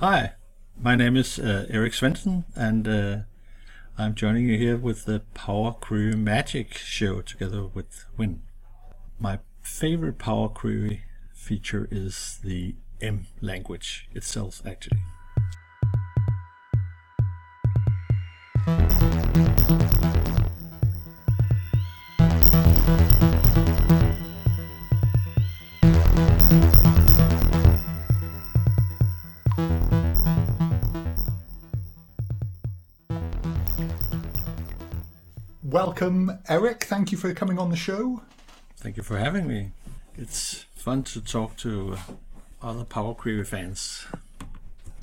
Hi, 0.00 0.32
my 0.80 0.96
name 0.96 1.14
is 1.14 1.38
uh, 1.38 1.66
Erik 1.68 1.92
Svensen, 1.92 2.44
and 2.56 2.88
uh, 2.88 3.16
I'm 3.98 4.14
joining 4.14 4.48
you 4.48 4.56
here 4.56 4.78
with 4.78 5.04
the 5.04 5.20
Power 5.34 5.72
Query 5.72 6.16
Magic 6.16 6.72
show 6.72 7.20
together 7.20 7.66
with 7.66 8.06
Wyn. 8.16 8.40
My 9.18 9.40
favorite 9.60 10.16
Power 10.16 10.48
Query 10.48 11.02
feature 11.34 11.86
is 11.90 12.40
the 12.42 12.76
M 13.02 13.26
language 13.42 14.08
itself, 14.14 14.62
actually. 14.64 15.02
Welcome, 36.00 36.38
Erik. 36.48 36.84
Thank 36.84 37.12
you 37.12 37.18
for 37.18 37.34
coming 37.34 37.58
on 37.58 37.68
the 37.68 37.76
show. 37.76 38.22
Thank 38.78 38.96
you 38.96 39.02
for 39.02 39.18
having 39.18 39.46
me. 39.46 39.72
It's 40.16 40.64
fun 40.74 41.02
to 41.02 41.20
talk 41.20 41.58
to 41.58 41.98
other 42.62 42.84
Power 42.84 43.12
Query 43.12 43.44
fans. 43.44 44.06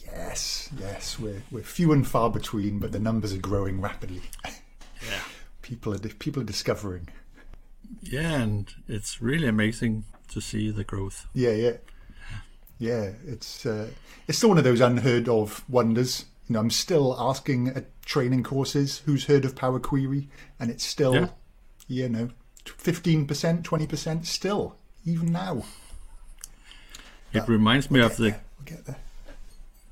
Yes, 0.04 0.72
yes, 0.80 1.20
we're, 1.20 1.44
we're 1.52 1.62
few 1.62 1.92
and 1.92 2.08
far 2.08 2.32
between, 2.32 2.80
but 2.80 2.94
the 2.94 3.00
numbers 3.00 3.32
are 3.32 3.38
growing 3.38 3.80
rapidly. 3.80 4.24
Yeah. 4.44 5.20
People 5.62 5.94
are 5.94 6.00
people 6.00 6.42
are 6.42 6.46
discovering. 6.46 7.10
Yeah, 8.02 8.34
and 8.42 8.74
it's 8.88 9.22
really 9.22 9.48
amazing 9.48 10.06
to 10.30 10.42
see 10.42 10.72
the 10.72 10.84
growth. 10.84 11.28
Yeah, 11.36 11.52
yeah, 11.52 11.78
yeah. 12.80 13.12
It's 13.24 13.68
uh, 13.68 13.90
it's 14.28 14.40
still 14.40 14.50
one 14.50 14.58
of 14.58 14.64
those 14.64 14.82
unheard 14.82 15.30
of 15.30 15.64
wonders. 15.70 16.26
You 16.48 16.54
know, 16.54 16.60
I'm 16.60 16.70
still 16.72 17.16
asking 17.20 17.70
at 17.70 17.86
training 18.04 18.44
courses 18.44 19.00
who's 19.06 19.26
heard 19.26 19.44
of 19.46 19.56
Power 19.56 19.80
Query, 19.80 20.30
and 20.60 20.72
it's 20.72 20.84
still, 20.86 21.14
Yeah. 21.14 21.28
you 21.88 22.10
know, 22.10 22.30
fifteen 22.66 23.28
percent, 23.28 23.64
twenty 23.66 23.86
percent 23.88 24.26
still, 24.26 24.76
even 25.06 25.32
now. 25.32 25.64
It 27.34 27.48
reminds 27.48 27.92
me 27.92 28.00
we'll 28.00 28.08
of 28.10 28.18
the 28.18 28.24
We'll 28.32 28.66
get 28.66 28.86
there. 28.86 28.98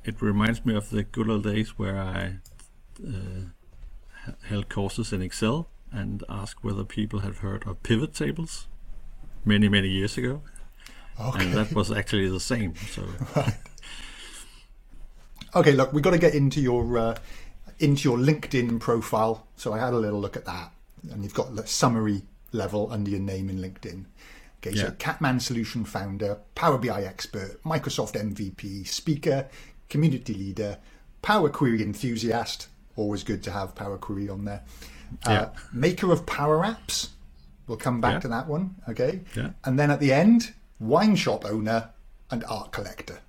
it 0.06 0.22
reminds 0.22 0.66
me 0.66 0.76
of 0.76 0.90
the 0.90 1.04
good 1.04 1.30
old 1.30 1.44
days 1.44 1.78
where 1.78 2.00
I 2.00 2.36
uh, 3.06 4.32
held 4.44 4.70
courses 4.70 5.12
in 5.12 5.22
Excel 5.22 5.68
and 5.92 6.24
asked 6.30 6.64
whether 6.64 6.84
people 6.86 7.20
had 7.20 7.36
heard 7.36 7.68
of 7.68 7.84
pivot 7.84 8.14
tables 8.14 8.68
many 9.44 9.68
many 9.68 9.90
years 9.90 10.18
ago, 10.18 10.42
Okay. 11.20 11.44
and 11.46 11.54
that 11.54 11.74
was 11.74 11.92
actually 11.92 12.30
the 12.30 12.40
same. 12.40 12.76
So 12.76 13.04
Okay, 15.56 15.72
look, 15.72 15.94
we've 15.94 16.04
got 16.04 16.12
to 16.12 16.18
get 16.18 16.36
into 16.36 16.60
your 16.60 16.98
uh, 16.98 17.16
into 17.80 18.10
your 18.10 18.18
LinkedIn 18.18 18.80
profile. 18.80 19.48
So 19.56 19.74
I 19.74 19.80
had 19.80 19.94
a 19.94 19.98
little 19.98 20.20
look 20.20 20.36
at 20.36 20.46
that, 20.46 20.72
and 21.12 21.24
you've 21.24 21.34
got 21.34 21.56
the 21.56 21.66
summary 21.66 22.24
level 22.52 22.90
under 22.92 23.10
your 23.10 23.20
name 23.20 23.50
in 23.50 23.58
LinkedIn. 23.60 24.06
Okay, 24.60 24.76
so 24.76 24.86
Yeah. 24.86 24.92
Catman 24.98 25.40
Solution 25.40 25.86
Founder, 25.86 26.40
Power 26.56 26.78
BI 26.78 27.04
expert, 27.04 27.62
Microsoft 27.64 28.14
MVP, 28.16 28.88
speaker, 28.88 29.48
community 29.90 30.34
leader, 30.34 30.78
Power 31.22 31.50
Query 31.50 31.82
enthusiast. 31.84 32.68
Always 32.96 33.24
good 33.24 33.44
to 33.44 33.52
have 33.52 33.76
Power 33.76 33.98
Query 33.98 34.30
on 34.30 34.46
there. 34.46 34.64
Uh, 35.26 35.32
Yeah. 35.32 35.50
Maker 35.74 36.12
of 36.12 36.26
Power 36.26 36.64
Apps. 36.64 37.10
We'll 37.68 37.78
come 37.78 38.00
back 38.02 38.14
Yeah. 38.14 38.20
to 38.22 38.28
that 38.30 38.48
one. 38.48 38.76
Okay. 38.90 39.22
Yeah. 39.36 39.52
And 39.64 39.78
then 39.78 39.92
at 39.92 40.00
the 40.00 40.12
end, 40.14 40.54
wine 40.80 41.16
shop 41.16 41.46
owner 41.46 41.90
and 42.32 42.44
art 42.46 42.72
collector. 42.72 43.20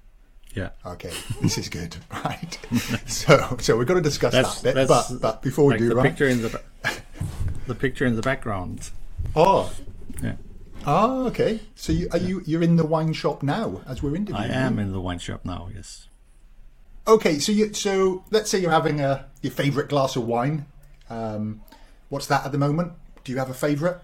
Yeah, 0.57 0.71
Okay, 0.85 1.13
this 1.43 1.59
is 1.59 1.69
good, 1.69 1.97
right? 2.11 2.59
so, 3.07 3.57
so 3.61 3.77
we've 3.77 3.87
got 3.87 3.95
to 3.95 4.01
discuss 4.01 4.33
That's- 4.33 4.61
that 4.63 4.75
bit. 4.75 4.89
But, 4.89 5.09
but 5.21 5.43
before 5.43 5.67
we 5.67 5.73
like 5.75 5.79
do, 5.81 5.89
the 5.91 5.95
right? 5.97 6.09
picture 6.09 6.27
in 6.27 6.43
the 6.43 6.61
the 7.69 7.75
picture 7.75 8.07
in 8.07 8.17
the 8.17 8.23
background. 8.23 8.91
Oh, 9.37 9.73
Yeah, 10.23 10.35
oh, 10.87 11.27
okay. 11.29 11.61
So 11.75 11.93
you, 11.93 12.09
are 12.13 12.19
you 12.19 12.43
you're 12.47 12.63
in 12.63 12.77
the 12.77 12.87
wine 12.87 13.13
shop 13.13 13.43
now 13.43 13.83
as 13.87 14.03
we're 14.03 14.17
I 14.35 14.47
am 14.47 14.79
in 14.79 14.93
the 14.93 15.01
wine 15.01 15.19
shop 15.19 15.45
now. 15.45 15.69
Yes. 15.75 16.09
Okay, 17.07 17.39
so 17.39 17.53
you 17.53 17.73
so 17.73 18.25
let's 18.31 18.51
say 18.51 18.59
you're 18.59 18.71
having 18.73 19.01
a 19.01 19.27
your 19.43 19.53
favourite 19.53 19.89
glass 19.89 20.17
of 20.17 20.27
wine. 20.27 20.67
Um, 21.11 21.61
what's 22.09 22.27
that 22.27 22.45
at 22.45 22.51
the 22.53 22.59
moment? 22.59 22.93
Do 23.25 23.33
you 23.33 23.39
have 23.39 23.51
a 23.51 23.55
favourite? 23.55 23.99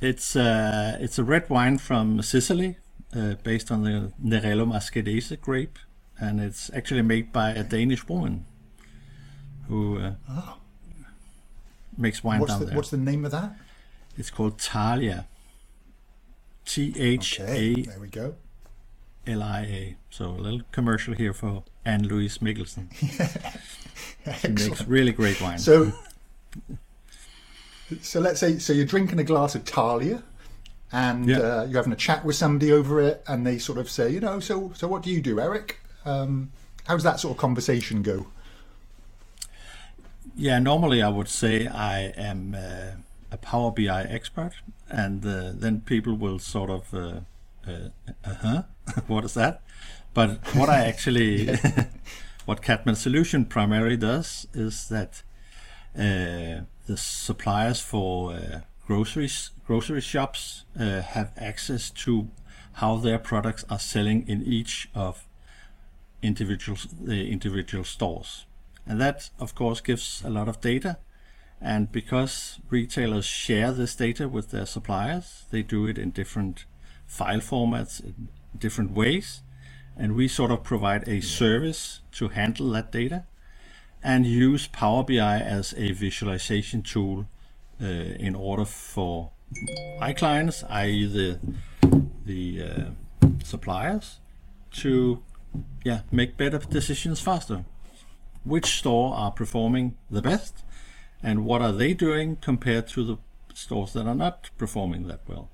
It's 0.00 0.36
uh, 0.36 0.96
it's 1.00 1.18
a 1.18 1.24
red 1.24 1.48
wine 1.50 1.78
from 1.78 2.22
Sicily, 2.22 2.76
uh, 3.14 3.34
based 3.42 3.70
on 3.70 3.82
the 3.82 4.12
Nerello 4.22 4.66
Mascalese 4.66 5.40
grape, 5.40 5.78
and 6.18 6.40
it's 6.40 6.70
actually 6.74 7.02
made 7.02 7.32
by 7.32 7.50
a 7.50 7.62
Danish 7.62 8.08
woman 8.08 8.46
who 9.68 9.98
uh, 9.98 10.14
makes 11.96 12.22
wine. 12.24 12.40
What's 12.40 12.52
down 12.52 12.60
the 12.60 12.66
there. 12.66 12.76
what's 12.76 12.90
the 12.90 12.96
name 12.96 13.24
of 13.24 13.32
that? 13.32 13.56
It's 14.16 14.30
called 14.30 14.60
Thalia. 14.60 15.26
T 16.64 16.94
H 16.98 17.40
A 17.40 17.82
there 17.82 18.00
we 18.00 18.08
go. 18.08 18.34
L 19.26 19.42
I 19.42 19.60
A. 19.60 19.96
So 20.10 20.26
a 20.26 20.30
little 20.30 20.62
commercial 20.72 21.14
here 21.14 21.32
for 21.32 21.64
Anne 21.84 22.08
Louise 22.08 22.38
Mikkelsen. 22.38 22.88
She 24.40 24.48
makes 24.48 24.84
really 24.86 25.12
great 25.12 25.40
wine. 25.40 25.58
So, 25.58 25.92
so 28.00 28.20
let's 28.20 28.40
say 28.40 28.58
so 28.58 28.72
you're 28.72 28.86
drinking 28.86 29.20
a 29.20 29.24
glass 29.24 29.54
of 29.54 29.64
Thalia, 29.64 30.22
and 30.92 31.26
Yeah. 31.28 31.38
uh, 31.38 31.64
you're 31.64 31.76
having 31.78 31.92
a 31.92 31.96
chat 31.96 32.24
with 32.24 32.36
somebody 32.36 32.72
over 32.72 33.00
it, 33.00 33.22
and 33.26 33.46
they 33.46 33.58
sort 33.58 33.78
of 33.78 33.90
say, 33.90 34.10
you 34.10 34.20
know, 34.20 34.40
so 34.40 34.72
so 34.74 34.88
what 34.88 35.02
do 35.02 35.10
you 35.10 35.20
do, 35.20 35.40
Erik? 35.40 35.80
Um, 36.04 36.50
how's 36.86 37.02
that 37.02 37.20
sort 37.20 37.32
of 37.32 37.38
conversation 37.38 38.02
go? 38.02 38.26
Yeah, 40.36 40.58
normally 40.58 41.02
I 41.02 41.08
would 41.08 41.28
say 41.28 41.66
I 41.66 42.12
am 42.16 42.54
uh, 42.54 42.96
a 43.30 43.36
Power 43.38 43.70
BI 43.70 44.02
expert, 44.04 44.52
and 44.88 45.24
uh, 45.24 45.52
then 45.54 45.80
people 45.80 46.14
will 46.14 46.38
sort 46.38 46.70
of, 46.70 46.92
uh 46.94 47.20
uh 47.66 48.34
huh, 48.42 48.62
what 49.06 49.24
is 49.24 49.34
that? 49.34 49.62
But 50.14 50.38
what 50.54 50.68
I 50.68 50.84
actually, 50.86 51.48
what 52.46 52.62
Catman 52.62 52.96
Solution 52.96 53.44
primarily 53.44 53.96
does 53.96 54.46
is 54.54 54.88
that 54.88 55.22
uh, 55.98 56.64
the 56.86 56.96
suppliers 56.96 57.80
for 57.80 58.32
uh, 58.32 58.60
groceries, 58.86 59.50
grocery 59.66 60.00
shops 60.00 60.64
uh, 60.78 61.02
have 61.02 61.32
access 61.36 61.90
to 61.90 62.28
how 62.74 62.96
their 62.96 63.18
products 63.18 63.64
are 63.68 63.78
selling 63.78 64.26
in 64.28 64.42
each 64.44 64.88
of 64.94 65.26
individual 66.22 66.78
the 67.02 67.30
individual 67.30 67.84
stores. 67.84 68.46
And 68.86 69.00
that, 69.00 69.30
of 69.40 69.54
course, 69.54 69.80
gives 69.80 70.22
a 70.24 70.30
lot 70.30 70.48
of 70.48 70.60
data. 70.60 70.98
And 71.60 71.90
because 71.90 72.60
retailers 72.70 73.24
share 73.24 73.72
this 73.72 73.96
data 73.96 74.28
with 74.28 74.50
their 74.50 74.66
suppliers, 74.66 75.46
they 75.50 75.62
do 75.62 75.86
it 75.86 75.98
in 75.98 76.10
different 76.10 76.66
file 77.06 77.40
formats, 77.40 78.04
in 78.04 78.28
different 78.56 78.92
ways. 78.92 79.42
And 79.96 80.14
we 80.14 80.28
sort 80.28 80.50
of 80.50 80.62
provide 80.62 81.08
a 81.08 81.20
service 81.20 82.02
to 82.12 82.28
handle 82.28 82.70
that 82.70 82.92
data 82.92 83.24
and 84.02 84.26
use 84.26 84.68
Power 84.68 85.02
BI 85.02 85.40
as 85.40 85.74
a 85.76 85.92
visualization 85.92 86.82
tool 86.82 87.20
uh, 87.20 87.35
in 87.80 88.34
order 88.34 88.64
for 88.64 89.30
my 90.00 90.12
clients, 90.12 90.64
i.e., 90.68 91.06
the 91.06 91.38
the 92.24 92.62
uh, 92.62 93.26
suppliers, 93.44 94.18
to 94.72 95.22
yeah 95.84 96.00
make 96.10 96.36
better 96.36 96.58
decisions 96.58 97.20
faster. 97.20 97.64
Which 98.44 98.78
store 98.78 99.14
are 99.14 99.32
performing 99.32 99.96
the 100.10 100.22
best, 100.22 100.62
and 101.22 101.44
what 101.44 101.62
are 101.62 101.72
they 101.72 101.94
doing 101.94 102.36
compared 102.36 102.86
to 102.88 103.04
the 103.04 103.16
stores 103.54 103.92
that 103.94 104.06
are 104.06 104.14
not 104.14 104.50
performing 104.56 105.08
that 105.08 105.20
well? 105.26 105.48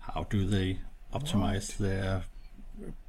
How 0.00 0.26
do 0.30 0.46
they 0.46 0.78
optimize 1.12 1.76
their 1.76 2.24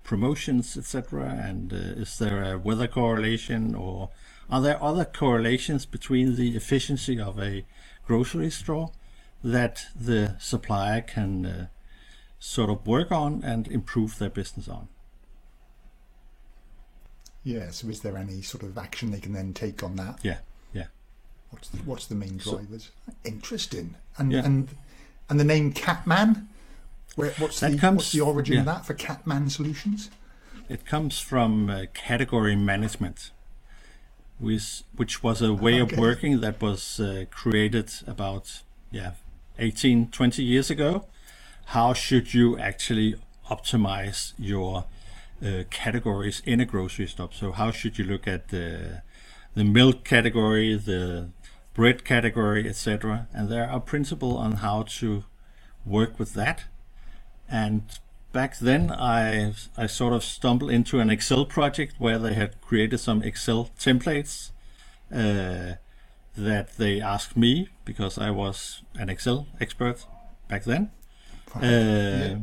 promotions, 0.03 0.77
etc.? 0.77 1.29
And 1.29 1.71
uh, 1.71 2.01
is 2.01 2.17
there 2.17 2.43
a 2.43 2.57
weather 2.57 2.87
correlation, 2.87 3.75
or 3.75 4.09
are 4.49 4.61
there 4.61 4.81
other 4.81 5.05
correlations 5.05 5.85
between 5.85 6.35
the 6.35 6.55
efficiency 6.55 7.19
of 7.19 7.39
a 7.39 7.65
grocery 8.05 8.49
store 8.49 8.91
that 9.43 9.85
the 9.99 10.35
supplier 10.39 11.01
can 11.01 11.45
uh, 11.45 11.67
sort 12.39 12.69
of 12.69 12.85
work 12.85 13.11
on 13.11 13.43
and 13.43 13.67
improve 13.67 14.17
their 14.19 14.29
business 14.29 14.67
on? 14.67 14.87
Yeah. 17.43 17.71
So 17.71 17.87
is 17.89 18.01
there 18.01 18.17
any 18.17 18.41
sort 18.41 18.63
of 18.63 18.77
action 18.77 19.11
they 19.11 19.19
can 19.19 19.33
then 19.33 19.53
take 19.53 19.83
on 19.83 19.95
that? 19.95 20.19
Yeah, 20.23 20.37
yeah. 20.73 20.85
What's 21.49 21.69
the, 21.69 21.77
what's 21.79 22.05
the 22.07 22.15
main 22.15 22.37
drivers? 22.37 22.91
Interesting. 23.23 23.95
And 24.17 24.31
Yeah. 24.31 24.45
and 24.45 24.69
and 25.29 25.39
the 25.39 25.43
name 25.45 25.71
Catman. 25.73 26.47
Where, 27.15 27.31
what's 27.39 27.59
That 27.59 27.71
the 27.73 27.77
comes- 27.77 27.97
what's 27.97 28.11
the 28.13 28.21
origin 28.21 28.59
of 28.59 28.65
that 28.65 28.85
for 28.85 28.93
Catman 28.93 29.49
Solutions? 29.49 30.09
It 30.69 30.85
comes 30.85 31.19
from 31.19 31.69
uh, 31.69 31.85
category 31.93 32.55
management, 32.55 33.31
which, 34.41 34.83
which 34.95 35.23
was 35.23 35.41
a 35.41 35.53
way 35.53 35.79
of 35.79 35.97
working 35.97 36.41
that 36.41 36.61
was 36.61 36.99
uh, 36.99 37.25
created 37.29 37.91
about 38.07 38.61
yeah 38.91 39.11
18, 39.59 40.09
20 40.09 40.43
years 40.43 40.69
ago. 40.69 41.05
How 41.67 41.93
should 41.93 42.33
you 42.33 42.57
actually 42.57 43.15
optimize 43.49 44.33
your 44.37 44.85
uh, 45.43 45.63
categories 45.69 46.41
in 46.45 46.59
a 46.59 46.65
grocery 46.65 47.07
store. 47.07 47.29
So 47.31 47.51
how 47.51 47.71
should 47.71 47.97
you 47.97 48.05
look 48.05 48.27
at 48.27 48.49
the 48.49 49.01
the 49.53 49.63
milk 49.65 50.05
category, 50.05 50.77
the 50.77 51.29
bread 51.73 52.05
category, 52.05 52.69
etc. 52.69 53.27
And 53.33 53.49
there 53.49 53.69
are 53.69 53.79
principles 53.79 54.37
on 54.37 54.51
how 54.57 54.83
to 54.99 55.25
work 55.85 56.17
with 56.17 56.33
that. 56.35 56.65
And 57.49 57.81
back 58.31 58.57
then, 58.59 58.91
I 58.91 59.53
I 59.77 59.87
sort 59.87 60.13
of 60.13 60.23
stumbled 60.23 60.71
into 60.71 60.99
an 60.99 61.09
Excel 61.09 61.45
project 61.45 61.95
where 61.99 62.17
they 62.17 62.33
had 62.33 62.59
created 62.61 62.99
some 62.99 63.21
Excel 63.23 63.69
templates 63.77 64.51
uh, 65.13 65.75
that 66.37 66.77
they 66.77 67.01
asked 67.01 67.35
me 67.35 67.69
because 67.85 68.17
I 68.17 68.31
was 68.31 68.83
an 68.95 69.09
Excel 69.09 69.47
expert 69.59 70.05
back 70.47 70.63
then. 70.63 70.91
Uh, 71.55 71.59
yeah. 71.61 72.37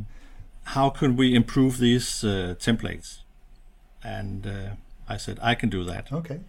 How 0.63 0.89
can 0.89 1.15
we 1.15 1.33
improve 1.33 1.79
these 1.79 2.23
uh, 2.23 2.55
templates? 2.59 3.19
And 4.03 4.45
uh, 4.45 4.69
I 5.07 5.17
said 5.17 5.39
I 5.41 5.55
can 5.55 5.69
do 5.69 5.83
that. 5.83 6.11
Okay. 6.11 6.41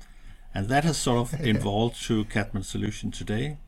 And 0.55 0.69
that 0.69 0.85
has 0.85 0.99
sort 0.99 1.19
of 1.19 1.41
evolved 1.47 2.03
to 2.07 2.25
Catman 2.25 2.65
Solution 2.65 3.11
today. 3.11 3.59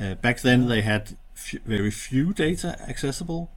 Uh, 0.00 0.14
back 0.14 0.40
then 0.40 0.68
they 0.68 0.80
had 0.80 1.16
very 1.64 1.90
few 1.90 2.32
data 2.32 2.76
accessible, 2.88 3.50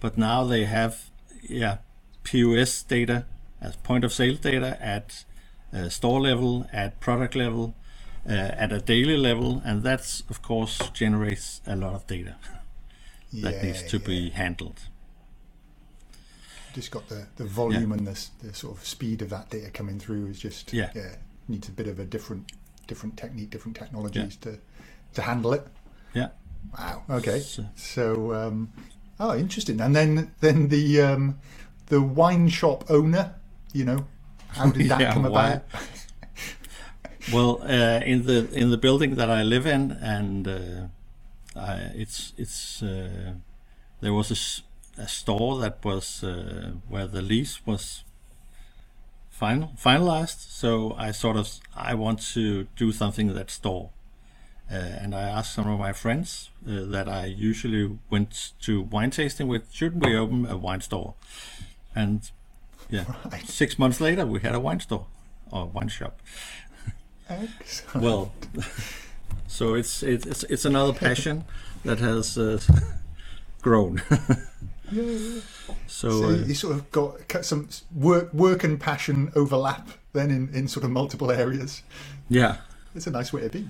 but 0.00 0.18
now 0.18 0.44
they 0.44 0.64
have 0.64 1.10
yeah 1.42 1.78
POS 2.24 2.82
data 2.82 3.26
as 3.60 3.76
point 3.76 4.04
of 4.04 4.12
sale 4.12 4.36
data 4.36 4.78
at 4.80 5.24
uh, 5.72 5.88
store 5.88 6.20
level, 6.20 6.66
at 6.72 6.98
product 7.00 7.34
level, 7.34 7.74
uh, 8.28 8.32
at 8.32 8.72
a 8.72 8.80
daily 8.80 9.16
level, 9.16 9.62
and 9.64 9.82
that's 9.82 10.22
of 10.28 10.42
course 10.42 10.78
generates 10.90 11.60
a 11.66 11.76
lot 11.76 11.94
of 11.94 12.06
data 12.06 12.36
that 13.32 13.54
yeah, 13.54 13.62
needs 13.62 13.82
to 13.84 13.98
yeah. 13.98 14.06
be 14.06 14.30
handled. 14.30 14.80
Just 16.74 16.90
got 16.90 17.08
the, 17.08 17.26
the 17.36 17.44
volume 17.44 17.90
yeah. 17.90 17.96
and 17.96 18.06
the, 18.06 18.28
the 18.46 18.54
sort 18.54 18.76
of 18.76 18.86
speed 18.86 19.22
of 19.22 19.30
that 19.30 19.50
data 19.50 19.70
coming 19.70 19.98
through 19.98 20.26
is 20.26 20.38
just 20.38 20.72
yeah, 20.72 20.90
yeah 20.94 21.16
needs 21.48 21.68
a 21.68 21.72
bit 21.72 21.88
of 21.88 21.98
a 21.98 22.04
different 22.04 22.52
different 22.86 23.16
technique, 23.16 23.50
different 23.50 23.76
technologies 23.76 24.36
to 24.36 24.58
to 25.14 25.22
handle 25.22 25.52
it. 25.52 25.66
Yeah. 26.14 26.28
Wow. 26.78 27.02
Okay. 27.10 27.40
So, 27.40 27.66
so 27.74 28.34
um, 28.34 28.72
oh, 29.20 29.36
interesting. 29.36 29.80
And 29.80 29.94
then 29.94 30.32
then 30.40 30.68
the 30.68 31.00
um, 31.00 31.38
the 31.86 32.00
wine 32.00 32.48
shop 32.48 32.84
owner, 32.90 33.34
you 33.72 33.84
know, 33.84 34.06
how 34.48 34.70
did 34.70 34.88
that 34.88 35.00
yeah, 35.00 35.12
come 35.12 35.26
about? 35.26 35.62
well, 37.32 37.62
uh, 37.62 38.00
in 38.04 38.26
the 38.26 38.48
in 38.52 38.70
the 38.70 38.78
building 38.78 39.14
that 39.16 39.30
I 39.30 39.42
live 39.42 39.66
in, 39.66 39.92
and 39.92 40.48
uh, 40.48 40.86
I, 41.54 41.92
it's 41.94 42.32
it's 42.36 42.82
uh, 42.82 43.34
there 44.00 44.14
was 44.14 44.30
a, 44.30 45.02
a 45.02 45.08
store 45.08 45.58
that 45.60 45.84
was 45.84 46.24
uh, 46.24 46.72
where 46.88 47.06
the 47.06 47.22
lease 47.22 47.60
was 47.66 48.04
final 49.28 49.72
finalized. 49.76 50.50
So 50.50 50.94
I 50.98 51.12
sort 51.12 51.36
of 51.36 51.48
I 51.76 51.94
want 51.94 52.20
to 52.34 52.66
do 52.76 52.92
something 52.92 53.34
that 53.34 53.50
store. 53.50 53.90
Uh, 54.70 54.74
and 54.74 55.14
I 55.16 55.22
asked 55.22 55.52
some 55.52 55.68
of 55.68 55.80
my 55.80 55.92
friends 55.92 56.50
uh, 56.64 56.84
that 56.86 57.08
I 57.08 57.24
usually 57.24 57.98
went 58.08 58.52
to 58.60 58.82
wine 58.82 59.10
tasting 59.10 59.48
with, 59.48 59.72
shouldn't 59.72 60.04
we 60.04 60.16
open 60.16 60.46
a 60.46 60.56
wine 60.56 60.80
store? 60.80 61.14
And 61.94 62.30
yeah, 62.88 63.04
right. 63.32 63.44
six 63.48 63.80
months 63.80 64.00
later, 64.00 64.24
we 64.24 64.40
had 64.40 64.54
a 64.54 64.60
wine 64.60 64.78
store 64.78 65.06
or 65.50 65.66
wine 65.66 65.88
shop. 65.88 66.20
Excellent. 67.28 68.04
well, 68.04 68.32
so 69.48 69.74
it's 69.74 70.02
it's 70.02 70.44
it's 70.44 70.64
another 70.64 70.92
passion 70.92 71.44
that 71.84 71.98
has 71.98 72.38
uh, 72.38 72.60
grown. 73.62 74.02
yeah, 74.90 75.02
yeah. 75.02 75.40
So, 75.88 76.10
so 76.10 76.24
uh, 76.26 76.32
you 76.46 76.54
sort 76.54 76.74
of 76.74 76.90
got 76.92 77.44
some 77.44 77.68
work 77.94 78.32
work 78.32 78.62
and 78.62 78.80
passion 78.80 79.32
overlap 79.34 79.88
then 80.12 80.30
in 80.30 80.48
in 80.54 80.68
sort 80.68 80.84
of 80.84 80.90
multiple 80.90 81.30
areas. 81.32 81.82
Yeah, 82.28 82.58
it's 82.94 83.08
a 83.08 83.10
nice 83.10 83.32
way 83.32 83.42
to 83.42 83.48
be 83.48 83.68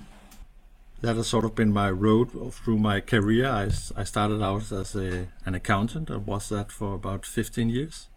that 1.01 1.15
has 1.15 1.27
sort 1.27 1.45
of 1.45 1.55
been 1.55 1.73
my 1.73 1.89
road 1.89 2.53
through 2.53 2.77
my 2.77 3.01
career. 3.01 3.47
I, 3.47 3.69
I 3.95 4.03
started 4.03 4.41
out 4.41 4.71
as 4.71 4.95
a, 4.95 5.27
an 5.45 5.55
accountant. 5.55 6.11
I 6.11 6.17
was 6.17 6.49
that 6.49 6.71
for 6.71 6.93
about 6.93 7.25
15 7.25 7.69
years. 7.69 8.07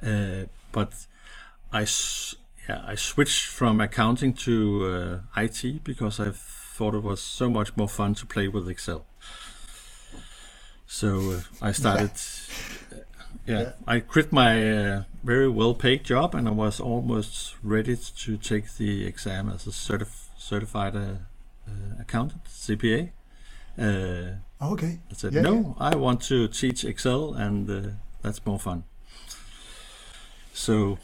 Uh, 0.00 0.44
but 0.70 1.06
I, 1.72 1.86
yeah, 2.68 2.82
I 2.86 2.94
switched 2.94 3.46
from 3.46 3.80
accounting 3.80 4.34
to 4.34 5.22
uh, 5.36 5.40
IT 5.40 5.84
because 5.84 6.20
I 6.20 6.30
thought 6.32 6.94
it 6.94 7.02
was 7.02 7.20
so 7.20 7.50
much 7.50 7.76
more 7.76 7.88
fun 7.88 8.14
to 8.14 8.26
play 8.26 8.48
with 8.48 8.68
Excel. 8.68 9.04
So 10.86 11.32
uh, 11.32 11.40
I 11.60 11.72
started. 11.72 12.12
Yeah. 12.90 12.98
Yeah, 13.44 13.60
yeah, 13.60 13.72
I 13.88 13.98
quit 13.98 14.30
my 14.30 14.70
uh, 14.70 15.02
very 15.24 15.48
well-paid 15.48 16.04
job, 16.04 16.32
and 16.36 16.46
I 16.46 16.52
was 16.52 16.78
almost 16.78 17.56
ready 17.60 17.96
to 17.96 18.36
take 18.36 18.72
the 18.74 19.04
exam 19.04 19.48
as 19.48 19.66
a 19.66 19.70
certif- 19.70 20.28
certified 20.38 20.94
uh, 20.94 21.00
uh, 21.00 21.14
accountant, 22.00 22.44
CPA. 22.44 23.10
Uh, 23.78 24.36
oh, 24.60 24.72
okay. 24.72 25.00
I 25.10 25.14
said, 25.14 25.32
yeah, 25.32 25.42
no, 25.42 25.76
yeah. 25.78 25.86
I 25.92 25.94
want 25.96 26.20
to 26.22 26.48
teach 26.48 26.84
Excel 26.84 27.34
and 27.34 27.70
uh, 27.70 27.90
that's 28.22 28.44
more 28.44 28.58
fun. 28.58 28.84
So, 30.52 30.98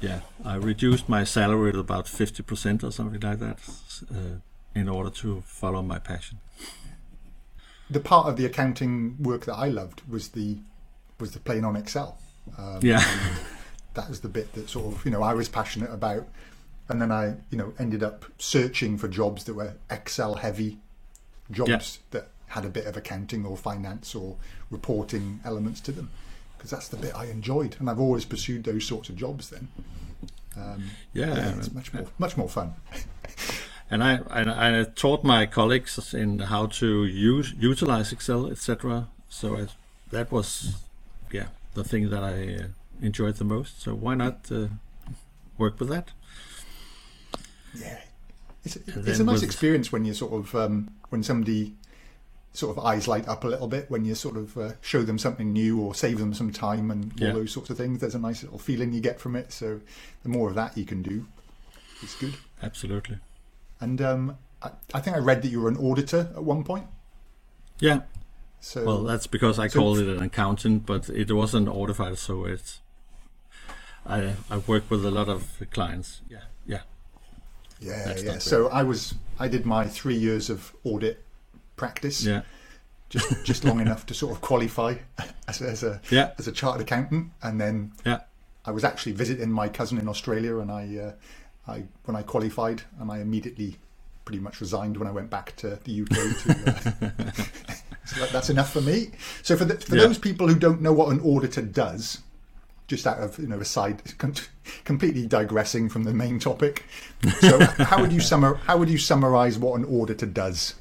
yeah, 0.00 0.20
I 0.44 0.54
reduced 0.54 1.08
my 1.08 1.24
salary 1.24 1.72
to 1.72 1.80
about 1.80 2.06
50% 2.06 2.84
or 2.84 2.92
something 2.92 3.20
like 3.20 3.40
that 3.40 3.58
uh, 4.10 4.38
in 4.74 4.88
order 4.88 5.10
to 5.10 5.42
follow 5.46 5.82
my 5.82 5.98
passion. 5.98 6.38
The 7.90 8.00
part 8.00 8.28
of 8.28 8.36
the 8.36 8.46
accounting 8.46 9.16
work 9.20 9.46
that 9.46 9.56
I 9.56 9.68
loved 9.68 10.02
was 10.08 10.28
the 10.28 10.58
was 11.18 11.32
the 11.32 11.40
playing 11.40 11.64
on 11.64 11.76
Excel. 11.76 12.16
Um, 12.56 12.78
yeah. 12.82 13.04
that 13.94 14.08
was 14.08 14.20
the 14.20 14.28
bit 14.28 14.52
that 14.54 14.70
sort 14.70 14.94
of, 14.94 15.04
you 15.04 15.10
know, 15.10 15.22
I 15.22 15.34
was 15.34 15.48
passionate 15.48 15.92
about 15.92 16.26
and 16.90 17.00
then 17.00 17.12
I, 17.12 17.36
you 17.50 17.56
know, 17.56 17.72
ended 17.78 18.02
up 18.02 18.24
searching 18.36 18.98
for 18.98 19.06
jobs 19.06 19.44
that 19.44 19.54
were 19.54 19.74
Excel 19.88 20.34
heavy, 20.34 20.78
jobs 21.50 22.00
yeah. 22.12 22.18
that 22.18 22.28
had 22.48 22.64
a 22.64 22.68
bit 22.68 22.86
of 22.86 22.96
accounting 22.96 23.46
or 23.46 23.56
finance 23.56 24.14
or 24.14 24.36
reporting 24.70 25.40
elements 25.44 25.80
to 25.82 25.92
them, 25.92 26.10
because 26.56 26.70
that's 26.70 26.88
the 26.88 26.96
bit 26.96 27.14
I 27.14 27.26
enjoyed, 27.26 27.76
and 27.78 27.88
I've 27.88 28.00
always 28.00 28.24
pursued 28.24 28.64
those 28.64 28.84
sorts 28.84 29.08
of 29.08 29.16
jobs. 29.16 29.50
Then, 29.50 29.68
um, 30.56 30.90
yeah, 31.12 31.28
yeah, 31.28 31.58
it's 31.58 31.72
much 31.72 31.94
more 31.94 32.06
much 32.18 32.36
more 32.36 32.48
fun. 32.48 32.74
and 33.90 34.02
I, 34.02 34.18
I, 34.28 34.80
I 34.80 34.84
taught 34.84 35.22
my 35.22 35.46
colleagues 35.46 36.12
in 36.12 36.40
how 36.40 36.66
to 36.66 37.04
use 37.04 37.54
utilize 37.56 38.12
Excel, 38.12 38.50
etc. 38.50 39.06
So 39.28 39.56
I, 39.56 39.66
that 40.10 40.32
was, 40.32 40.74
yeah, 41.30 41.46
the 41.74 41.84
thing 41.84 42.10
that 42.10 42.24
I 42.24 42.64
uh, 42.64 42.66
enjoyed 43.00 43.36
the 43.36 43.44
most. 43.44 43.80
So 43.80 43.94
why 43.94 44.16
not 44.16 44.50
uh, 44.50 44.66
work 45.56 45.78
with 45.78 45.88
that? 45.90 46.10
Yeah, 47.74 47.98
it's, 48.64 48.76
it's 48.76 49.20
a 49.20 49.24
nice 49.24 49.42
experience 49.42 49.92
when 49.92 50.04
you 50.04 50.14
sort 50.14 50.32
of 50.32 50.54
um, 50.54 50.90
when 51.08 51.22
somebody 51.22 51.74
sort 52.52 52.76
of 52.76 52.84
eyes 52.84 53.06
light 53.06 53.28
up 53.28 53.44
a 53.44 53.46
little 53.46 53.68
bit 53.68 53.88
when 53.90 54.04
you 54.04 54.14
sort 54.14 54.36
of 54.36 54.56
uh, 54.58 54.72
show 54.80 55.02
them 55.02 55.18
something 55.18 55.52
new 55.52 55.80
or 55.80 55.94
save 55.94 56.18
them 56.18 56.34
some 56.34 56.52
time 56.52 56.90
and 56.90 57.12
all 57.20 57.28
yeah. 57.28 57.32
those 57.32 57.52
sorts 57.52 57.70
of 57.70 57.76
things. 57.76 58.00
There's 58.00 58.14
a 58.14 58.18
nice 58.18 58.42
little 58.42 58.58
feeling 58.58 58.92
you 58.92 59.00
get 59.00 59.20
from 59.20 59.36
it. 59.36 59.52
So 59.52 59.80
the 60.22 60.28
more 60.28 60.48
of 60.48 60.54
that 60.56 60.76
you 60.76 60.84
can 60.84 61.02
do, 61.02 61.26
it's 62.02 62.16
good. 62.16 62.34
Absolutely. 62.62 63.18
And 63.80 64.02
um, 64.02 64.38
I, 64.62 64.70
I, 64.92 65.00
think 65.00 65.16
I 65.16 65.20
read 65.20 65.42
that 65.42 65.48
you 65.48 65.60
were 65.60 65.68
an 65.68 65.76
auditor 65.76 66.30
at 66.34 66.42
one 66.42 66.64
point. 66.64 66.86
Yeah. 67.78 68.00
So 68.60 68.84
well, 68.84 69.04
that's 69.04 69.26
because 69.26 69.58
I 69.58 69.68
so 69.68 69.78
called 69.78 69.98
it 69.98 70.08
an 70.08 70.22
accountant, 70.22 70.84
but 70.84 71.08
it 71.08 71.32
wasn't 71.32 71.68
auditor, 71.68 72.14
so 72.16 72.44
it's. 72.44 72.80
I 74.04 74.34
I 74.50 74.58
work 74.58 74.90
with 74.90 75.04
a 75.04 75.10
lot 75.10 75.30
of 75.30 75.62
clients. 75.70 76.20
Yeah, 76.28 76.42
yeah. 77.80 78.16
Yeah. 78.16 78.38
So 78.38 78.68
I 78.68 78.82
was 78.82 79.14
I 79.38 79.48
did 79.48 79.66
my 79.66 79.86
three 79.86 80.16
years 80.16 80.50
of 80.50 80.74
audit 80.84 81.24
practice. 81.76 82.24
Yeah. 82.24 82.42
Just 83.08 83.44
just 83.44 83.64
long 83.64 83.80
enough 83.80 84.06
to 84.06 84.14
sort 84.14 84.32
of 84.32 84.40
qualify 84.40 84.94
as, 85.48 85.60
as 85.60 85.82
a 85.82 86.00
yeah. 86.10 86.30
as 86.38 86.46
a 86.46 86.52
chartered 86.52 86.82
accountant, 86.82 87.32
and 87.42 87.60
then 87.60 87.92
yeah. 88.06 88.20
I 88.64 88.70
was 88.70 88.84
actually 88.84 89.12
visiting 89.12 89.50
my 89.50 89.68
cousin 89.68 89.98
in 89.98 90.08
Australia, 90.08 90.58
and 90.58 90.70
I 90.70 90.96
uh, 90.96 91.12
I 91.70 91.84
when 92.04 92.16
I 92.16 92.22
qualified, 92.22 92.82
and 93.00 93.10
I 93.10 93.18
immediately 93.18 93.78
pretty 94.24 94.40
much 94.40 94.60
resigned 94.60 94.96
when 94.96 95.08
I 95.08 95.10
went 95.10 95.28
back 95.28 95.56
to 95.56 95.78
the 95.82 96.02
UK. 96.02 96.08
To, 96.08 96.50
uh, 96.52 97.42
so 98.04 98.20
that, 98.20 98.30
that's 98.30 98.50
enough 98.50 98.72
for 98.72 98.80
me. 98.80 99.10
So 99.42 99.56
for 99.56 99.64
the, 99.64 99.74
for 99.74 99.96
yeah. 99.96 100.02
those 100.02 100.18
people 100.18 100.46
who 100.46 100.54
don't 100.54 100.80
know 100.80 100.92
what 100.92 101.08
an 101.08 101.20
auditor 101.20 101.62
does, 101.62 102.18
just 102.90 103.06
out 103.06 103.18
of 103.18 103.38
you 103.38 103.46
know 103.46 103.60
a 103.60 103.64
side 103.64 104.02
completely 104.84 105.24
digressing 105.24 105.88
from 105.88 106.02
the 106.02 106.12
main 106.12 106.38
topic. 106.38 106.84
So 107.40 107.60
how 107.90 108.00
would 108.00 108.12
you 108.12 108.20
summar 108.20 108.58
how 108.66 108.76
would 108.78 108.90
you 108.90 108.98
summarize 108.98 109.58
what 109.58 109.78
an 109.78 109.84
auditor 109.84 110.26
does? 110.26 110.74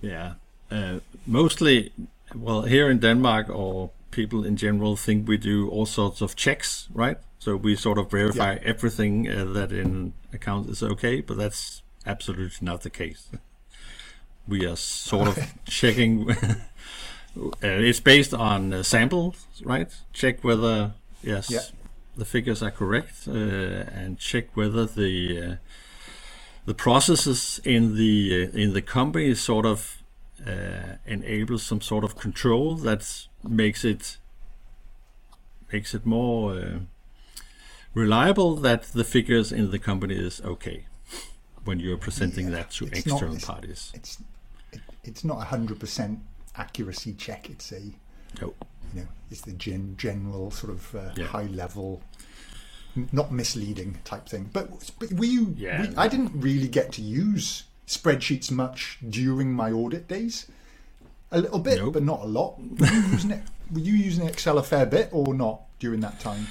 Yeah 0.00 0.34
uh, 0.70 1.00
mostly 1.26 1.92
well 2.34 2.62
here 2.62 2.90
in 2.90 2.98
denmark 2.98 3.48
or 3.50 3.90
people 4.10 4.44
in 4.44 4.56
general 4.56 4.96
think 4.96 5.26
we 5.26 5.36
do 5.36 5.68
all 5.70 5.86
sorts 5.86 6.20
of 6.20 6.36
checks 6.36 6.88
right? 6.94 7.18
So 7.38 7.56
we 7.56 7.74
sort 7.74 7.98
of 7.98 8.10
verify 8.10 8.52
yeah. 8.52 8.72
everything 8.72 9.28
uh, 9.28 9.44
that 9.56 9.72
in 9.72 10.12
account 10.32 10.68
is 10.70 10.82
okay 10.82 11.20
but 11.22 11.36
that's 11.36 11.82
absolutely 12.06 12.64
not 12.66 12.82
the 12.82 12.90
case. 12.90 13.30
We 14.46 14.66
are 14.66 14.76
sort 14.76 15.28
of 15.28 15.38
checking 15.64 16.28
it's 17.62 18.00
based 18.00 18.34
on 18.34 18.72
uh, 18.72 18.82
samples, 18.82 19.46
right? 19.64 19.90
Check 20.12 20.42
whether 20.44 20.92
yes, 21.22 21.50
Yeah. 21.50 21.60
the 22.16 22.24
figures 22.24 22.62
are 22.62 22.70
correct, 22.70 23.26
uh, 23.28 23.32
and 23.32 24.18
check 24.18 24.54
whether 24.56 24.86
the 24.86 25.42
uh, 25.42 25.56
the 26.66 26.74
processes 26.74 27.60
in 27.64 27.96
the 27.96 28.48
uh, 28.52 28.56
in 28.58 28.72
the 28.72 28.82
company 28.82 29.34
sort 29.34 29.66
of 29.66 30.02
uh, 30.46 30.96
enable 31.06 31.58
some 31.58 31.80
sort 31.80 32.04
of 32.04 32.16
control 32.16 32.76
that 32.76 33.26
makes 33.42 33.84
it 33.84 34.18
makes 35.72 35.94
it 35.94 36.04
more 36.04 36.54
uh, 36.54 36.78
reliable 37.94 38.56
that 38.56 38.82
the 38.92 39.04
figures 39.04 39.52
in 39.52 39.70
the 39.70 39.78
company 39.78 40.14
is 40.16 40.40
okay 40.44 40.84
when 41.64 41.78
you're 41.80 41.96
presenting 41.96 42.46
Yeah, 42.46 42.56
that 42.56 42.70
to 42.72 42.84
not- 42.84 42.96
external 42.96 43.34
it's- 43.36 43.44
parties. 43.44 43.90
It's 43.94 44.18
it's 45.04 45.24
not 45.24 45.38
a 45.40 45.44
hundred 45.46 45.80
percent 45.80 46.20
accuracy 46.56 47.14
check. 47.14 47.48
It's 47.50 47.72
a 47.72 47.80
you 47.80 48.52
know 48.94 49.06
it's 49.30 49.42
the 49.42 49.52
gen, 49.52 49.94
general 49.96 50.50
sort 50.50 50.72
of 50.72 50.94
uh, 50.94 51.12
Yeah. 51.16 51.26
high 51.26 51.44
level, 51.46 52.02
n- 52.96 53.08
not 53.12 53.32
misleading 53.32 53.98
type 54.04 54.28
thing. 54.28 54.50
But, 54.52 54.90
but 54.98 55.12
were 55.12 55.24
you? 55.24 55.54
Yeah. 55.56 55.82
we- 55.88 55.96
I 55.96 56.08
didn't 56.08 56.32
really 56.34 56.68
get 56.68 56.92
to 56.92 57.02
use 57.02 57.64
spreadsheets 57.86 58.50
much 58.50 58.98
during 59.08 59.52
my 59.52 59.70
audit 59.72 60.08
days. 60.08 60.46
A 61.30 61.40
little 61.40 61.58
bit, 61.60 61.78
Nope. 61.78 61.94
but 61.94 62.02
not 62.02 62.20
a 62.20 62.26
lot. 62.26 62.58
Were 62.58 62.86
you 62.86 63.00
using 63.12 63.30
it? 63.30 63.42
Were 63.72 63.80
you 63.80 63.94
using 63.94 64.26
Excel 64.26 64.58
a 64.58 64.62
fair 64.62 64.84
bit 64.84 65.08
or 65.12 65.32
not 65.34 65.62
during 65.78 66.00
that 66.00 66.20
time? 66.20 66.46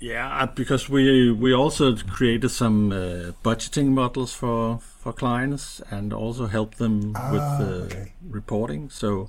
Yeah, 0.00 0.46
because 0.46 0.88
we 0.88 1.30
we 1.30 1.52
also 1.52 1.94
created 1.94 2.48
some 2.50 2.90
uh, 2.90 3.32
budgeting 3.44 3.88
models 3.88 4.32
for 4.32 4.78
for 4.78 5.12
clients 5.12 5.82
and 5.90 6.12
also 6.12 6.46
helped 6.46 6.78
them 6.78 7.20
with 7.28 7.44
Ah, 7.44 7.58
the 7.58 7.82
okay. 7.84 8.12
reporting. 8.30 8.88
So, 8.90 9.28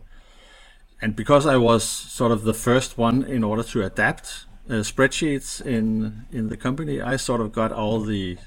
and 1.01 1.15
because 1.15 1.45
I 1.45 1.57
was 1.57 1.83
sort 1.83 2.31
of 2.31 2.43
the 2.43 2.53
first 2.53 2.97
one 2.97 3.23
in 3.23 3.43
order 3.43 3.63
to 3.63 3.83
adapt 3.83 4.45
uh, 4.69 4.83
spreadsheets 4.83 5.61
in 5.65 6.25
in 6.31 6.47
the 6.47 6.57
company, 6.57 7.01
I 7.01 7.17
sort 7.17 7.41
of 7.41 7.51
got 7.51 7.71
all 7.73 7.99
the 7.99 8.37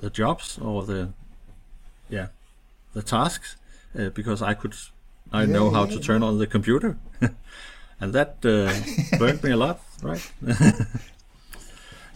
the 0.00 0.10
jobs 0.10 0.58
or 0.58 0.84
the 0.86 1.12
yeah 2.08 2.28
the 2.94 3.02
tasks 3.02 3.56
uh, 3.98 4.10
because 4.10 4.42
I 4.42 4.54
could 4.54 4.74
I 5.32 5.44
Yeah, 5.44 5.46
know 5.46 5.70
how 5.70 5.84
yeah, 5.84 5.92
to 5.92 6.00
turn 6.00 6.22
on 6.22 6.38
the 6.38 6.46
computer, 6.46 6.96
and 8.00 8.12
that 8.14 8.44
uh, 8.44 8.84
burned 9.18 9.42
me 9.42 9.50
a 9.52 9.56
lot, 9.56 9.80
right? 10.02 10.22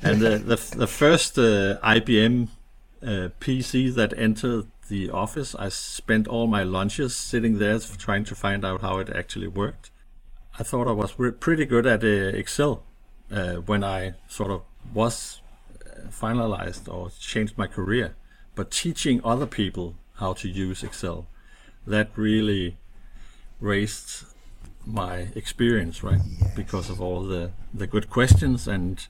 and 0.02 0.20
the 0.20 0.38
the, 0.38 0.76
the 0.76 0.86
first 0.86 1.38
uh, 1.38 1.78
IBM 1.82 2.48
uh, 3.02 3.28
PC 3.40 3.94
that 3.94 4.16
entered 4.16 4.66
the 4.88 5.10
office, 5.10 5.54
I 5.54 5.68
spent 5.68 6.28
all 6.28 6.46
my 6.46 6.62
lunches 6.62 7.16
sitting 7.16 7.58
there 7.58 7.78
trying 7.78 8.24
to 8.24 8.34
find 8.34 8.64
out 8.64 8.80
how 8.82 8.98
it 8.98 9.08
actually 9.10 9.48
worked. 9.48 9.90
I 10.58 10.62
thought 10.62 10.86
I 10.86 10.92
was 10.92 11.18
re- 11.18 11.30
pretty 11.30 11.64
good 11.64 11.86
at 11.86 12.04
uh, 12.04 12.06
Excel 12.06 12.82
uh, 13.30 13.54
when 13.54 13.82
I 13.82 14.14
sort 14.28 14.50
of 14.50 14.62
was 14.92 15.40
uh, 15.86 16.08
finalized 16.10 16.92
or 16.92 17.10
changed 17.18 17.56
my 17.56 17.66
career, 17.66 18.14
but 18.54 18.70
teaching 18.70 19.20
other 19.24 19.46
people 19.46 19.94
how 20.16 20.34
to 20.34 20.48
use 20.48 20.82
Excel, 20.82 21.26
that 21.86 22.10
really 22.16 22.76
raised 23.60 24.24
my 24.84 25.28
experience, 25.34 26.02
right? 26.02 26.20
Because 26.54 26.90
of 26.90 27.00
all 27.00 27.22
the 27.22 27.52
the 27.72 27.86
good 27.86 28.10
questions 28.10 28.68
and 28.68 29.06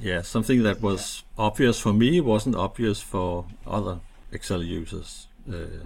yeah, 0.00 0.22
something 0.22 0.62
that 0.62 0.80
was 0.80 1.22
obvious 1.36 1.78
for 1.80 1.92
me 1.92 2.20
wasn't 2.20 2.56
obvious 2.56 3.00
for 3.02 3.46
other 3.66 4.00
Excel 4.32 4.62
users. 4.62 5.26
Uh, 5.50 5.84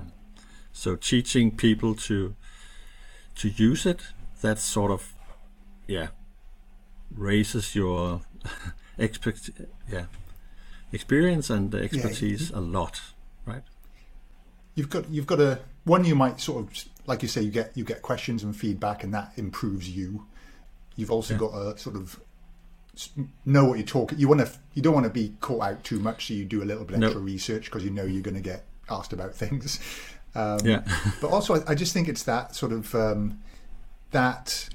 so 0.73 0.97
teaching 0.97 1.51
people 1.51 1.95
to 1.95 2.35
to 3.37 3.49
use 3.49 3.87
it, 3.87 4.01
that 4.43 4.59
sort 4.59 4.91
of 4.91 5.13
yeah 5.87 6.09
raises 7.17 7.75
your 7.75 8.21
expect 8.99 9.51
yeah 9.91 10.07
experience 10.93 11.51
and 11.51 11.75
expertise 11.75 12.51
a 12.51 12.61
lot, 12.61 13.01
right? 13.47 13.63
you've 14.75 14.91
got 14.91 15.09
you've 15.11 15.27
got 15.27 15.41
a 15.41 15.59
one 15.85 16.05
you 16.05 16.15
might 16.15 16.41
sort 16.41 16.65
of 16.65 16.85
like 17.07 17.23
you 17.23 17.29
say 17.29 17.41
you 17.41 17.51
get 17.51 17.77
you 17.77 17.85
get 17.85 18.03
questions 18.03 18.43
and 18.43 18.57
feedback 18.57 19.05
and 19.05 19.15
that 19.15 19.33
improves 19.37 19.89
you 19.89 20.27
you've 20.97 21.11
also 21.11 21.35
Yeah. 21.35 21.39
got 21.41 21.53
a 21.55 21.79
sort 21.79 21.97
of 21.97 22.21
know 23.45 23.65
what 23.65 23.79
you're 23.79 23.87
talking 23.87 24.19
you 24.19 24.29
want 24.29 24.41
to 24.41 24.51
you 24.75 24.83
don't 24.83 24.95
want 24.95 25.05
to 25.05 25.11
be 25.11 25.35
caught 25.41 25.63
out 25.63 25.85
too 25.85 25.99
much 25.99 26.27
so 26.29 26.35
you 26.35 26.45
do 26.45 26.63
a 26.63 26.65
little 26.65 26.85
bit 26.85 27.03
extra 27.03 27.21
research 27.21 27.65
because 27.67 27.85
you 27.85 27.91
know 27.91 28.05
you're 28.05 28.23
going 28.23 28.35
to 28.35 28.41
get 28.41 28.65
asked 28.91 29.13
about 29.13 29.35
things 29.43 29.81
um, 30.35 30.59
Yeah. 30.65 30.83
but 31.21 31.31
also 31.31 31.55
I, 31.57 31.73
I 31.73 31.75
just 31.75 31.93
think 31.93 32.09
it's 32.09 32.23
that 32.25 32.55
sort 32.55 32.73
of 32.73 32.95
um, 32.95 33.41
that 34.11 34.69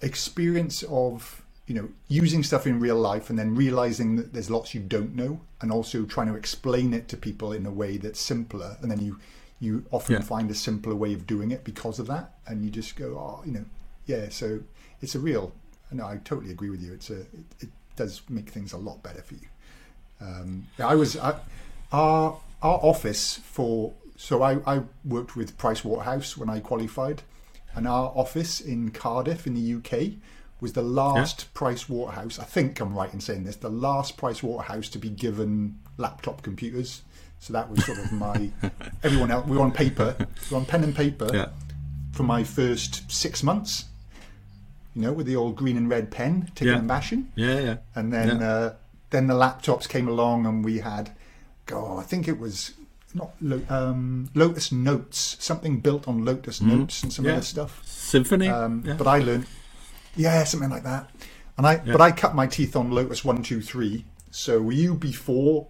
experience 0.00 0.82
of 0.84 1.42
you 1.66 1.74
know 1.74 1.88
using 2.08 2.42
stuff 2.42 2.66
in 2.66 2.78
real 2.78 2.96
life 2.96 3.30
and 3.30 3.38
then 3.38 3.54
realizing 3.54 4.16
that 4.16 4.32
there's 4.34 4.50
lots 4.50 4.74
you 4.74 4.80
don't 4.80 5.14
know 5.14 5.40
and 5.60 5.72
also 5.72 6.04
trying 6.04 6.26
to 6.26 6.34
explain 6.34 6.92
it 6.92 7.08
to 7.08 7.16
people 7.16 7.52
in 7.52 7.64
a 7.64 7.70
way 7.70 7.96
that's 7.96 8.20
simpler 8.20 8.76
and 8.82 8.90
then 8.90 9.00
you 9.00 9.18
you 9.60 9.84
often 9.90 10.14
Yeah. 10.16 10.20
find 10.20 10.50
a 10.50 10.54
simpler 10.54 10.94
way 10.94 11.14
of 11.14 11.26
doing 11.26 11.50
it 11.50 11.64
because 11.64 11.98
of 11.98 12.06
that 12.08 12.34
and 12.46 12.64
you 12.64 12.70
just 12.70 12.96
go 12.96 13.16
oh 13.18 13.42
you 13.46 13.52
know 13.52 13.64
yeah 14.06 14.28
so 14.28 14.60
it's 15.00 15.14
a 15.14 15.18
real 15.18 15.52
no 15.94 16.04
i 16.06 16.16
totally 16.24 16.50
agree 16.50 16.70
with 16.70 16.82
you 16.82 16.92
it's 16.92 17.10
a 17.10 17.20
it, 17.20 17.28
it 17.60 17.68
does 17.96 18.22
make 18.28 18.48
things 18.50 18.72
a 18.72 18.76
lot 18.76 19.02
better 19.02 19.22
for 19.22 19.34
you 19.34 19.46
um, 20.20 20.66
I 20.78 20.94
was 20.94 21.16
I, 21.16 21.34
our 21.92 22.38
our 22.62 22.78
office 22.82 23.36
for 23.44 23.92
so 24.16 24.42
I, 24.42 24.58
I 24.66 24.82
worked 25.04 25.36
with 25.36 25.58
Price 25.58 25.84
Waterhouse 25.84 26.36
when 26.36 26.48
I 26.48 26.60
qualified, 26.60 27.22
and 27.74 27.86
our 27.86 28.12
office 28.14 28.60
in 28.60 28.90
Cardiff 28.90 29.46
in 29.46 29.54
the 29.54 29.74
UK 29.74 30.12
was 30.60 30.72
the 30.72 30.82
last 30.82 31.52
Price 31.52 31.88
Waterhouse. 31.88 32.38
I 32.38 32.44
think 32.44 32.80
I'm 32.80 32.94
right 32.94 33.12
in 33.12 33.20
saying 33.20 33.44
this. 33.44 33.56
The 33.56 33.68
last 33.68 34.16
Price 34.16 34.42
Waterhouse 34.42 34.88
to 34.90 34.98
be 34.98 35.10
given 35.10 35.78
laptop 35.98 36.42
computers. 36.42 37.02
So 37.40 37.52
that 37.52 37.68
was 37.68 37.84
sort 37.84 37.98
of 37.98 38.12
my 38.12 38.50
everyone 39.02 39.30
else. 39.30 39.46
We 39.46 39.56
were 39.56 39.64
on 39.64 39.72
paper, 39.72 40.16
we 40.18 40.54
were 40.54 40.58
on 40.60 40.64
pen 40.66 40.84
and 40.84 40.94
paper 40.96 41.28
Yeah. 41.34 41.48
for 42.12 42.22
my 42.22 42.44
first 42.44 43.10
six 43.10 43.42
months. 43.42 43.86
You 44.94 45.02
know, 45.02 45.12
with 45.12 45.26
the 45.26 45.36
old 45.36 45.56
green 45.56 45.76
and 45.76 45.88
red 45.90 46.10
pen, 46.10 46.50
ticking 46.54 46.68
Yeah. 46.72 46.78
and 46.78 46.88
bashing 46.88 47.32
Yeah, 47.34 47.58
yeah. 47.60 47.76
and 47.94 48.12
then 48.12 48.40
Yeah. 48.40 48.48
uh, 48.48 48.74
then 49.10 49.26
the 49.26 49.34
laptops 49.34 49.88
came 49.88 50.08
along 50.08 50.46
and 50.46 50.64
we 50.64 50.78
had 50.78 51.10
oh 51.72 51.98
I 51.98 52.02
think 52.02 52.28
it 52.28 52.38
was 52.38 52.72
not 53.14 53.30
um, 53.70 54.28
Lotus 54.34 54.72
Notes 54.72 55.36
something 55.40 55.80
built 55.80 56.06
on 56.08 56.24
Lotus 56.24 56.60
Notes 56.60 57.02
and 57.02 57.12
some. 57.12 57.24
Yeah. 57.24 57.32
other 57.34 57.42
stuff 57.42 57.80
Symphony. 57.84 58.48
um, 58.48 58.82
yeah. 58.86 58.94
but 58.94 59.06
I 59.06 59.18
learned 59.20 59.46
yeah 60.16 60.42
something 60.44 60.70
like 60.70 60.82
that 60.84 61.10
and 61.56 61.66
I 61.66 61.76
but 61.76 62.00
I 62.00 62.10
cut 62.10 62.34
my 62.34 62.46
teeth 62.46 62.74
on 62.76 62.90
Lotus 62.90 63.24
one 63.24 63.42
two 63.42 63.60
three 63.62 64.04
so 64.30 64.60
were 64.60 64.72
you 64.72 64.94
before 64.94 65.68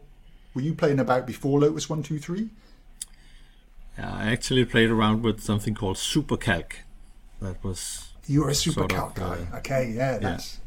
were 0.54 0.62
you 0.62 0.74
playing 0.74 0.98
about 1.00 1.26
before 1.26 1.60
Lotus 1.60 1.88
one 1.90 2.02
two 2.02 2.18
three 2.18 2.48
Yeah, 3.98 4.12
I 4.12 4.24
actually 4.32 4.64
played 4.64 4.90
around 4.90 5.22
with 5.22 5.40
something 5.40 5.74
called 5.74 5.96
SuperCalc. 5.96 6.72
That 7.40 7.62
was 7.62 8.13
you 8.26 8.42
were 8.42 8.50
a 8.50 8.54
super 8.54 8.80
Sort 8.80 8.92
of, 8.92 8.96
calc 8.98 9.14
guy 9.14 9.38
uh, 9.52 9.56
okay 9.58 9.92
yeah 9.94 10.18
that's 10.18 10.58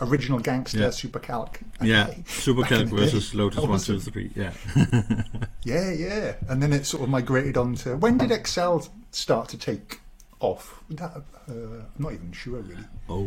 original 0.00 0.38
gangster 0.38 0.78
Yeah. 0.78 0.90
super 0.90 1.18
calc 1.18 1.60
yeah 1.82 2.04
Okay. 2.08 2.10
Back 2.10 2.16
in 2.18 2.24
SuperCalc 2.24 2.88
versus. 2.90 3.34
Lotus 3.34 3.58
One. 3.60 3.78
Two 3.78 4.30
Yeah, 4.34 4.52
Yeah, 5.64 5.90
yeah. 5.90 6.34
And 6.48 6.62
then 6.62 6.72
it 6.72 6.84
sort 6.86 7.02
of 7.02 7.08
migrated 7.08 7.56
on 7.56 7.74
to 7.76 7.96
when 7.96 8.18
did 8.18 8.30
Excel 8.30 8.86
start 9.10 9.48
to 9.50 9.58
take 9.58 10.00
off? 10.40 10.82
That, 10.90 11.16
uh, 11.48 11.52
I'm 11.52 11.86
not 11.98 12.12
even 12.12 12.32
sure 12.32 12.60
really. 12.60 12.84
oh 13.08 13.24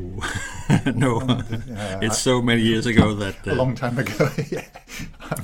no, 0.95 1.21
Yeah, 1.67 1.99
it's 2.03 2.19
so 2.19 2.41
many 2.41 2.61
years 2.61 2.85
ago 2.85 3.15
that 3.15 3.35
a 3.47 3.51
uh, 3.51 3.55
long 3.55 3.73
time 3.75 3.97
ago. 3.97 4.29
yeah, 4.51 4.65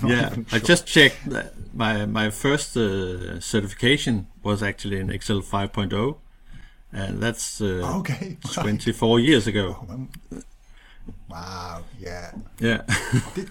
yeah. 0.06 0.28
even 0.28 0.46
I 0.52 0.60
just 0.60 0.86
checked 0.86 1.26
that 1.32 1.54
my 1.74 2.06
my 2.06 2.30
first 2.30 2.78
uh, 2.78 3.40
certification 3.40 4.28
was 4.44 4.62
actually 4.62 5.00
in 5.00 5.10
Excel 5.10 5.42
5.0, 5.42 6.18
and 6.96 7.22
that's 7.22 7.62
uh, 7.62 7.98
okay. 8.00 8.38
24 8.54 9.20
years 9.20 9.48
ago. 9.48 9.86
Wow. 11.30 11.84
Yeah. 12.00 12.32
Yeah, 12.60 12.82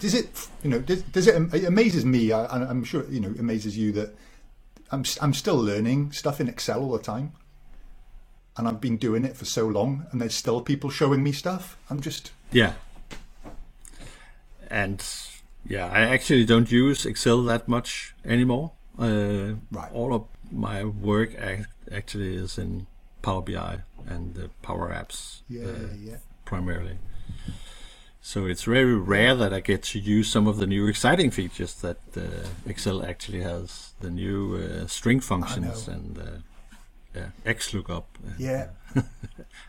Does 0.01 0.15
it? 0.15 0.49
You 0.63 0.71
know? 0.71 0.79
Does, 0.81 1.03
does 1.03 1.27
it? 1.27 1.35
It 1.55 1.65
amazes 1.65 2.05
me. 2.05 2.31
And 2.33 2.65
I'm 2.65 2.85
sure 2.85 3.05
you 3.11 3.21
know. 3.21 3.31
It 3.31 3.39
amazes 3.41 3.77
you 3.77 3.93
that 3.93 4.15
I'm 4.91 5.05
I'm 5.21 5.35
still 5.35 5.57
learning 5.57 6.13
stuff 6.13 6.41
in 6.41 6.49
Excel 6.49 6.81
all 6.83 6.93
the 6.97 7.03
time. 7.03 7.33
And 8.57 8.69
I've 8.69 8.81
been 8.81 8.97
doing 8.97 9.25
it 9.25 9.37
for 9.37 9.45
so 9.45 9.67
long, 9.67 10.07
and 10.13 10.21
there's 10.21 10.35
still 10.35 10.61
people 10.63 10.89
showing 10.89 11.23
me 11.23 11.33
stuff. 11.33 11.77
I'm 11.91 12.01
just 12.01 12.31
yeah, 12.53 12.75
and 14.71 15.05
yeah. 15.67 15.87
I 15.87 16.01
actually 16.03 16.45
don't 16.45 16.71
use 16.71 17.05
Excel 17.05 17.43
that 17.45 17.69
much 17.69 18.15
anymore. 18.25 18.73
Uh, 18.99 19.55
Right. 19.73 19.93
All 19.93 20.15
of 20.15 20.25
my 20.53 20.85
work 20.85 21.35
ac- 21.39 21.67
actually 21.91 22.37
is 22.37 22.59
in 22.59 22.87
Power 23.25 23.43
BI 23.43 23.79
and 24.07 24.35
the 24.35 24.51
Power 24.63 24.91
Apps. 24.91 25.41
yeah, 25.49 25.67
uh, 25.67 25.89
yeah. 25.99 26.17
primarily. 26.45 26.99
So 28.21 28.47
it's 28.47 28.63
very 28.65 28.95
rare 28.95 29.35
that 29.35 29.53
I 29.53 29.61
get 29.61 29.83
to 29.93 29.99
use 29.99 30.29
some 30.33 30.47
of 30.47 30.57
the 30.57 30.67
new 30.67 30.87
exciting 30.87 31.31
features 31.31 31.75
that 31.83 31.99
uh, 32.17 32.49
Excel 32.67 33.05
actually 33.05 33.43
has. 33.43 33.93
The 34.01 34.11
new 34.11 34.57
uh, 34.57 34.87
string 34.87 35.21
functions 35.21 35.89
and 35.89 36.19
uh, 36.19 36.23
yeah, 37.15 37.29
XLOOKUP. 37.45 38.05
and, 38.25 38.41
Yeah. 38.41 38.69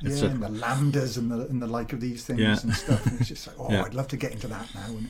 Yeah, 0.01 0.25
and 0.25 0.41
the 0.43 0.47
lambdas 0.49 1.17
and 1.17 1.29
the 1.31 1.47
and 1.51 1.61
the 1.61 1.67
like 1.67 1.91
of 1.93 1.99
these 1.99 2.23
things 2.25 2.39
Yeah. 2.39 2.57
and 2.63 2.73
stuff. 2.73 3.05
And 3.05 3.19
it's 3.19 3.29
just 3.29 3.47
like, 3.47 3.55
oh, 3.59 3.71
Yeah. 3.71 3.83
I'd 3.83 3.93
love 3.93 4.07
to 4.09 4.17
get 4.17 4.31
into 4.31 4.47
that 4.47 4.67
now. 4.73 4.87
And 4.87 5.09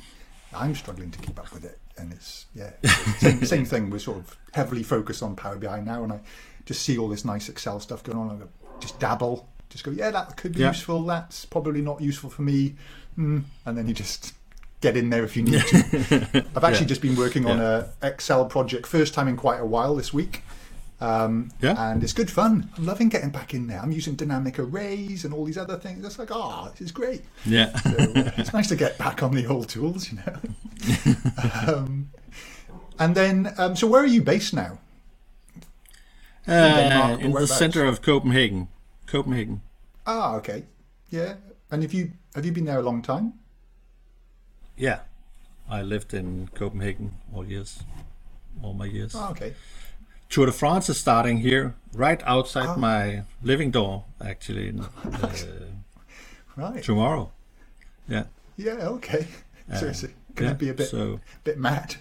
I'm 0.54 0.74
struggling 0.75 1.12
to 1.12 1.20
keep 1.20 1.38
up 1.40 1.52
with 1.54 1.66
it. 1.66 1.78
And 1.98 2.12
it's 2.14 2.48
yeah, 2.56 2.72
same, 3.20 3.46
same 3.46 3.66
thing. 3.66 3.90
We're 3.92 4.00
sort 4.00 4.18
of 4.18 4.38
heavily 4.54 4.84
focused 4.84 5.22
on 5.24 5.36
Power 5.36 5.58
BI 5.58 5.80
now, 5.82 6.04
and 6.04 6.12
I 6.14 6.20
just 6.65 6.81
see 6.84 6.98
all 6.98 7.07
this 7.10 7.25
nice 7.25 7.50
Excel 7.50 7.79
stuff 7.79 8.03
going 8.03 8.17
on. 8.17 8.31
I 8.31 8.36
go, 8.39 8.48
just 8.79 9.00
dabble, 9.00 9.48
just 9.69 9.84
go, 9.84 9.91
yeah, 9.91 10.12
that 10.12 10.38
could 10.38 10.53
be 10.53 10.62
Yeah. 10.62 10.69
useful. 10.69 11.03
That's 11.03 11.45
probably 11.45 11.81
not 11.81 12.01
useful 12.01 12.29
for 12.29 12.41
me. 12.41 12.75
Mm. 13.17 13.43
And 13.65 13.77
then 13.77 13.88
you 13.88 13.93
just 13.93 14.34
get 14.81 14.98
in 14.98 15.10
there 15.10 15.24
if 15.24 15.36
you 15.38 15.43
need 15.43 15.62
to. 15.62 16.45
I've 16.55 16.63
actually 16.63 16.81
Yeah. 16.81 16.88
just 16.88 17.01
been 17.01 17.15
working 17.15 17.45
on 17.45 17.57
Yeah. 17.57 17.86
a 18.01 18.07
Excel 18.07 18.45
project, 18.45 18.86
first 18.88 19.13
time 19.13 19.27
in 19.27 19.38
quite 19.38 19.60
a 19.60 19.65
while 19.65 19.95
this 19.95 20.13
week. 20.13 20.43
Um, 21.01 21.51
Yeah. 21.62 21.91
and 21.91 22.01
it's 22.03 22.13
good 22.13 22.31
fun. 22.31 22.69
I'm 22.77 22.86
loving 22.86 23.10
getting 23.10 23.29
back 23.29 23.53
in 23.53 23.67
there. 23.67 23.79
I'm 23.81 23.91
using 23.91 24.15
dynamic 24.15 24.57
arrays 24.60 25.25
and 25.25 25.34
all 25.34 25.43
these 25.45 25.57
other 25.57 25.77
things. 25.77 26.05
It's 26.05 26.17
like, 26.17 26.29
oh, 26.31 26.69
this 26.72 26.81
is 26.81 26.91
great. 26.91 27.24
yeah. 27.45 27.77
So, 27.79 27.89
uh, 27.91 28.31
it's 28.38 28.53
nice 28.53 28.67
to 28.69 28.75
get 28.77 28.98
back 28.98 29.22
on 29.22 29.34
the 29.36 29.45
old 29.45 29.67
tools, 29.69 30.10
you 30.12 30.19
know. 30.25 30.38
um, 31.67 32.10
and 32.98 33.13
then, 33.15 33.53
um, 33.57 33.75
so 33.75 33.88
where 33.88 34.01
are 34.01 34.05
you 34.07 34.22
based 34.22 34.53
now? 34.53 34.77
Denmark, 36.48 37.20
Uh, 37.20 37.25
in 37.25 37.32
the 37.34 37.48
center 37.48 37.86
of 37.86 38.02
Copenhagen. 38.02 38.68
Copenhagen. 39.08 39.62
Ah, 40.06 40.36
okay, 40.36 40.64
yeah. 41.10 41.36
And 41.72 41.82
have 41.84 41.94
you 41.94 42.12
have 42.36 42.46
you 42.46 42.52
been 42.54 42.66
there 42.66 42.80
a 42.80 42.84
long 42.84 43.02
time? 43.02 43.34
Yeah. 44.78 45.00
I 45.70 45.82
lived 45.82 46.14
in 46.14 46.50
Copenhagen 46.54 47.12
all 47.34 47.46
years, 47.46 47.80
all 48.62 48.74
my 48.74 48.86
years. 48.86 49.16
Ah, 49.16 49.32
okay. 49.32 49.54
Tour 50.30 50.46
de 50.46 50.52
France 50.52 50.90
is 50.92 50.98
starting 51.00 51.40
here, 51.40 51.74
right 51.94 52.22
outside 52.25 52.68
Oh. 52.70 52.78
my 52.78 53.24
living 53.44 53.72
door, 53.72 54.04
actually, 54.22 54.68
in, 54.70 54.80
uh, 55.06 55.30
Right. 56.56 56.84
tomorrow. 56.84 57.32
Yeah. 58.08 58.25
Yeah. 58.58 58.88
Okay. 58.90 59.28
so 59.74 59.86
Uh, 59.86 59.90
it's 59.90 60.02
going 60.02 60.14
to 60.36 60.44
yeah, 60.44 60.54
be 60.54 60.70
a 60.70 60.74
bit 60.74 60.88
So 60.90 61.20
bit 61.44 61.58
mad, 61.58 61.96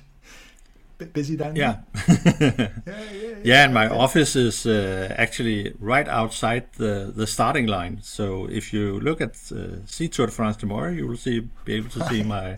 busy 0.99 1.37
down 1.37 1.57
yeah, 1.57 1.79
there. 2.07 2.35
Yeah. 2.41 2.73
Yeah. 2.87 3.13
Yeah. 3.13 3.35
yeah, 3.43 3.65
and 3.65 3.75
my 3.75 3.89
office 3.89 4.37
is 4.37 4.67
uh, 4.67 5.15
actually 5.19 5.75
right 5.79 6.09
outside 6.09 6.73
the 6.75 7.13
the 7.15 7.27
starting 7.27 7.67
line. 7.67 7.99
So 8.03 8.47
if 8.51 8.73
you 8.73 9.01
look 9.01 9.21
at 9.21 9.37
uh, 9.53 9.85
see 9.87 10.09
Tour 10.09 10.27
de 10.27 10.33
France 10.33 10.57
tomorrow, 10.57 10.91
you 10.91 11.07
will 11.07 11.17
see 11.17 11.41
be 11.65 11.75
able 11.75 11.91
to 11.91 12.05
see 12.09 12.23
my 12.37 12.57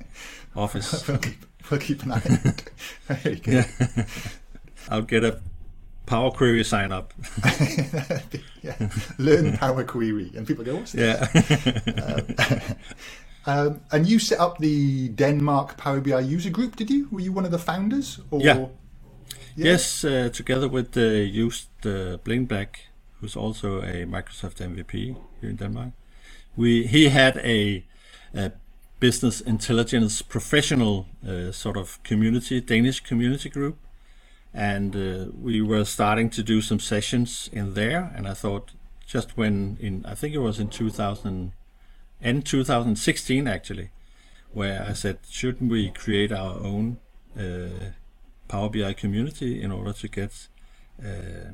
office. 0.54 1.06
we'll 1.08 1.18
keep 1.18 1.46
we'll 1.70 1.80
keep 1.80 2.02
an 2.02 2.12
eye 2.12 2.22
on 2.28 2.40
it. 2.44 2.70
Very 3.08 3.36
good. 3.36 3.66
Yeah. 3.96 4.04
I'll 4.88 5.02
get 5.02 5.24
a 5.24 5.40
Power 6.06 6.30
Query 6.30 6.62
sign 6.62 6.92
up. 6.92 7.12
yeah. 8.62 8.76
Learn 9.18 9.56
Power 9.56 9.82
Query, 9.82 10.30
and 10.36 10.46
people 10.46 10.64
go, 10.64 10.76
"What's 10.76 10.92
this?" 10.92 11.02
Yeah. 11.02 12.14
Um, 12.14 12.76
and 13.46 14.06
you 14.06 14.18
set 14.18 14.40
up 14.40 14.58
the 14.58 15.08
Denmark 15.10 15.76
Power 15.76 16.00
BI 16.00 16.20
user 16.20 16.50
group, 16.50 16.76
did 16.76 16.90
you? 16.90 17.08
Were 17.10 17.20
you 17.20 17.32
one 17.32 17.44
of 17.44 17.50
the 17.50 17.58
founders? 17.58 18.20
Or... 18.30 18.40
Yeah. 18.40 18.66
Yeah. 19.56 19.72
Yes, 19.72 20.04
uh, 20.04 20.28
together 20.32 20.68
with 20.68 20.96
uh, 20.96 21.24
Just 21.32 21.70
uh, 21.86 22.18
Blindbæk, 22.24 22.76
who's 23.20 23.36
also 23.36 23.80
a 23.80 24.04
Microsoft 24.04 24.60
MVP 24.60 25.16
here 25.40 25.50
in 25.50 25.56
Denmark. 25.56 25.92
We 26.56 26.86
he 26.86 27.08
had 27.08 27.38
a, 27.38 27.84
a 28.34 28.52
business 29.00 29.40
intelligence 29.40 30.22
professional 30.22 31.06
uh, 31.26 31.52
sort 31.52 31.76
of 31.76 32.02
community, 32.02 32.60
Danish 32.60 33.00
community 33.00 33.48
group, 33.48 33.76
and 34.52 34.94
uh, 34.94 35.32
we 35.42 35.62
were 35.62 35.84
starting 35.84 36.30
to 36.30 36.42
do 36.42 36.60
some 36.60 36.80
sessions 36.80 37.48
in 37.52 37.74
there. 37.74 38.12
And 38.14 38.28
I 38.28 38.34
thought, 38.34 38.72
just 39.06 39.38
when 39.38 39.78
in 39.80 40.04
I 40.04 40.14
think 40.14 40.34
it 40.34 40.40
was 40.40 40.58
in 40.58 40.68
2000 40.68 41.52
and 42.20 42.44
2016 42.44 43.46
actually, 43.48 43.90
where 44.52 44.84
I 44.90 44.92
said, 44.94 45.18
shouldn't 45.28 45.70
we 45.70 45.90
create 45.90 46.32
our 46.32 46.54
own 46.60 46.98
uh, 47.38 47.90
Power 48.48 48.68
BI 48.70 48.92
community 48.94 49.60
in 49.62 49.72
order 49.72 49.92
to 49.92 50.08
get 50.08 50.48
uh, 51.04 51.52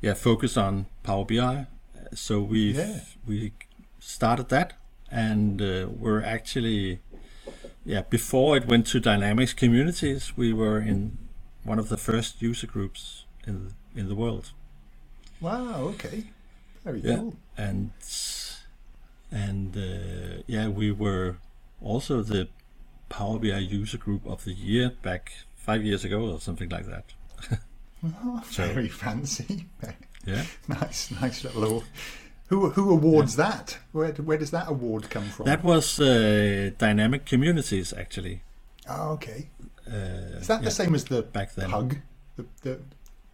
yeah 0.00 0.14
focus 0.14 0.56
on 0.56 0.86
Power 1.02 1.24
BI. 1.24 1.66
So 2.14 2.40
we 2.40 2.72
Yeah. 2.72 3.00
we 3.26 3.52
started 4.00 4.48
that, 4.48 4.72
and 5.10 5.60
uh, 5.62 5.88
we're 5.98 6.22
actually 6.24 6.98
yeah 7.84 8.02
before 8.10 8.56
it 8.56 8.66
went 8.66 8.86
to 8.88 9.00
Dynamics 9.00 9.54
communities, 9.54 10.32
we 10.36 10.52
were 10.52 10.80
in 10.80 11.18
one 11.64 11.78
of 11.80 11.88
the 11.88 11.96
first 11.96 12.42
user 12.42 12.66
groups 12.66 13.24
in 13.46 13.72
in 13.96 14.08
the 14.08 14.14
world. 14.14 14.52
Wow, 15.40 15.82
okay. 15.94 16.24
Very 16.84 17.00
Yeah. 17.00 17.16
cool. 17.16 17.34
and 17.56 17.90
and 19.30 19.76
uh, 19.76 20.42
yeah, 20.46 20.68
we 20.68 20.90
were 20.92 21.36
also 21.80 22.22
the 22.22 22.48
Power 23.08 23.38
BI 23.38 23.58
user 23.58 23.98
group 23.98 24.26
of 24.26 24.44
the 24.44 24.52
year 24.52 24.92
back 25.02 25.32
five 25.56 25.82
years 25.84 26.04
ago 26.04 26.30
or 26.32 26.40
something 26.40 26.68
like 26.68 26.86
that. 26.86 27.04
Oh, 28.04 28.42
So- 28.50 28.66
very 28.72 28.88
fancy. 28.88 29.66
Yeah. 30.26 30.44
nice, 30.66 31.10
nice 31.22 31.42
little. 31.44 31.64
award. 31.64 31.84
Who 32.48 32.70
who 32.70 32.90
awards 32.90 33.36
that? 33.36 33.78
Where 33.92 34.12
where 34.12 34.36
does 34.36 34.50
that 34.50 34.68
award 34.68 35.08
come 35.08 35.24
from? 35.30 35.46
That 35.46 35.64
was 35.64 35.98
uh, 36.00 36.70
Dynamic 36.76 37.24
Communities 37.24 37.92
actually. 37.94 38.42
oh, 38.90 39.12
okay. 39.12 39.48
Uh, 39.86 40.38
Is 40.40 40.48
that 40.48 40.60
yeah, 40.60 40.64
the 40.64 40.70
same 40.70 40.94
as 40.94 41.04
the 41.04 41.22
back 41.22 41.54
then? 41.54 41.70
pug? 41.70 41.96
The, 42.36 42.44
the 42.62 42.78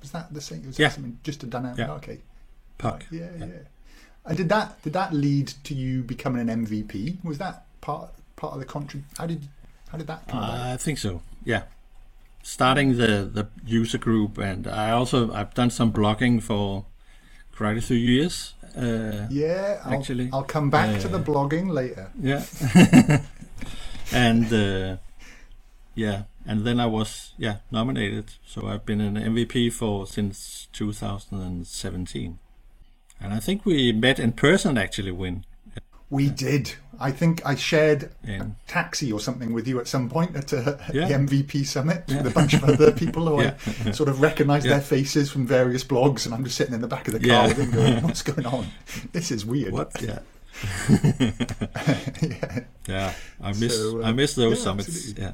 was 0.00 0.10
that 0.12 0.32
the 0.32 0.40
same? 0.40 0.66
Was 0.66 0.78
Yeah. 0.78 0.92
just 1.24 1.42
a 1.42 1.46
dynamic? 1.46 1.78
Yeah. 1.78 1.92
Okay. 1.94 2.18
PUG. 2.78 3.04
Yeah, 3.10 3.20
yeah. 3.38 3.42
And 3.44 3.66
did 4.32 4.48
that 4.48 4.80
did 4.82 4.94
that 4.94 5.12
lead 5.12 5.48
to 5.64 5.74
you 5.74 6.02
becoming 6.02 6.48
an 6.48 6.66
MVP? 6.66 7.22
Was 7.24 7.38
that 7.38 7.64
part 7.82 8.10
part 8.36 8.54
of 8.54 8.60
the 8.60 8.66
contrib? 8.66 9.02
How 9.18 9.26
did 9.26 9.48
how 9.90 9.98
did 9.98 10.06
that 10.06 10.26
come 10.28 10.38
about? 10.38 10.60
I 10.60 10.76
think 10.78 10.98
so. 10.98 11.20
Yeah. 11.44 11.64
Starting 12.42 12.96
the 12.96 13.28
the 13.32 13.48
user 13.66 13.98
group, 13.98 14.38
and 14.38 14.66
I 14.66 14.90
also 14.90 15.32
I've 15.32 15.54
done 15.54 15.70
some 15.70 15.92
blogging 15.92 16.42
for 16.42 16.84
quite 17.56 17.76
a 17.76 17.82
few 17.82 17.96
years. 17.96 18.54
Uh, 18.76 19.26
Yeah, 19.30 19.80
I'll, 19.84 19.94
actually, 19.94 20.30
I'll 20.32 20.42
come 20.42 20.68
back 20.68 21.00
to 21.00 21.08
the 21.08 21.18
uh, 21.18 21.22
blogging 21.22 21.70
later. 21.70 22.10
yeah. 22.20 22.44
and 24.12 24.52
uh, 24.52 24.96
yeah, 25.94 26.24
and 26.46 26.64
then 26.66 26.80
I 26.80 26.86
was 26.86 27.32
yeah 27.38 27.56
nominated. 27.70 28.32
So 28.46 28.66
I've 28.66 28.84
been 28.84 29.00
an 29.00 29.14
MVP 29.14 29.72
for 29.72 30.06
since 30.06 30.68
2017, 30.72 32.38
and 33.24 33.32
I 33.34 33.40
think 33.40 33.64
we 33.64 33.92
met 33.92 34.18
in 34.18 34.32
person 34.32 34.76
actually 34.78 35.10
when 35.12 35.44
We 36.10 36.28
did. 36.30 36.74
I 37.00 37.10
think 37.10 37.44
I 37.44 37.56
shared 37.56 38.10
a 38.28 38.46
taxi 38.68 39.10
or 39.10 39.18
something 39.18 39.52
with 39.52 39.66
you 39.66 39.80
at 39.80 39.88
some 39.88 40.08
point 40.08 40.36
at, 40.36 40.52
uh, 40.52 40.76
at 40.88 40.94
Yeah. 40.94 41.08
the 41.08 41.14
MVP 41.14 41.64
summit 41.66 42.04
with 42.06 42.24
a 42.26 42.30
bunch 42.30 42.54
of 42.54 42.62
other 42.62 42.92
people 42.92 43.26
who 43.26 43.42
Yeah. 43.46 43.54
I 43.84 43.90
sort 43.90 44.08
of 44.08 44.20
recognise 44.20 44.64
Yeah. 44.64 44.74
their 44.74 44.80
faces 44.80 45.28
from 45.30 45.44
various 45.46 45.82
blogs, 45.82 46.24
and 46.24 46.32
I'm 46.34 46.44
just 46.44 46.56
sitting 46.56 46.74
in 46.74 46.80
the 46.80 46.86
back 46.86 47.08
of 47.08 47.14
the 47.14 47.18
car 47.20 47.28
Yeah. 47.28 47.46
with 47.48 47.56
them 47.56 47.70
going, 47.72 48.02
"What's 48.06 48.22
going 48.22 48.46
on? 48.46 48.66
This 49.12 49.32
is 49.32 49.44
weird." 49.44 49.72
what 49.72 49.90
yeah 50.00 50.20
yeah. 52.22 52.60
yeah 52.86 53.12
I 53.42 53.48
miss 53.54 53.76
So, 53.76 54.02
uh, 54.02 54.06
I 54.06 54.12
miss 54.12 54.34
those 54.36 54.58
yeah, 54.58 54.64
summits 54.64 54.88
absolutely. 54.88 55.22
yeah 55.24 55.32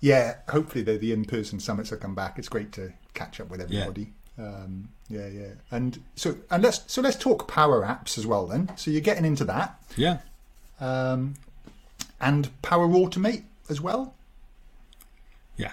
Yeah, 0.00 0.34
hopefully 0.48 0.82
the, 0.82 0.96
the 0.96 1.12
in-person 1.12 1.60
summits 1.60 1.90
will 1.90 1.98
come 1.98 2.14
back. 2.14 2.38
It's 2.38 2.48
great 2.48 2.72
to 2.72 2.92
catch 3.12 3.38
up 3.40 3.50
with 3.50 3.60
everybody. 3.60 4.12
Um, 4.40 4.88
yeah, 5.08 5.26
yeah. 5.26 5.52
And 5.70 6.02
so 6.16 6.36
and 6.50 6.62
let's 6.62 6.80
so 6.86 7.02
let's 7.02 7.16
talk 7.16 7.46
power 7.48 7.82
apps 7.82 8.16
as 8.16 8.26
well 8.26 8.46
then. 8.46 8.70
So 8.76 8.90
you're 8.90 9.00
getting 9.02 9.24
into 9.24 9.44
that. 9.44 9.78
yeah 9.96 10.18
Um, 10.80 11.34
and 12.20 12.48
Power 12.62 12.88
Automate 12.88 13.44
as 13.68 13.80
well. 13.80 14.14
yeah 15.56 15.72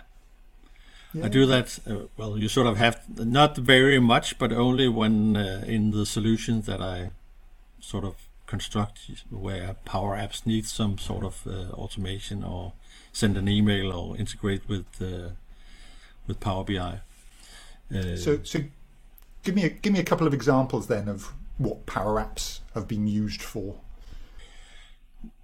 Yeah. 1.13 1.25
I 1.25 1.29
do 1.29 1.45
that. 1.45 1.79
Uh, 1.89 2.07
well, 2.17 2.37
you 2.37 2.49
sort 2.49 2.67
of 2.67 2.77
have 2.77 2.97
not 3.17 3.57
very 3.57 3.99
much, 3.99 4.37
but 4.37 4.51
only 4.51 4.87
when 4.89 5.37
uh, 5.37 5.63
in 5.65 5.91
the 5.91 6.05
solutions 6.05 6.65
that 6.65 6.81
I 6.81 7.11
sort 7.79 8.03
of 8.03 8.15
construct, 8.47 8.99
where 9.29 9.75
Power 9.85 10.17
Apps 10.17 10.45
need 10.45 10.65
some 10.65 10.97
sort 10.97 11.23
of 11.23 11.45
uh, 11.45 11.71
automation 11.73 12.43
or 12.43 12.73
send 13.13 13.37
an 13.37 13.47
email 13.47 13.91
or 13.91 14.17
integrate 14.17 14.67
with 14.67 14.85
uh, 15.01 15.29
with 16.27 16.39
Power 16.39 16.63
BI. 16.63 17.01
Uh, 17.93 18.15
So 18.17 18.39
so 18.43 18.59
give 19.43 19.55
me 19.55 19.63
a, 19.65 19.69
give 19.69 19.93
me 19.93 19.99
a 19.99 20.03
couple 20.03 20.27
of 20.27 20.33
examples 20.33 20.87
then 20.87 21.07
of 21.07 21.33
what 21.57 21.85
Power 21.85 22.19
Apps 22.19 22.59
have 22.73 22.87
been 22.87 23.07
used 23.07 23.41
for. 23.41 23.75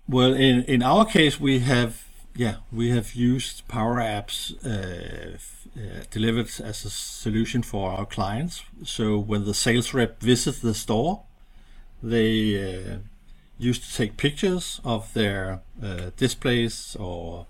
Well, 0.07 0.33
in 0.33 0.63
in 0.63 0.83
our 0.83 1.05
case, 1.05 1.39
we 1.39 1.59
have 1.59 1.93
yeah 2.35 2.55
we 2.71 2.89
have 2.89 3.13
used 3.15 3.67
Power 3.67 3.97
Apps 3.97 4.53
uh, 4.65 5.37
uh, 5.79 6.03
delivered 6.11 6.49
as 6.63 6.85
a 6.85 6.89
solution 6.89 7.63
for 7.63 7.91
our 7.91 8.05
clients. 8.05 8.63
So 8.83 9.17
when 9.17 9.45
the 9.45 9.53
sales 9.53 9.93
rep 9.93 10.21
visits 10.21 10.59
the 10.59 10.73
store, 10.73 11.23
they 12.01 12.57
uh, 12.57 12.97
used 13.57 13.83
to 13.83 13.95
take 13.95 14.17
pictures 14.17 14.81
of 14.83 15.13
their 15.13 15.61
uh, 15.81 16.11
displays 16.17 16.97
or 16.99 17.47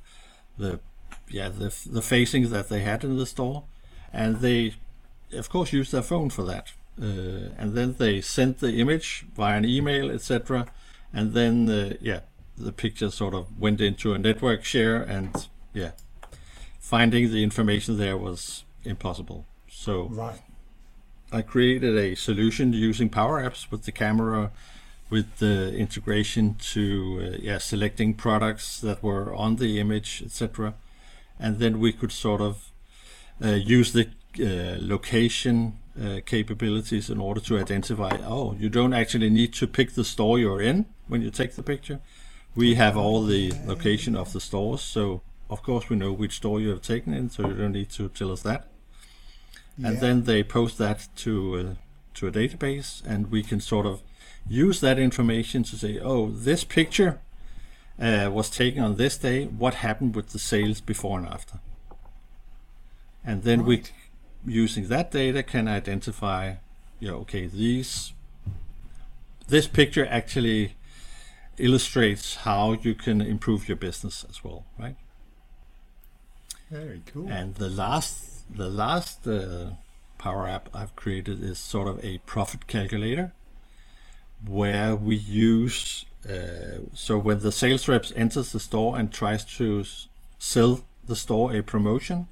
the 0.57 0.79
yeah 1.29 1.49
the 1.49 1.73
the 1.91 2.01
facings 2.01 2.49
that 2.51 2.69
they 2.69 2.81
had 2.81 3.03
in 3.03 3.17
the 3.17 3.25
store, 3.25 3.63
and 4.11 4.39
they 4.41 4.75
of 5.37 5.49
course 5.49 5.73
use 5.73 5.91
their 5.91 6.01
phone 6.03 6.29
for 6.29 6.43
that. 6.43 6.73
uh, 7.01 7.49
and 7.57 7.73
then 7.73 7.95
they 7.97 8.21
sent 8.21 8.59
the 8.59 8.73
image 8.79 9.25
via 9.35 9.57
an 9.57 9.65
email, 9.65 10.11
etc. 10.11 10.67
And 11.11 11.33
then, 11.33 11.67
uh, 11.69 11.93
yeah, 12.01 12.19
the 12.57 12.71
picture 12.71 13.09
sort 13.11 13.33
of 13.33 13.45
went 13.59 13.81
into 13.81 14.13
a 14.13 14.19
network 14.19 14.63
share, 14.63 15.01
and 15.01 15.47
yeah, 15.73 15.91
finding 16.79 17.31
the 17.31 17.43
information 17.43 17.97
there 17.97 18.17
was 18.17 18.63
impossible. 18.83 19.45
So 19.69 20.03
Right. 20.11 20.39
I 21.31 21.41
created 21.41 21.97
a 21.97 22.15
solution 22.15 22.73
using 22.73 23.09
Power 23.09 23.41
Apps 23.41 23.71
with 23.71 23.83
the 23.85 23.91
camera, 23.91 24.51
with 25.09 25.37
the 25.39 25.73
integration 25.75 26.55
to 26.73 26.83
uh, 27.33 27.37
yeah 27.41 27.57
selecting 27.59 28.13
products 28.13 28.79
that 28.81 29.01
were 29.01 29.33
on 29.35 29.55
the 29.55 29.79
image, 29.79 30.21
etc. 30.25 30.75
And 31.39 31.57
then 31.59 31.79
we 31.79 31.91
could 31.91 32.11
sort 32.11 32.41
of 32.41 32.71
uh, 33.43 33.49
use 33.77 33.93
the 33.93 34.07
location 34.37 35.77
uh, 36.01 36.19
capabilities 36.25 37.09
in 37.09 37.19
order 37.19 37.41
to 37.41 37.57
identify. 37.57 38.17
Oh, 38.25 38.55
you 38.59 38.69
don't 38.69 38.93
actually 38.93 39.29
need 39.29 39.53
to 39.53 39.67
pick 39.67 39.93
the 39.93 40.03
store 40.03 40.39
you're 40.39 40.61
in 40.61 40.85
when 41.07 41.21
you 41.21 41.29
take 41.29 41.55
the 41.55 41.63
picture. 41.63 41.99
We 42.55 42.75
have 42.75 42.95
all 42.97 43.23
the 43.25 43.53
location 43.65 44.15
of 44.15 44.33
the 44.33 44.39
stores, 44.39 44.81
so 44.81 45.21
of 45.49 45.61
course 45.63 45.89
we 45.89 45.95
know 45.95 46.11
which 46.11 46.37
store 46.37 46.59
you 46.59 46.69
have 46.69 46.81
taken 46.81 47.13
in, 47.13 47.29
so 47.29 47.43
you 47.43 47.53
don't 47.53 47.73
need 47.73 47.89
to 47.91 48.09
tell 48.09 48.31
us 48.31 48.41
that 48.43 48.67
and 49.77 49.95
Yeah. 49.95 50.01
then 50.01 50.23
they 50.23 50.43
post 50.43 50.77
that 50.77 51.07
to 51.17 51.55
uh, 51.55 51.75
to 52.13 52.27
a 52.27 52.31
database, 52.31 53.01
and 53.05 53.31
we 53.31 53.41
can 53.41 53.59
sort 53.59 53.87
of 53.87 54.03
use 54.47 54.79
that 54.81 54.99
information 54.99 55.63
to 55.63 55.75
say, 55.75 55.99
oh, 55.99 56.29
this 56.29 56.63
picture 56.63 57.19
uh, 57.99 58.29
was 58.31 58.51
taken 58.51 58.83
on 58.83 58.97
this 58.97 59.17
day. 59.17 59.45
What 59.45 59.75
happened 59.75 60.15
with 60.15 60.29
the 60.29 60.37
sales 60.37 60.79
before 60.79 61.17
and 61.17 61.27
after? 61.27 61.59
And 63.25 63.41
then 63.43 63.59
Right. 63.61 63.67
we, 63.67 63.83
using 64.45 64.87
that 64.87 65.11
data, 65.11 65.43
can 65.43 65.67
identify, 65.67 66.55
yeah, 66.99 67.11
okay, 67.11 67.47
these. 67.47 68.13
This 69.47 69.67
picture 69.67 70.05
actually 70.05 70.75
illustrates 71.57 72.35
how 72.37 72.73
you 72.73 72.95
can 72.95 73.21
improve 73.21 73.67
your 73.67 73.77
business 73.77 74.25
as 74.29 74.43
well, 74.43 74.65
right? 74.79 74.95
Very 76.71 77.01
cool. 77.05 77.29
And 77.29 77.55
the 77.55 77.69
last 77.69 78.29
the 78.55 78.69
last 78.69 79.27
uh, 79.27 79.71
Power 80.17 80.47
App 80.47 80.69
I've 80.73 80.95
created 80.95 81.43
is 81.43 81.59
sort 81.59 81.87
of 81.87 82.03
a 82.03 82.17
profit 82.19 82.67
calculator, 82.67 83.33
where 84.45 84.95
we 84.95 85.15
use 85.15 86.05
uh, 86.27 86.79
so 86.93 87.17
when 87.17 87.39
the 87.39 87.51
sales 87.51 87.87
reps 87.87 88.13
enters 88.15 88.53
the 88.53 88.59
store 88.59 88.97
and 88.97 89.11
tries 89.11 89.43
to 89.57 89.83
sell 90.39 90.81
the 91.05 91.15
store 91.15 91.53
a 91.53 91.61
promotion, 91.61 92.27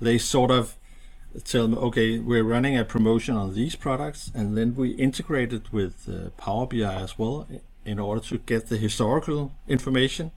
they 0.00 0.16
sort 0.18 0.50
of 0.50 0.76
tell 1.44 1.66
them, 1.68 1.78
okay, 1.78 2.18
we're 2.18 2.44
running 2.44 2.76
a 2.78 2.84
promotion 2.84 3.36
on 3.36 3.54
these 3.54 3.76
products, 3.76 4.30
and 4.34 4.56
then 4.56 4.74
we 4.74 4.90
integrate 4.90 5.52
it 5.52 5.72
with 5.72 6.08
uh, 6.08 6.30
Power 6.36 6.66
BI 6.66 6.82
as 6.94 7.18
well 7.18 7.46
in 7.84 7.98
order 7.98 8.20
to 8.20 8.38
get 8.38 8.68
the 8.68 8.76
historical 8.76 9.52
information. 9.68 10.30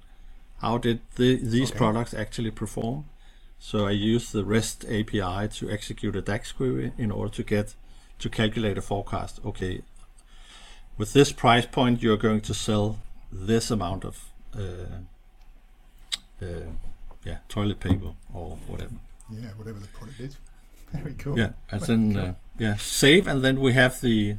How 0.61 0.77
did 0.77 0.99
the, 1.15 1.35
these 1.37 1.69
Okay. 1.71 1.77
products 1.77 2.13
actually 2.13 2.51
perform? 2.51 3.05
So 3.59 3.85
I 3.87 3.91
use 3.91 4.31
the 4.31 4.43
REST 4.43 4.85
API 4.85 5.47
to 5.57 5.69
execute 5.69 6.15
a 6.15 6.21
DAX 6.21 6.51
query 6.51 6.91
in 6.97 7.11
order 7.11 7.31
to 7.35 7.43
get 7.43 7.75
to 8.19 8.29
calculate 8.29 8.77
a 8.77 8.81
forecast. 8.81 9.39
Okay, 9.45 9.81
with 10.97 11.13
this 11.13 11.31
price 11.31 11.65
point, 11.65 12.01
you're 12.01 12.17
going 12.17 12.41
to 12.41 12.53
sell 12.53 12.99
this 13.31 13.69
amount 13.71 14.05
of 14.05 14.23
uh, 14.57 15.01
uh, 16.41 16.45
yeah 17.23 17.37
toilet 17.49 17.79
paper 17.79 18.13
or 18.33 18.57
whatever. 18.67 18.93
yeah, 19.31 19.49
whatever 19.57 19.79
the 19.79 19.87
product 19.87 20.19
is. 20.19 20.37
Very 20.93 21.13
cool. 21.13 21.37
Yeah, 21.37 21.51
and 21.71 21.81
then 21.81 22.17
uh, 22.17 22.33
yeah 22.57 22.75
save, 22.77 23.27
and 23.27 23.43
then 23.43 23.59
we 23.59 23.73
have 23.73 24.01
the 24.01 24.37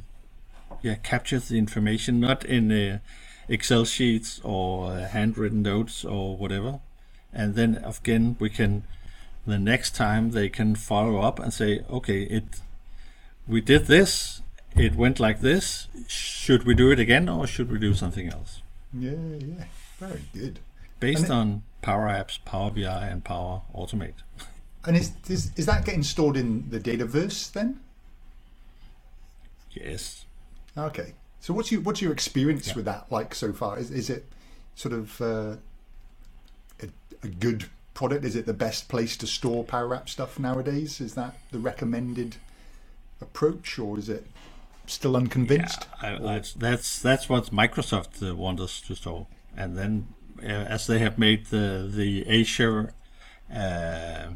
yeah 0.81 0.95
captures 0.95 1.49
the 1.49 1.57
information 1.57 2.19
not 2.19 2.43
in 2.45 2.71
uh, 2.71 2.99
Excel 3.47 3.85
sheets 3.85 4.41
or 4.43 4.91
uh, 4.91 5.07
handwritten 5.07 5.61
notes 5.61 6.03
or 6.03 6.35
whatever, 6.37 6.79
and 7.33 7.55
then 7.55 7.83
again 7.85 8.35
we 8.39 8.49
can 8.49 8.83
the 9.45 9.57
next 9.59 9.95
time 9.95 10.31
they 10.31 10.49
can 10.49 10.75
follow 10.75 11.21
up 11.21 11.39
and 11.39 11.53
say 11.53 11.81
okay 11.89 12.23
it 12.23 12.43
we 13.47 13.61
did 13.61 13.85
this 13.85 14.41
it 14.75 14.93
went 14.95 15.19
like 15.19 15.39
this 15.39 15.87
should 16.07 16.65
we 16.65 16.73
do 16.73 16.91
it 16.91 16.99
again 16.99 17.29
or 17.29 17.47
should 17.47 17.71
we 17.71 17.79
do 17.79 17.93
something 17.93 18.27
else 18.27 18.61
Yeah, 18.93 19.11
yeah. 19.39 19.63
Very 19.99 20.23
good. 20.33 20.59
based 20.99 21.29
on 21.29 21.63
Power 21.81 22.07
Apps, 22.07 22.43
Power 22.43 22.69
BI, 22.71 23.07
and 23.07 23.23
Power 23.23 23.61
Automate. 23.73 24.21
And 24.87 24.95
is, 24.95 25.11
is 25.27 25.51
is 25.57 25.65
that 25.65 25.83
getting 25.85 26.01
stored 26.01 26.37
in 26.37 26.69
the 26.69 26.79
Dataverse 26.79 27.51
then? 27.51 27.79
Yes. 29.71 30.25
Okay. 30.77 31.13
So 31.41 31.53
what's 31.53 31.71
your 31.71 31.81
what's 31.81 32.01
your 32.01 32.13
experience 32.13 32.69
Yeah. 32.69 32.75
with 32.75 32.85
that 32.85 33.11
like 33.11 33.35
so 33.35 33.51
far? 33.51 33.77
Is 33.77 33.91
is 33.91 34.09
it 34.09 34.25
sort 34.75 34.93
of 34.93 35.21
uh, 35.21 35.55
a, 36.81 36.87
a 37.23 37.27
good 37.27 37.65
product? 37.93 38.23
Is 38.23 38.35
it 38.37 38.45
the 38.45 38.53
best 38.53 38.87
place 38.87 39.17
to 39.17 39.27
store 39.27 39.65
Power 39.65 39.93
App 39.93 40.07
stuff 40.09 40.39
nowadays? 40.39 41.01
Is 41.01 41.15
that 41.15 41.35
the 41.51 41.59
recommended 41.59 42.37
approach, 43.19 43.77
or 43.77 43.99
is 43.99 44.07
it 44.07 44.25
still 44.85 45.17
unconvinced? 45.17 45.85
I, 46.01 46.15
I, 46.15 46.41
that's 46.55 46.99
that's 46.99 47.27
what 47.27 47.51
Microsoft 47.51 48.27
uh, 48.27 48.33
want 48.35 48.61
us 48.61 48.79
to 48.81 48.95
store, 48.95 49.27
and 49.55 49.77
then 49.77 50.07
uh, 50.41 50.45
as 50.45 50.87
they 50.87 50.99
have 50.99 51.17
made 51.17 51.47
the 51.47 51.91
the 51.93 52.25
Azure 52.41 52.93
uh, 53.53 54.27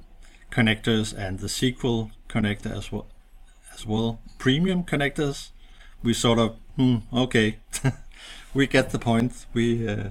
connectors 0.52 1.18
and 1.18 1.40
the 1.40 1.48
SQL 1.48 2.12
connector 2.30 2.76
as 2.76 2.92
well 2.92 3.08
as 3.74 3.86
well 3.86 4.20
premium 4.42 4.84
connectors, 4.84 5.52
we 6.04 6.14
sort 6.14 6.40
of 6.40 6.58
hmm, 6.76 6.98
okay, 7.14 7.58
we 8.54 8.68
get 8.68 8.90
the 8.90 9.00
point. 9.00 9.46
We 9.54 9.88
uh, 9.88 10.10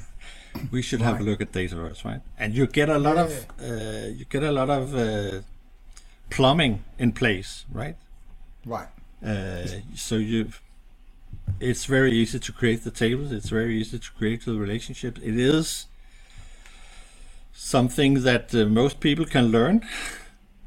we 0.70 0.82
should 0.82 1.02
have 1.02 1.20
a 1.20 1.22
look 1.22 1.40
at 1.40 1.52
Dataverse, 1.52 2.04
right? 2.04 2.22
And 2.38 2.54
you 2.54 2.66
get 2.66 2.88
a 2.88 2.98
lot 2.98 3.18
of 3.18 3.30
uh, 3.60 4.08
you 4.18 4.24
get 4.24 4.42
a 4.42 4.52
lot 4.52 4.70
of 4.70 4.94
uh, 4.94 5.40
plumbing 6.30 6.84
in 6.98 7.12
place, 7.12 7.66
right? 7.72 7.96
Right. 8.64 8.88
Uh, 9.24 9.66
so 9.94 10.14
you, 10.16 10.50
it's 11.60 11.84
very 11.84 12.12
easy 12.12 12.38
to 12.38 12.52
create 12.52 12.84
the 12.84 12.90
tables. 12.90 13.32
It's 13.32 13.48
very 13.48 13.76
easy 13.80 13.98
to 13.98 14.10
create 14.12 14.44
the 14.44 14.54
relationships. 14.54 15.20
It 15.22 15.36
is 15.36 15.86
something 17.58 18.22
that 18.22 18.54
uh, 18.54 18.64
most 18.66 19.00
people 19.00 19.24
can 19.24 19.48
learn, 19.48 19.84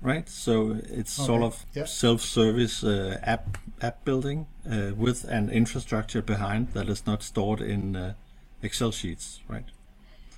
right? 0.01 0.27
So 0.27 0.77
it's 0.89 1.11
sort 1.11 1.41
of 1.41 1.65
yeah. 1.73 1.85
self-service 1.85 2.83
uh, 2.83 3.17
app 3.23 3.57
app 3.81 4.03
building 4.03 4.45
uh, 4.69 4.91
with 4.95 5.23
an 5.23 5.49
infrastructure 5.49 6.21
behind 6.21 6.73
that 6.73 6.89
is 6.89 7.07
not 7.07 7.23
stored 7.23 7.61
in 7.61 7.95
uh, 7.95 8.13
Excel 8.61 8.91
sheets, 8.91 9.39
right? 9.47 9.65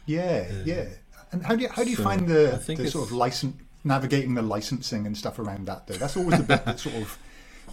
Yeah, 0.06 0.46
yeah. 0.63 0.86
And 1.32 1.44
how 1.44 1.56
do 1.56 1.63
you 1.63 1.70
how 1.70 1.84
do 1.84 1.89
you 1.89 1.96
so 1.96 2.04
find 2.04 2.28
the, 2.28 2.62
the 2.78 2.88
sort 2.89 3.08
of 3.08 3.12
license 3.12 3.56
navigating 3.84 4.36
the 4.36 4.44
licensing 4.44 5.08
and 5.08 5.18
stuff 5.18 5.39
around 5.39 5.66
that 5.66 5.88
though? 5.88 5.96
That's 5.96 6.16
always 6.16 6.38
the 6.38 6.44
bit 6.44 6.66
that 6.66 6.80
sort 6.80 6.96
of 6.96 7.18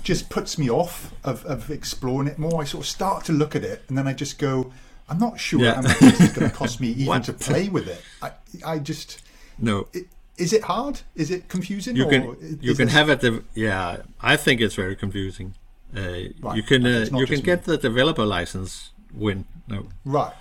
just 0.03 0.31
puts 0.31 0.57
me 0.57 0.71
off 0.71 1.13
of, 1.23 1.45
of 1.45 1.71
exploring 1.71 2.29
it 2.29 2.39
more. 2.39 2.63
I 2.63 2.65
sort 2.65 2.85
of 2.85 2.89
start 2.89 3.27
to 3.27 3.33
look 3.33 3.55
at 3.55 3.63
it 3.63 3.83
and 3.89 3.99
then 3.99 4.09
I 4.09 4.15
just 4.15 4.39
go, 4.39 4.73
I'm 5.11 5.19
not 5.19 5.39
sure 5.39 5.61
Yeah. 5.61 5.75
how 5.75 5.83
much 5.83 5.99
this 5.99 6.21
is 6.21 6.33
going 6.33 6.51
to 6.51 6.57
cost 6.57 6.81
me 6.81 6.89
even 6.97 7.21
to 7.23 7.33
play 7.35 7.69
with 7.69 7.87
it. 7.87 8.01
I 8.23 8.31
I 8.65 8.79
just 8.79 9.21
No, 9.59 9.87
i- 9.95 10.07
is 10.37 10.53
it 10.53 10.63
hard? 10.65 11.01
Is 11.15 11.31
it 11.31 11.49
confusing? 11.49 11.97
you 11.97 12.07
or 12.07 12.11
can 12.11 12.59
you 12.63 12.75
can 12.75 12.89
have 12.89 13.09
it. 13.11 13.45
Yeah, 13.55 13.99
I 14.21 14.37
think 14.37 14.61
it's 14.61 14.75
very 14.75 14.97
confusing. 14.97 15.55
Uh, 15.97 16.01
Right, 16.41 16.57
You 16.57 16.63
can 16.63 16.87
uh, 16.87 16.89
you 17.01 17.27
can 17.27 17.27
just 17.27 17.43
me. 17.43 17.47
get 17.53 17.65
the 17.65 17.77
developer 17.77 18.25
license 18.25 18.91
Wyn. 19.13 19.45
No, 19.69 19.89
right, 20.05 20.33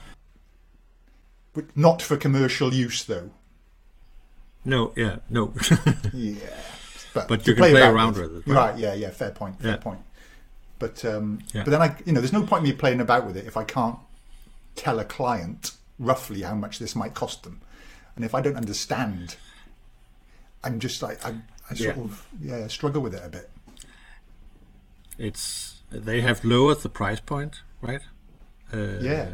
but 1.54 1.65
not 1.76 2.02
for 2.02 2.17
commercial 2.17 2.74
use 2.74 3.04
though. 3.04 3.30
no, 4.65 4.93
yeah, 4.95 5.17
no. 5.30 5.54
Yeah, 6.13 6.36
but, 7.13 7.28
But 7.28 7.48
you 7.48 7.54
can 7.56 7.63
play 7.63 7.72
about 7.82 7.93
around 7.93 8.17
with 8.17 8.36
it, 8.38 8.48
right? 8.48 8.56
Right? 8.72 8.78
Yeah, 8.78 8.93
yeah. 8.93 9.10
Fair 9.10 9.32
point. 9.32 9.60
Fair 9.62 9.72
Yeah. 9.72 9.78
point. 9.78 10.00
But 10.78 11.04
um, 11.06 11.39
Yeah. 11.54 11.63
but 11.63 11.72
then 11.72 11.82
I, 11.82 11.95
you 12.06 12.13
know, 12.13 12.22
there's 12.22 12.34
no 12.34 12.43
point 12.43 12.63
me 12.63 12.72
playing 12.74 13.02
about 13.02 13.26
with 13.26 13.36
it 13.38 13.45
if 13.48 13.58
I 13.58 13.63
can't 13.63 13.98
tell 14.76 15.00
a 15.00 15.06
client 15.06 15.72
roughly 15.98 16.41
how 16.43 16.54
much 16.56 16.80
this 16.80 16.95
might 16.95 17.13
cost 17.13 17.43
them, 17.43 17.60
and 18.19 18.25
if 18.25 18.36
I 18.36 18.41
don't 18.41 18.58
understand, 18.58 19.38
I'm 20.62 20.77
just 20.82 21.01
like 21.01 21.25
I, 21.25 21.29
I 21.69 21.73
sort 21.73 21.95
Yeah. 21.95 22.03
of 22.03 22.27
yeah 22.41 22.67
struggle 22.67 23.01
with 23.01 23.13
it 23.15 23.21
a 23.25 23.29
bit. 23.29 23.49
it's 25.17 25.82
they 25.89 26.19
have 26.21 26.43
lowered 26.43 26.79
the 26.82 26.89
price 26.89 27.21
point, 27.21 27.62
right? 27.82 28.01
Uh, 28.73 28.99
Yeah. 29.01 29.29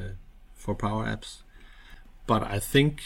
For 0.53 0.75
power 0.75 1.05
apps, 1.05 1.41
but 2.27 2.43
I 2.43 2.59
think 2.59 3.01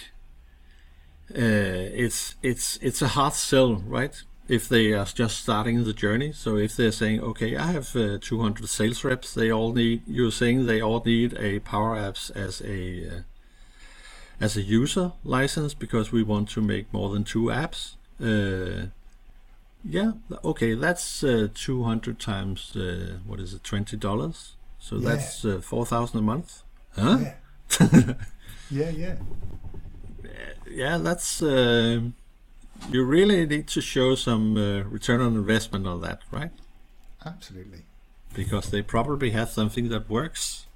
uh, 1.33 2.03
it's 2.03 2.35
it's 2.43 2.77
it's 2.81 3.01
a 3.01 3.07
hard 3.09 3.33
sell, 3.33 3.75
right? 3.75 4.21
If 4.49 4.67
they 4.67 4.91
are 4.93 5.05
just 5.05 5.37
starting 5.37 5.83
the 5.85 5.93
journey, 5.93 6.31
so 6.33 6.57
if 6.57 6.75
they're 6.75 6.91
saying, 6.91 7.21
okay, 7.21 7.55
I 7.55 7.71
have 7.71 7.95
uh, 7.95 8.17
200 8.19 8.67
sales 8.67 9.03
reps, 9.03 9.33
they 9.33 9.49
all 9.51 9.71
need. 9.73 10.01
You're 10.07 10.31
saying 10.31 10.65
they 10.65 10.81
all 10.81 11.01
need 11.05 11.37
a 11.37 11.59
Power 11.59 11.95
Apps 11.95 12.31
as 12.35 12.61
a 12.61 13.07
uh, 13.07 13.21
as 14.41 14.57
a 14.57 14.61
user 14.61 15.11
license 15.23 15.73
because 15.73 16.11
we 16.11 16.23
want 16.23 16.49
to 16.49 16.61
make 16.61 16.91
more 16.93 17.09
than 17.13 17.23
two 17.23 17.45
apps. 17.49 17.95
Uh, 18.21 18.87
Yeah. 19.83 20.11
Okay, 20.43 20.75
that's 20.75 21.23
uh, 21.23 21.47
two 21.53 21.83
hundred 21.83 22.19
times 22.19 22.75
uh, 22.75 23.19
what 23.27 23.39
is 23.39 23.53
it? 23.53 23.63
Twenty 23.63 23.97
dollars. 23.97 24.55
So 24.79 24.95
Yeah. 24.97 25.09
that's 25.09 25.45
uh, 25.45 25.61
four 25.61 25.85
thousand 25.85 26.19
a 26.19 26.21
month. 26.21 26.63
Huh? 26.95 27.17
Yeah. 27.79 28.13
yeah, 28.71 28.89
yeah. 28.91 29.15
Yeah, 30.69 30.97
that's. 30.97 31.41
Uh, 31.41 32.01
you 32.91 33.03
really 33.03 33.45
need 33.45 33.67
to 33.67 33.81
show 33.81 34.15
some 34.15 34.57
uh, 34.57 34.83
return 34.89 35.21
on 35.21 35.35
investment 35.35 35.87
on 35.87 36.01
that, 36.01 36.19
right? 36.31 36.51
Absolutely. 37.25 37.81
Because 38.33 38.69
they 38.69 38.81
probably 38.81 39.31
have 39.31 39.49
something 39.49 39.89
that 39.89 40.09
works 40.09 40.67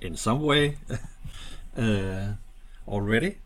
in 0.00 0.16
some 0.16 0.40
way 0.42 0.76
uh, 1.76 2.34
already. 2.88 3.38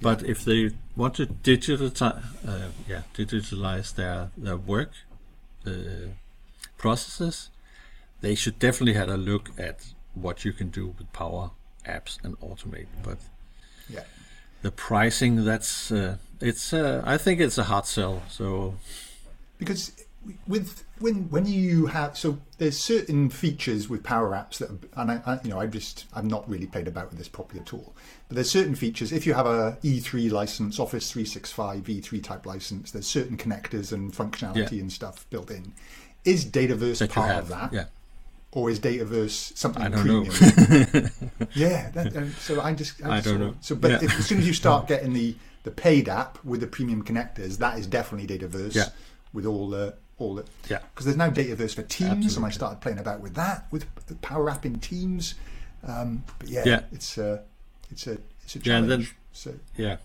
But 0.00 0.22
if 0.24 0.44
they 0.44 0.70
want 0.96 1.14
to 1.14 1.26
digitalize, 1.26 2.02
uh, 2.46 2.68
yeah, 2.88 3.02
digitalize 3.14 3.94
their 3.94 4.30
their 4.36 4.56
work 4.56 4.90
uh, 5.66 5.70
processes, 6.76 7.50
they 8.20 8.34
should 8.34 8.58
definitely 8.58 8.94
have 8.94 9.08
a 9.08 9.16
look 9.16 9.50
at 9.58 9.86
what 10.14 10.44
you 10.44 10.52
can 10.52 10.70
do 10.70 10.94
with 10.98 11.12
Power 11.12 11.50
Apps 11.86 12.18
and 12.24 12.38
Automate. 12.40 12.88
But 13.02 13.18
Yeah. 13.88 14.04
the 14.62 14.70
pricing, 14.72 15.44
that's 15.44 15.92
uh, 15.92 16.16
it's. 16.40 16.72
Uh, 16.72 17.02
I 17.04 17.16
think 17.18 17.40
it's 17.40 17.58
a 17.58 17.64
hard 17.64 17.86
sell. 17.86 18.22
So 18.28 18.74
because 19.58 19.92
with 20.46 20.84
when 21.00 21.28
when 21.30 21.46
you 21.46 21.86
have 21.86 22.16
so 22.16 22.38
there's 22.58 22.78
certain 22.78 23.28
features 23.28 23.88
with 23.88 24.02
power 24.04 24.30
apps 24.30 24.58
that 24.58 24.70
and 24.96 25.10
I, 25.10 25.20
I 25.26 25.40
you 25.42 25.50
know 25.50 25.58
I 25.58 25.66
just 25.66 26.04
I've 26.14 26.24
not 26.24 26.48
really 26.48 26.66
played 26.66 26.86
about 26.86 27.08
with 27.10 27.18
this 27.18 27.28
properly 27.28 27.60
at 27.60 27.72
all 27.74 27.92
but 28.28 28.36
there's 28.36 28.50
certain 28.50 28.74
features 28.76 29.10
if 29.12 29.26
you 29.26 29.34
have 29.34 29.46
a 29.46 29.78
E3 29.82 30.30
license 30.30 30.78
Office 30.78 31.10
365 31.10 31.84
E3 31.84 32.22
type 32.22 32.46
license 32.46 32.92
there's 32.92 33.06
certain 33.06 33.36
connectors 33.36 33.92
and 33.92 34.12
functionality 34.12 34.72
Yeah. 34.72 34.80
and 34.82 34.92
stuff 34.92 35.26
built 35.30 35.50
in 35.50 35.72
is 36.24 36.44
Dataverse 36.46 36.98
that 36.98 37.10
part 37.10 37.36
of 37.36 37.48
that 37.48 37.72
yeah. 37.72 37.84
or 38.52 38.70
is 38.70 38.78
Dataverse 38.78 39.56
something 39.56 39.82
I 39.82 39.88
don't 39.88 40.02
premium 40.02 41.02
know. 41.02 41.08
yeah 41.54 41.90
that, 41.90 42.16
uh, 42.16 42.28
so 42.38 42.60
I 42.60 42.74
just 42.74 43.04
I 43.04 43.16
just 43.20 43.24
don't 43.24 43.38
sort 43.38 43.40
know. 43.40 43.54
so 43.60 43.74
but 43.74 43.90
Yeah. 43.90 43.98
if, 44.04 44.18
as 44.20 44.26
soon 44.26 44.38
as 44.38 44.46
you 44.46 44.52
start 44.64 44.86
getting 44.86 45.14
the 45.14 45.34
the 45.64 45.72
paid 45.72 46.08
app 46.08 46.44
with 46.44 46.60
the 46.60 46.66
premium 46.68 47.02
connectors 47.04 47.58
that 47.58 47.76
is 47.78 47.88
definitely 47.88 48.38
Dataverse 48.38 48.76
Yeah. 48.76 48.90
with 49.32 49.46
all 49.46 49.68
the 49.68 49.94
all 50.18 50.34
the 50.34 50.44
Yeah. 50.68 50.78
because 50.94 51.06
there's 51.06 51.16
now 51.16 51.30
Dataverse 51.30 51.74
for 51.74 51.82
Teams, 51.82 52.36
and 52.36 52.44
I 52.46 52.50
started 52.50 52.80
playing 52.80 52.98
about 52.98 53.20
with 53.20 53.34
that 53.34 53.66
with 53.70 53.86
Power 54.22 54.50
App 54.50 54.64
in 54.66 54.78
Teams. 54.78 55.34
Um, 55.86 56.24
but 56.38 56.48
yeah, 56.48 56.62
Yeah. 56.64 56.80
it's 56.92 57.18
a 57.18 57.42
it's 57.90 58.06
a 58.06 58.18
it's 58.44 58.56
a 58.56 58.58
Yeah, 58.58 58.64
challenge. 58.64 58.88
then- 58.88 59.08
so 59.32 59.54
Yeah. 59.76 59.96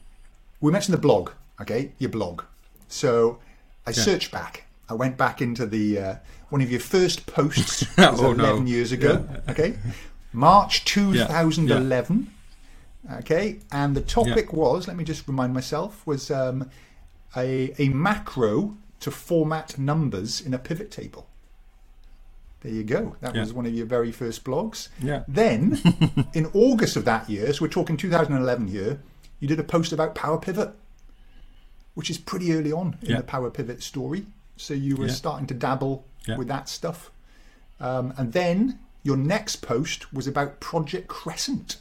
we 0.62 0.72
mentioned 0.72 0.94
the 0.94 1.02
blog, 1.02 1.32
okay, 1.62 1.92
your 2.00 2.10
blog. 2.10 2.44
So 2.88 3.40
I 3.86 3.92
searched 3.92 4.32
back. 4.32 4.64
I 4.90 4.94
went 4.94 5.18
back 5.18 5.42
into 5.42 5.66
the 5.66 6.00
uh, 6.00 6.16
one 6.50 6.62
of 6.62 6.72
your 6.72 6.80
first 6.80 7.26
posts 7.26 7.86
Oh, 7.98 8.34
no. 8.34 8.46
11 8.46 8.68
years 8.68 8.92
ago. 8.94 9.28
Okay, 9.50 9.78
March 10.32 10.86
2011. 11.46 12.32
Okay, 13.20 13.60
and 13.72 13.96
the 13.96 14.02
topic 14.02 14.52
was 14.54 14.88
let 14.88 14.98
me 14.98 15.04
just 15.04 15.28
remind 15.28 15.54
myself 15.54 16.06
was 16.08 16.32
um, 16.32 16.70
a 17.36 17.74
a 17.78 17.90
macro 17.90 18.76
to 19.00 19.12
format 19.12 19.78
numbers 19.78 20.42
in 20.42 20.54
a 20.54 20.60
pivot 20.60 20.92
table. 20.92 21.28
There 22.62 22.72
you 22.72 22.84
go. 22.84 23.16
That 23.22 23.36
Yeah. 23.36 23.42
was 23.42 23.54
one 23.54 23.66
of 23.66 23.74
your 23.74 23.86
very 23.86 24.12
first 24.12 24.44
blogs. 24.44 24.90
Yeah. 25.00 25.24
Then, 25.28 25.80
in 26.34 26.48
August 26.54 26.96
of 26.96 27.06
that 27.06 27.30
year, 27.30 27.54
so 27.54 27.64
we're 27.64 27.70
talking 27.70 27.98
2011 27.98 28.68
here, 28.68 29.00
you 29.40 29.48
did 29.48 29.60
a 29.60 29.64
post 29.64 29.92
about 29.94 30.16
Power 30.16 30.40
Pivot, 30.40 30.74
which 31.94 32.10
is 32.10 32.18
pretty 32.18 32.54
early 32.54 32.72
on 32.72 32.98
in 33.04 33.12
Yeah. 33.12 33.18
the 33.18 33.24
Power 33.24 33.52
Pivot 33.52 33.84
story. 33.84 34.26
So 34.56 34.74
you 34.74 34.96
were 34.96 35.06
Yeah. 35.08 35.14
starting 35.14 35.46
to 35.48 35.54
dabble 35.54 36.04
with 36.36 36.48
that 36.48 36.68
stuff. 36.68 37.12
Um, 37.80 38.14
and 38.18 38.34
then 38.34 38.80
your 39.04 39.16
next 39.18 39.58
post 39.58 40.12
was 40.12 40.26
about 40.28 40.60
Project 40.60 41.08
Crescent. 41.08 41.78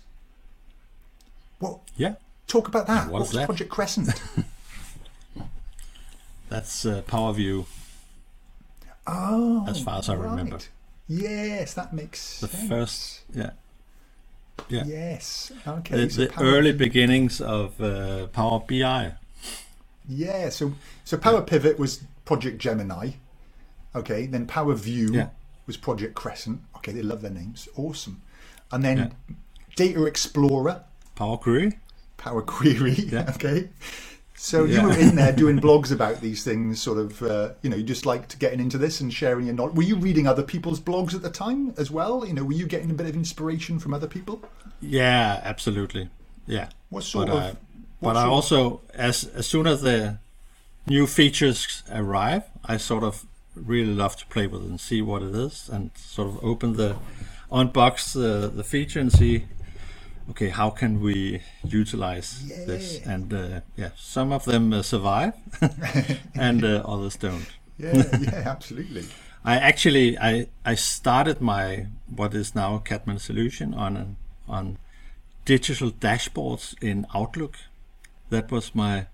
Well, 1.58 1.82
Yeah. 1.96 2.16
talk 2.46 2.68
about 2.68 2.86
that. 2.86 3.08
What 3.10 3.20
What's 3.20 3.32
that? 3.32 3.46
Project 3.46 3.70
Crescent? 3.70 4.10
That's 6.56 6.86
uh, 6.86 7.02
Power 7.06 7.34
View. 7.34 7.66
Oh, 9.06 9.66
As 9.68 9.78
far 9.82 9.98
as 9.98 10.08
I 10.08 10.14
remember. 10.14 10.58
Yes, 11.06 11.74
that 11.74 11.92
makes 11.92 12.40
The 12.40 12.48
sense. 12.48 12.68
first, 12.68 13.20
yeah. 13.34 13.50
Yeah. 14.70 14.84
Yes. 14.86 15.52
Okay. 15.68 16.06
The, 16.06 16.10
so 16.10 16.24
the 16.24 16.40
early 16.40 16.72
beginnings 16.72 17.42
of 17.42 17.78
uh, 17.78 18.28
Power 18.28 18.60
BI. 18.60 19.12
Yeah. 20.08 20.48
So 20.48 20.72
so 21.04 21.18
Power 21.18 21.42
Pivot 21.42 21.78
was 21.78 22.02
Project 22.24 22.56
Gemini. 22.56 23.10
Okay. 23.94 24.24
Then 24.24 24.46
Power 24.46 24.74
View 24.74 25.10
Yeah. 25.12 25.28
was 25.66 25.76
Project 25.76 26.14
Crescent. 26.14 26.62
Okay, 26.78 26.92
they 26.92 27.02
love 27.02 27.20
their 27.20 27.30
names. 27.30 27.68
Awesome. 27.76 28.22
And 28.72 28.82
then 28.82 28.96
Yeah. 28.98 29.34
Data 29.76 30.06
Explorer, 30.06 30.84
Power 31.16 31.36
Query. 31.36 31.78
Power 32.16 32.40
Query. 32.40 32.94
Yeah. 32.94 33.30
Okay. 33.34 33.68
So 34.38 34.64
you 34.64 34.82
were 34.82 34.92
in 34.92 35.16
there 35.16 35.32
doing 35.32 35.58
blogs 35.66 35.90
about 35.90 36.20
these 36.20 36.44
things, 36.44 36.80
sort 36.80 36.98
of, 36.98 37.22
uh, 37.22 37.50
you 37.62 37.70
know, 37.70 37.76
you 37.76 37.82
just 37.82 38.04
liked 38.04 38.38
getting 38.38 38.60
into 38.60 38.78
this 38.78 39.00
and 39.00 39.12
sharing 39.12 39.46
your 39.46 39.54
knowledge. 39.54 39.74
Were 39.74 39.82
you 39.82 39.96
reading 39.96 40.26
other 40.26 40.42
people's 40.42 40.78
blogs 40.78 41.14
at 41.14 41.22
the 41.22 41.30
time 41.30 41.72
as 41.78 41.90
well? 41.90 42.24
You 42.26 42.34
know, 42.34 42.44
were 42.44 42.52
you 42.52 42.66
getting 42.66 42.90
a 42.90 42.94
bit 42.94 43.06
of 43.06 43.16
inspiration 43.16 43.78
from 43.78 43.94
other 43.94 44.06
people? 44.06 44.42
Yeah, 44.80 45.40
absolutely. 45.42 46.10
Yeah. 46.46 46.68
What 46.90 47.04
sort 47.04 47.28
but 47.28 47.36
of? 47.36 47.42
I, 47.42 47.46
what 48.00 48.12
but 48.12 48.16
I 48.16 48.20
sort 48.20 48.26
of- 48.26 48.32
also, 48.32 48.80
as 48.94 49.24
as 49.24 49.46
soon 49.46 49.66
as 49.66 49.80
the 49.80 50.18
new 50.86 51.06
features 51.06 51.82
arrive, 51.90 52.44
I 52.64 52.76
sort 52.76 53.02
of 53.04 53.24
really 53.54 53.94
love 53.94 54.16
to 54.16 54.26
play 54.26 54.46
with 54.46 54.62
it 54.62 54.68
and 54.68 54.80
see 54.80 55.00
what 55.00 55.22
it 55.22 55.34
is, 55.34 55.70
and 55.72 55.90
sort 55.96 56.28
of 56.28 56.44
open 56.44 56.74
the 56.74 56.96
unbox 57.50 58.12
the 58.12 58.48
the 58.48 58.62
feature 58.64 59.00
and 59.00 59.10
see, 59.10 59.46
okay, 60.30 60.48
how 60.48 60.70
can 60.70 61.00
we 61.00 61.42
utilize 61.64 62.42
this? 62.66 63.00
And 63.06 63.32
uh, 63.32 63.60
yeah, 63.76 63.90
some 63.96 64.32
of 64.32 64.44
them 64.44 64.72
uh, 64.72 64.82
survive, 64.82 65.34
and 66.34 66.64
uh, 66.64 66.82
others 66.86 67.16
don't. 67.16 67.46
Yeah, 67.78 68.04
yeah, 68.20 68.42
absolutely. 68.46 69.04
I 69.44 69.56
actually 69.56 70.16
I 70.18 70.46
I 70.64 70.74
started 70.76 71.40
my 71.42 71.88
what 72.16 72.34
is 72.34 72.54
now 72.54 72.78
Catman 72.78 73.18
solution 73.18 73.74
on 73.74 73.96
an, 73.96 74.16
on 74.48 74.78
digital 75.44 75.90
dashboards 75.90 76.74
in 76.82 77.06
Outlook. 77.14 77.56
That 78.30 78.50
was 78.50 78.74
my 78.74 79.06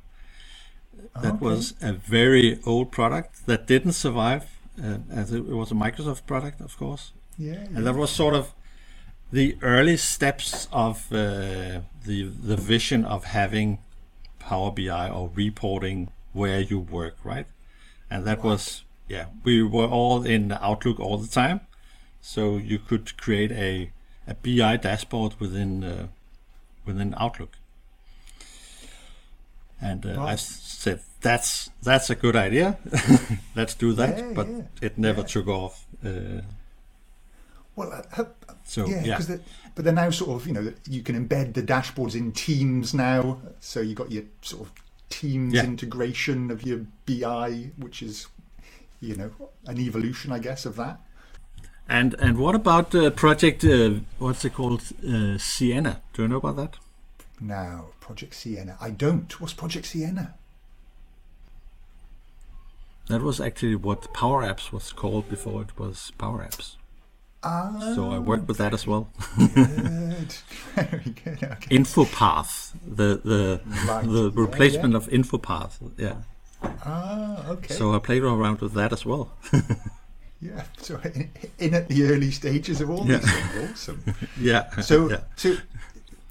that 1.20 1.34
Okay. 1.34 1.44
was 1.44 1.74
a 1.82 1.92
very 1.92 2.58
old 2.64 2.90
product 2.90 3.46
that 3.46 3.66
didn't 3.66 3.92
survive. 3.92 4.44
Uh, 4.82 4.98
as 5.10 5.32
it, 5.32 5.38
it 5.38 5.54
was 5.54 5.70
a 5.70 5.74
Microsoft 5.74 6.24
product, 6.26 6.60
of 6.60 6.76
course, 6.78 7.12
Yeah, 7.38 7.66
and 7.74 7.86
that 7.86 7.94
was 7.94 8.10
sort 8.10 8.34
of 8.34 8.54
the 9.32 9.56
early 9.62 9.96
steps 9.96 10.68
of 10.72 11.12
uh, 11.12 11.80
the 12.04 12.24
the 12.24 12.56
vision 12.56 13.04
of 13.04 13.24
having 13.24 13.78
Power 14.38 14.70
BI 14.72 15.08
or 15.10 15.30
reporting 15.34 16.10
where 16.32 16.60
you 16.60 16.78
work, 16.80 17.16
right? 17.24 17.46
And 18.10 18.24
that 18.26 18.42
was 18.44 18.84
yeah, 19.08 19.26
we 19.44 19.62
were 19.62 19.86
all 19.86 20.24
in 20.24 20.52
Outlook 20.52 21.00
all 21.00 21.18
the 21.18 21.28
time, 21.28 21.60
so 22.20 22.56
you 22.58 22.78
could 22.78 23.16
create 23.16 23.52
a 23.52 23.92
a 24.26 24.34
BI 24.34 24.76
dashboard 24.76 25.34
within 25.40 25.84
uh, 25.84 26.08
within 26.86 27.14
Outlook. 27.18 27.56
And 29.80 30.06
uh, 30.06 30.22
I 30.22 30.36
said 30.36 31.00
that's 31.20 31.70
that's 31.82 32.08
a 32.10 32.14
good 32.14 32.36
idea. 32.36 32.78
Let's 33.56 33.74
do 33.74 33.92
that, 33.94 34.16
Yeah, 34.18 34.32
but 34.34 34.48
yeah, 34.48 34.62
it 34.80 34.96
never 34.98 35.22
yeah. 35.22 35.26
took 35.26 35.48
off. 35.48 35.86
Uh, 36.04 36.42
Well, 37.74 38.04
uh, 38.16 38.24
so 38.64 38.86
yeah, 38.86 39.02
yeah, 39.04 39.18
because 39.18 39.40
but 39.74 39.84
they're 39.84 39.92
now 39.94 40.10
sort 40.10 40.30
of 40.40 40.46
you 40.46 40.52
know 40.52 40.72
you 40.88 41.02
can 41.02 41.16
embed 41.28 41.54
the 41.54 41.62
dashboards 41.62 42.14
in 42.14 42.32
Teams 42.32 42.94
now, 42.94 43.40
so 43.60 43.80
you 43.80 43.94
got 43.94 44.10
your 44.10 44.24
sort 44.42 44.62
of 44.68 44.72
Teams 45.08 45.52
Yeah. 45.54 45.64
integration 45.64 46.50
of 46.50 46.62
your 46.66 46.86
BI, 47.06 47.70
which 47.76 48.02
is 48.02 48.26
you 49.00 49.14
know 49.16 49.30
an 49.66 49.78
evolution, 49.78 50.32
I 50.32 50.38
guess, 50.38 50.64
of 50.66 50.76
that. 50.76 51.00
And 51.88 52.14
and 52.14 52.38
what 52.38 52.54
about 52.54 52.94
uh, 52.94 53.10
project? 53.10 53.64
Uh, 53.64 54.00
what's 54.18 54.44
it 54.44 54.54
called? 54.54 54.82
Uh, 55.06 55.36
Sienna. 55.38 56.00
Do 56.14 56.22
you 56.22 56.28
know 56.28 56.36
about 56.36 56.56
that? 56.56 56.76
Now, 57.40 57.86
Project 58.00 58.34
Sienna. 58.34 58.76
I 58.80 58.90
don't. 58.90 59.40
What's 59.40 59.52
Project 59.52 59.86
Sienna? 59.86 60.34
That 63.08 63.20
was 63.20 63.40
actually 63.40 63.74
what 63.74 64.12
Power 64.14 64.42
Apps 64.44 64.72
was 64.72 64.92
called 64.92 65.28
before 65.28 65.62
it 65.62 65.78
was 65.78 66.12
Power 66.18 66.38
Apps. 66.48 66.76
So 67.42 68.10
I 68.12 68.18
worked 68.18 68.46
with 68.48 68.58
that 68.58 68.72
as 68.72 68.86
well. 68.86 69.08
good. 69.36 70.32
Very 70.74 71.14
good. 71.24 71.42
Okay. 71.42 71.76
Infopath, 71.76 72.72
the 72.86 73.20
the 73.24 73.60
Right. 73.88 74.04
the 74.06 74.24
Yeah, 74.34 74.40
replacement 74.46 74.94
of 74.94 75.08
Infopath. 75.08 75.78
Yeah. 75.98 76.16
Ah, 76.62 77.48
okay. 77.48 77.74
So 77.74 77.94
I 77.94 77.98
played 77.98 78.22
around 78.22 78.60
with 78.60 78.74
that 78.74 78.92
as 78.92 79.04
well. 79.04 79.32
yeah. 80.40 80.62
So 80.78 81.00
in, 81.14 81.30
in 81.58 81.74
at 81.74 81.88
the 81.88 82.04
early 82.04 82.30
stages 82.30 82.80
of 82.80 82.90
all 82.90 83.04
Yeah. 83.06 83.18
these 83.18 83.32
things. 83.32 83.70
Awesome. 83.72 84.04
yeah. 84.40 84.70
So, 84.80 85.10
yeah. 85.10 85.20
so 85.36 85.48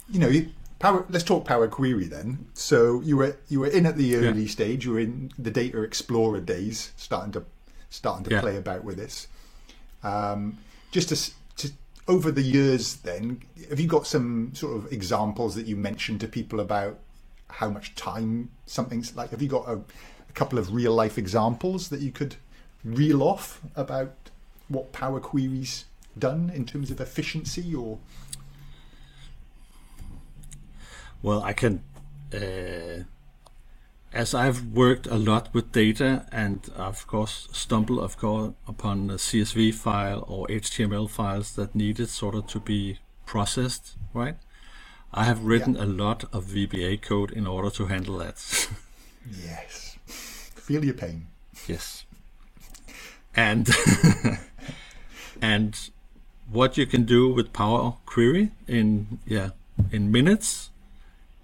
you 0.09 0.19
know, 0.19 0.27
you- 0.29 0.49
Power. 0.79 1.05
Let's 1.09 1.23
talk 1.25 1.45
Power 1.45 1.67
Query 1.67 2.05
then. 2.07 2.47
So 2.55 3.01
you 3.01 3.15
were 3.17 3.35
you 3.49 3.59
were 3.59 3.67
in 3.67 3.85
at 3.85 3.97
the 3.97 4.15
early 4.15 4.47
stage. 4.47 4.83
You 4.85 4.93
were 4.93 4.99
in 4.99 5.31
the 5.37 5.51
Data 5.51 5.83
Explorer 5.83 6.39
days, 6.41 6.91
starting 6.97 7.31
to 7.33 7.43
starting 7.91 8.23
to 8.23 8.31
Yeah. 8.31 8.41
play 8.41 8.57
about 8.57 8.83
with 8.83 8.97
this. 8.97 9.27
Um, 10.03 10.57
just 10.91 11.09
to, 11.09 11.67
to 11.67 11.73
over 12.07 12.31
the 12.31 12.41
years, 12.41 12.97
then 12.97 13.41
have 13.69 13.79
you 13.79 13.87
got 13.87 14.05
some 14.05 14.53
sort 14.53 14.75
of 14.75 14.91
examples 14.91 15.55
that 15.55 15.65
you 15.65 15.75
mentioned 15.75 16.19
to 16.21 16.27
people 16.27 16.59
about 16.59 16.99
how 17.49 17.69
much 17.69 17.95
time 17.95 18.49
something's 18.65 19.15
like? 19.15 19.31
Have 19.31 19.41
you 19.41 19.47
got 19.47 19.67
a, 19.67 19.73
a 19.73 20.33
couple 20.33 20.59
of 20.59 20.73
real 20.73 20.93
life 20.93 21.17
examples 21.17 21.89
that 21.89 22.01
you 22.01 22.11
could 22.11 22.35
reel 22.83 23.23
off 23.23 23.61
about 23.75 24.13
what 24.67 24.91
Power 24.91 25.19
Query's 25.19 25.85
done 26.17 26.51
in 26.53 26.65
terms 26.65 26.91
of 26.91 26.99
efficiency 26.99 27.73
or? 27.73 27.99
Well, 31.21 31.43
I 31.43 31.53
can, 31.53 31.83
uh, 32.33 33.03
as 34.13 34.33
I've 34.33 34.65
worked 34.67 35.07
a 35.07 35.15
lot 35.15 35.53
with 35.53 35.71
data, 35.71 36.25
and 36.31 36.69
of 36.75 37.07
course 37.07 37.47
stumble, 37.51 37.99
of 37.99 38.17
course, 38.17 38.53
upon 38.67 39.09
a 39.09 39.15
CSV 39.15 39.73
file 39.73 40.25
or 40.27 40.47
HTML 40.47 41.09
files 41.09 41.55
that 41.55 41.75
needed 41.75 42.09
sort 42.09 42.35
of 42.35 42.47
to 42.47 42.59
be 42.59 42.99
processed, 43.25 43.95
right? 44.13 44.35
I 45.13 45.25
have 45.25 45.43
written 45.43 45.75
a 45.75 45.85
lot 45.85 46.23
of 46.33 46.45
VBA 46.45 47.01
code 47.01 47.31
in 47.31 47.45
order 47.45 47.69
to 47.71 47.87
handle 47.87 48.17
that. 48.17 48.37
Yes. 49.29 49.97
Feel 50.07 50.83
your 50.83 50.93
pain. 50.93 51.27
Yes. 51.67 52.05
And 53.35 53.69
and 55.41 55.89
what 56.49 56.77
you 56.77 56.85
can 56.85 57.03
do 57.03 57.31
with 57.31 57.53
Power 57.53 57.97
Query 58.05 58.51
in 58.67 59.19
yeah 59.25 59.51
in 59.91 60.11
minutes, 60.11 60.70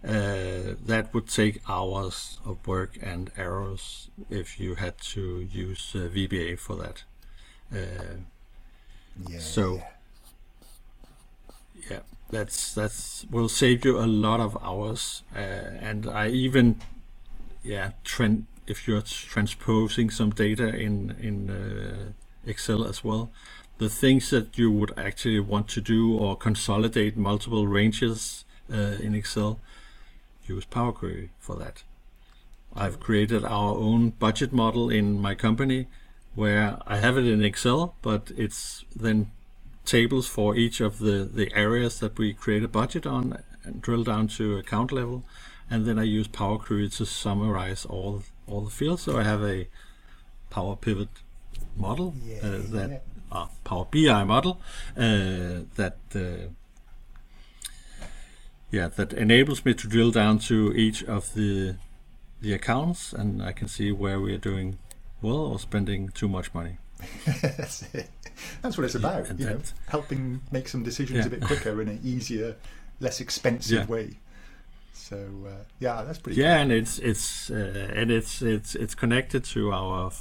uh, 0.08 0.76
that 0.86 1.14
would 1.14 1.28
take 1.28 1.62
hours 1.70 2.40
of 2.46 2.66
work 2.68 2.98
and 3.02 3.32
errors 3.38 4.10
if 4.30 4.60
you 4.60 4.76
had 4.76 4.98
to 5.00 5.42
use 5.52 5.92
uh, 5.96 6.08
VBA 6.10 6.58
for 6.60 6.76
that. 6.78 7.04
Uh, 7.74 8.18
Yeah. 9.30 9.40
So- 9.40 9.82
yeah, 11.90 12.00
that's 12.30 12.74
that's 12.74 13.26
will 13.32 13.50
save 13.50 13.86
you 13.86 13.98
a 14.00 14.06
lot 14.08 14.40
of 14.40 14.58
hours, 14.62 15.24
uh, 15.36 15.40
and 15.40 16.06
I 16.08 16.30
even 16.30 16.80
yeah 17.64 17.92
trend 18.04 18.48
if 18.68 18.88
you're 18.88 19.02
transposing 19.02 20.10
some 20.10 20.32
data 20.32 20.68
in 20.76 21.16
in 21.22 21.50
uh, 21.50 22.12
Excel 22.46 22.86
as 22.86 23.04
well, 23.04 23.32
the 23.78 23.90
things 23.90 24.30
that 24.30 24.58
you 24.58 24.72
would 24.72 24.92
actually 24.98 25.40
want 25.40 25.68
to 25.70 25.82
do 25.82 26.18
or 26.18 26.36
consolidate 26.38 27.18
multiple 27.18 27.68
ranges 27.68 28.46
uh, 28.74 28.98
in 29.02 29.16
Excel, 29.16 29.60
use 30.48 30.66
Power 30.66 30.92
Query 30.92 31.30
for 31.40 31.56
that. 31.56 31.84
I've 32.76 33.00
created 33.00 33.44
our 33.44 33.74
own 33.76 34.12
budget 34.12 34.54
model 34.54 34.90
in 34.90 35.20
my 35.20 35.36
company 35.36 35.88
where 36.36 36.78
I 36.86 36.98
have 36.98 37.18
it 37.18 37.26
in 37.26 37.44
Excel, 37.44 37.96
but 38.02 38.32
it's 38.38 38.86
then 38.96 39.32
tables 39.86 40.28
for 40.28 40.56
each 40.56 40.80
of 40.82 41.00
the, 41.00 41.28
the 41.32 41.52
areas 41.56 42.00
that 42.00 42.18
we 42.18 42.34
create 42.34 42.64
a 42.64 42.68
budget 42.68 43.08
on 43.08 43.42
and 43.64 43.82
drill 43.82 44.04
down 44.04 44.28
to 44.28 44.58
account 44.58 44.92
level. 44.92 45.24
And 45.70 45.86
then 45.86 45.98
I 45.98 46.04
use 46.04 46.28
Power 46.28 46.58
Query 46.60 46.90
to 46.90 47.06
summarize 47.06 47.86
all 47.86 48.24
all 48.48 48.62
the 48.62 48.70
fields. 48.72 49.04
So 49.04 49.18
I 49.18 49.24
have 49.24 49.44
a 49.44 49.68
Power 50.50 50.76
Pivot 50.76 51.10
model 51.76 52.14
Yeah, 52.24 52.38
uh, 52.38 52.62
that 52.72 52.90
yeah. 52.90 53.00
uh, 53.32 53.48
Power 53.64 53.86
BI 53.92 54.24
model 54.24 54.62
uh, 54.96 55.66
that 55.76 55.98
uh, 56.16 56.50
yeah 58.72 58.88
that 58.90 59.14
enables 59.14 59.64
me 59.66 59.74
to 59.74 59.88
drill 59.88 60.12
down 60.12 60.40
to 60.40 60.74
each 60.76 61.04
of 61.04 61.34
the 61.34 61.76
the 62.42 62.54
accounts, 62.54 63.14
and 63.14 63.42
I 63.42 63.52
can 63.52 63.68
see 63.68 63.92
where 63.92 64.20
we 64.20 64.34
are 64.34 64.38
doing 64.52 64.78
well 65.22 65.38
or 65.54 65.60
spending 65.60 66.10
too 66.10 66.28
much 66.28 66.54
money. 66.54 66.78
That's 67.26 67.82
it. 67.94 68.10
That's 68.62 68.78
what 68.78 68.86
it's 68.86 68.96
about. 68.96 69.30
and 69.30 69.40
you 69.40 69.46
know, 69.48 69.60
helping 69.88 70.42
make 70.52 70.68
some 70.68 70.84
decisions 70.84 71.18
Yeah. 71.20 71.26
a 71.26 71.30
bit 71.30 71.42
quicker 71.50 71.82
in 71.82 71.88
an 71.88 72.00
easier, 72.04 72.56
less 73.00 73.20
expensive 73.22 73.78
Yeah. 73.80 73.86
way. 73.88 74.20
So 74.94 75.18
uh, 75.48 75.64
yeah, 75.80 76.04
that's 76.04 76.20
pretty. 76.20 76.40
Yeah, 76.42 76.58
and 76.62 76.72
it's 76.72 77.00
it's 77.00 77.50
uh, 77.50 77.92
and 77.96 78.12
it's 78.12 78.42
it's 78.42 78.76
it's 78.76 78.94
connected 78.96 79.44
to 79.46 79.72
our 79.72 80.12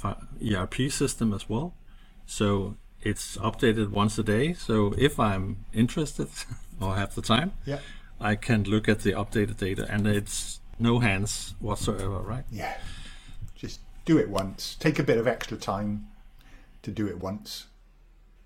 ERP 0.41 0.89
system 0.89 1.33
as 1.33 1.47
well. 1.49 1.73
So 2.25 2.75
it's 3.01 3.37
updated 3.37 3.89
once 3.91 4.17
a 4.17 4.23
day. 4.23 4.53
So 4.53 4.93
if 4.97 5.19
I'm 5.19 5.65
interested 5.73 6.29
or 6.81 6.95
have 6.95 7.13
the 7.15 7.21
time, 7.21 7.51
Yeah. 7.65 7.79
I 8.19 8.35
can 8.35 8.63
look 8.63 8.89
at 8.89 8.99
the 8.99 9.11
updated 9.11 9.57
data, 9.57 9.87
and 9.89 10.07
it's 10.07 10.59
no 10.79 10.99
hands 10.99 11.55
whatsoever, 11.59 12.19
right? 12.19 12.45
Yeah. 12.51 12.77
Just 13.55 13.81
do 14.05 14.17
it 14.17 14.29
once. 14.29 14.75
Take 14.79 14.99
a 14.99 15.03
bit 15.03 15.17
of 15.17 15.27
extra 15.27 15.57
time 15.57 16.07
to 16.83 16.91
do 16.91 17.07
it 17.07 17.19
once. 17.19 17.67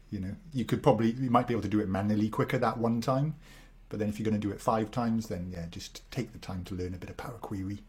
You 0.09 0.19
know, 0.19 0.35
you 0.53 0.65
could 0.65 0.83
probably 0.83 1.11
you 1.11 1.29
might 1.29 1.47
be 1.47 1.53
able 1.53 1.61
to 1.61 1.69
do 1.69 1.79
it 1.79 1.87
manually 1.87 2.29
quicker 2.29 2.57
that 2.57 2.77
one 2.77 2.99
time, 2.99 3.35
but 3.87 3.99
then 3.99 4.09
if 4.09 4.19
you're 4.19 4.29
going 4.29 4.39
to 4.39 4.47
do 4.47 4.53
it 4.53 4.59
five 4.59 4.91
times, 4.91 5.27
then 5.27 5.49
yeah, 5.51 5.65
just 5.69 6.09
take 6.11 6.33
the 6.33 6.39
time 6.39 6.63
to 6.65 6.75
learn 6.75 6.93
a 6.93 6.97
bit 6.97 7.09
of 7.09 7.17
Power 7.17 7.37
Query. 7.39 7.83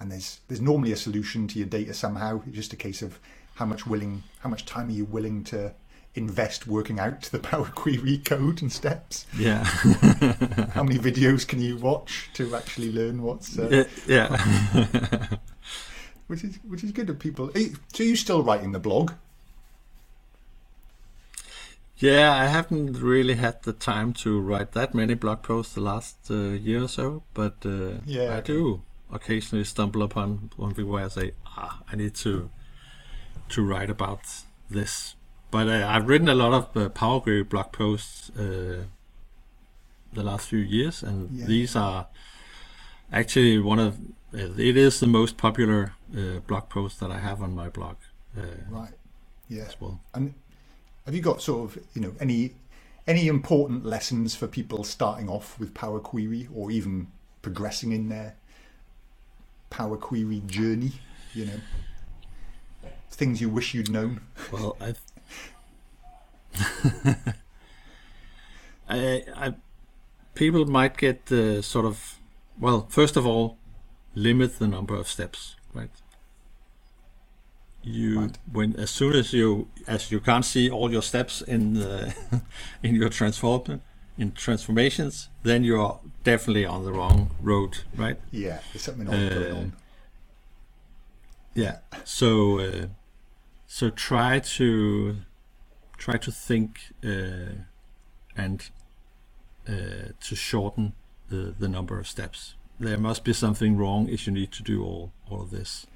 And 0.00 0.10
there's 0.10 0.40
there's 0.48 0.60
normally 0.60 0.92
a 0.92 0.96
solution 0.96 1.46
to 1.48 1.58
your 1.58 1.68
data 1.68 1.94
somehow. 1.94 2.42
It's 2.46 2.56
just 2.56 2.72
a 2.72 2.76
case 2.76 3.02
of 3.02 3.20
how 3.54 3.66
much 3.66 3.86
willing, 3.86 4.24
how 4.40 4.48
much 4.48 4.66
time 4.66 4.88
are 4.88 4.92
you 4.92 5.04
willing 5.04 5.44
to 5.44 5.72
invest 6.14 6.66
working 6.66 6.98
out 7.00 7.22
the 7.22 7.38
Power 7.38 7.64
Query 7.74 8.18
code 8.18 8.62
and 8.62 8.72
steps? 8.72 9.26
Yeah, 9.36 9.64
How 10.74 10.82
many 10.82 10.98
videos 10.98 11.46
can 11.46 11.60
you 11.60 11.76
watch 11.76 12.30
to 12.34 12.54
actually 12.54 12.92
learn 12.92 13.22
what's 13.22 13.58
uh, 13.58 13.84
Uh, 13.84 13.84
yeah. 14.06 15.36
which 16.26 16.44
is 16.44 16.58
which 16.68 16.84
is 16.84 16.92
good 16.92 17.10
of 17.10 17.18
people. 17.18 17.50
So 17.92 18.02
you 18.02 18.16
still 18.16 18.42
writing 18.42 18.72
the 18.72 18.78
blog? 18.80 19.12
Yeah, 21.96 22.32
I 22.32 22.46
haven't 22.46 23.00
really 23.00 23.34
had 23.34 23.62
the 23.62 23.72
time 23.72 24.12
to 24.14 24.40
write 24.40 24.72
that 24.72 24.94
many 24.94 25.14
blog 25.14 25.42
posts 25.42 25.74
the 25.74 25.80
last 25.80 26.16
uh, 26.30 26.34
year 26.34 26.82
or 26.82 26.88
so, 26.88 27.22
but 27.34 27.64
uh, 27.64 28.00
Yeah. 28.04 28.36
I 28.36 28.40
do 28.40 28.82
occasionally 29.12 29.64
stumble 29.64 30.02
upon 30.02 30.50
one 30.56 30.72
where 30.72 31.04
I 31.04 31.08
say, 31.08 31.32
"Ah, 31.46 31.82
I 31.92 31.96
need 31.96 32.14
to 32.16 32.50
to 33.50 33.62
write 33.62 33.90
about 33.90 34.20
this." 34.70 35.14
But 35.54 35.68
uh, 35.68 35.86
I've 35.88 36.08
written 36.08 36.28
a 36.28 36.34
lot 36.34 36.52
of 36.52 36.76
uh, 36.76 36.88
Power 36.88 37.20
Query 37.20 37.44
blog 37.44 37.70
posts 37.70 38.28
uh, 38.36 38.86
the 40.12 40.22
last 40.24 40.48
few 40.48 40.58
years, 40.58 41.04
and 41.04 41.30
Yeah. 41.30 41.46
these 41.46 41.76
are 41.76 42.08
actually 43.12 43.60
one 43.60 43.78
of 43.78 43.98
uh, 44.34 44.50
it 44.58 44.76
is 44.76 44.98
the 44.98 45.06
most 45.06 45.36
popular 45.36 45.92
uh, 46.12 46.40
blog 46.48 46.68
post 46.68 46.98
that 46.98 47.12
I 47.12 47.18
have 47.20 47.40
on 47.40 47.54
my 47.54 47.68
blog 47.68 47.94
uh, 48.36 48.40
Right. 48.68 48.94
Yeah. 49.48 49.68
well. 49.78 50.00
And 50.12 50.34
have 51.06 51.14
you 51.14 51.22
got 51.22 51.40
sort 51.40 51.70
of 51.70 51.78
you 51.94 52.02
know 52.02 52.14
any 52.18 52.54
any 53.06 53.28
important 53.28 53.86
lessons 53.86 54.34
for 54.34 54.48
people 54.48 54.82
starting 54.82 55.28
off 55.28 55.56
with 55.60 55.72
Power 55.72 56.00
Query 56.00 56.48
or 56.52 56.72
even 56.72 57.06
progressing 57.42 57.92
in 57.92 58.08
their 58.08 58.34
Power 59.70 59.96
Query 59.96 60.42
journey? 60.48 60.92
You 61.32 61.46
know, 61.46 61.60
things 63.10 63.40
you 63.40 63.48
wish 63.48 63.72
you'd 63.74 63.90
known. 63.90 64.20
Well, 64.50 64.76
I, 64.80 64.94
I, 68.88 69.24
I, 69.36 69.54
people 70.34 70.64
might 70.66 70.96
get 70.96 71.30
uh, 71.32 71.62
sort 71.62 71.86
of, 71.86 72.18
well, 72.58 72.86
first 72.90 73.16
of 73.16 73.26
all, 73.26 73.56
limit 74.14 74.58
the 74.58 74.66
number 74.68 74.94
of 74.94 75.08
steps, 75.08 75.56
right? 75.72 75.90
You 77.82 78.20
Right. 78.20 78.38
when 78.50 78.76
as 78.76 78.88
soon 78.90 79.12
as 79.14 79.32
you 79.34 79.68
as 79.86 80.10
you 80.10 80.18
can't 80.18 80.44
see 80.44 80.70
all 80.70 80.90
your 80.90 81.02
steps 81.02 81.42
in 81.42 81.74
the 81.74 82.14
in 82.82 82.94
your 82.94 83.10
transform 83.10 83.82
in 84.16 84.32
transformations, 84.32 85.28
then 85.42 85.64
you're 85.64 86.00
definitely 86.22 86.64
on 86.64 86.84
the 86.86 86.92
wrong 86.92 87.30
road, 87.42 87.78
right? 87.94 88.16
Yeah, 88.32 88.60
there's 88.72 88.82
something 88.84 89.06
odd 89.06 89.30
going 89.30 89.52
Uh, 89.52 89.56
on. 89.60 89.72
Yeah. 91.54 91.78
So 92.04 92.58
uh, 92.60 92.86
so 93.66 93.90
try 93.90 94.38
to 94.38 95.16
try 96.04 96.18
to 96.18 96.30
think 96.30 96.70
uh, 97.02 97.64
and 98.36 98.70
uh, 99.68 100.12
to 100.20 100.34
shorten 100.36 100.92
the 101.30 101.54
the 101.58 101.68
number 101.68 101.98
of 101.98 102.06
steps. 102.06 102.54
There 102.80 102.98
must 102.98 103.24
be 103.24 103.32
something 103.32 103.78
wrong 103.80 104.08
if 104.08 104.26
you 104.26 104.32
need 104.34 104.52
to 104.52 104.62
do 104.62 104.84
all 104.84 105.12
all 105.30 105.40
of 105.42 105.50
this. 105.50 105.86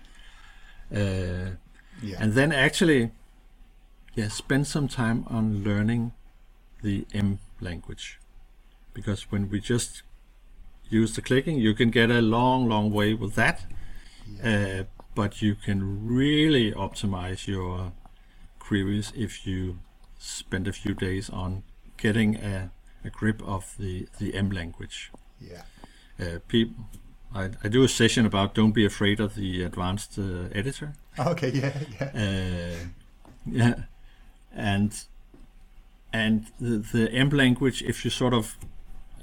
Uh, 0.92 1.56
Yeah. 2.02 2.22
and 2.22 2.32
then 2.34 2.52
actually, 2.52 3.10
yeah, 4.16 4.30
spend 4.30 4.66
some 4.66 4.88
time 4.88 5.24
on 5.28 5.64
learning 5.64 6.12
the 6.82 7.06
M 7.12 7.38
language, 7.60 8.18
because 8.94 9.26
when 9.32 9.50
we 9.50 9.58
just 9.60 10.02
use 11.00 11.14
the 11.14 11.22
clicking, 11.22 11.58
you 11.58 11.74
can 11.74 11.90
get 11.90 12.10
a 12.10 12.20
long, 12.22 12.68
long 12.68 12.92
way 12.92 13.14
with 13.14 13.34
that. 13.34 13.58
Uh, 14.44 14.84
but 15.14 15.42
you 15.42 15.54
can 15.56 16.06
really 16.06 16.72
optimize 16.72 17.52
your 17.52 17.92
queries 18.58 19.12
if 19.16 19.46
you 19.46 19.78
spend 20.18 20.68
a 20.68 20.72
few 20.72 20.94
days 20.94 21.30
on 21.30 21.62
getting 21.96 22.36
a, 22.36 22.70
a 23.04 23.10
grip 23.10 23.42
of 23.42 23.74
the, 23.78 24.08
the 24.18 24.34
M 24.34 24.50
language. 24.50 25.10
yeah. 25.40 25.62
uh, 26.20 26.38
people. 26.48 26.86
I, 27.34 27.50
I 27.62 27.68
do 27.68 27.84
a 27.84 27.88
session 27.88 28.24
about 28.24 28.54
don't 28.54 28.72
be 28.72 28.86
afraid 28.86 29.20
of 29.20 29.34
the 29.34 29.62
advanced 29.62 30.18
uh, 30.18 30.48
editor. 30.54 30.94
Okay, 31.18 31.50
yeah, 31.50 31.78
yeah. 32.00 32.10
Uh, 32.14 32.86
yeah, 33.44 33.74
and 34.54 35.04
and 36.12 36.46
the, 36.58 36.78
the 36.78 37.12
M 37.12 37.28
language, 37.30 37.82
if 37.82 38.04
you 38.04 38.10
sort 38.10 38.32
of 38.32 38.56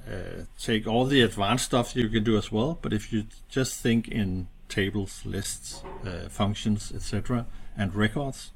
uh, 0.08 0.44
take 0.60 0.86
all 0.86 1.06
the 1.06 1.22
advanced 1.22 1.66
stuff, 1.66 1.96
you 1.96 2.08
can 2.10 2.24
do 2.24 2.38
as 2.38 2.52
well. 2.52 2.78
But 2.82 2.94
if 2.94 3.12
you 3.12 3.26
just 3.50 3.82
think 3.82 4.08
in 4.08 4.48
tables, 4.70 5.24
lists, 5.26 5.84
uh, 6.06 6.30
functions, 6.30 6.92
etc., 6.94 7.48
and 7.78 7.96
records, 7.96 8.52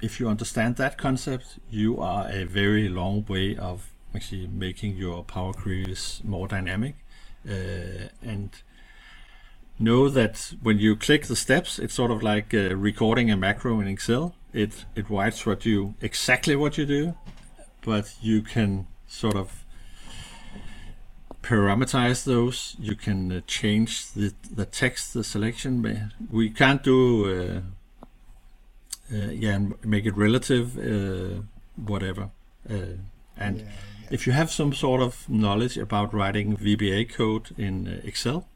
if 0.00 0.20
you 0.20 0.28
understand 0.28 0.76
that 0.76 0.98
concept, 0.98 1.58
you 1.70 2.00
are 2.00 2.28
a 2.28 2.44
very 2.44 2.88
long 2.88 3.24
way 3.28 3.56
of 3.56 3.90
actually 4.14 4.46
making 4.46 4.96
your 4.96 5.24
Power 5.24 5.52
Queries 5.52 6.20
more 6.24 6.48
dynamic. 6.48 6.96
Uh, 7.48 8.08
and 8.22 8.50
know 9.78 10.08
that 10.08 10.54
when 10.62 10.78
you 10.78 10.96
click 10.96 11.26
the 11.26 11.36
steps, 11.36 11.78
it's 11.78 11.94
sort 11.94 12.10
of 12.10 12.22
like 12.22 12.52
uh, 12.54 12.74
recording 12.74 13.30
a 13.30 13.36
macro 13.36 13.80
in 13.80 13.86
Excel. 13.86 14.34
It 14.52 14.86
it 14.94 15.10
writes 15.10 15.44
what 15.44 15.66
you 15.66 15.94
exactly 16.00 16.56
what 16.56 16.78
you 16.78 16.86
do, 16.86 17.14
but 17.82 18.14
you 18.20 18.42
can 18.42 18.86
sort 19.06 19.36
of 19.36 19.64
parameterize 21.42 22.24
those. 22.24 22.74
You 22.78 22.96
can 22.96 23.30
uh, 23.30 23.40
change 23.46 24.12
the 24.12 24.32
the 24.50 24.64
text, 24.64 25.14
the 25.14 25.22
selection. 25.22 26.10
We 26.30 26.50
can't 26.50 26.82
do 26.82 27.62
uh, 29.12 29.30
yeah, 29.30 29.58
make 29.84 30.06
it 30.06 30.16
relative, 30.16 30.76
uh, 30.78 31.42
whatever. 31.76 32.30
Uh, 32.68 32.98
and 33.36 33.58
yeah, 33.58 33.64
yeah. 33.64 34.08
if 34.10 34.26
you 34.26 34.32
have 34.32 34.50
some 34.50 34.72
sort 34.72 35.00
of 35.00 35.28
knowledge 35.28 35.76
about 35.76 36.12
writing 36.12 36.56
VBA 36.56 37.12
code 37.12 37.50
in 37.56 37.86
uh, 37.86 38.00
Excel, 38.04 38.46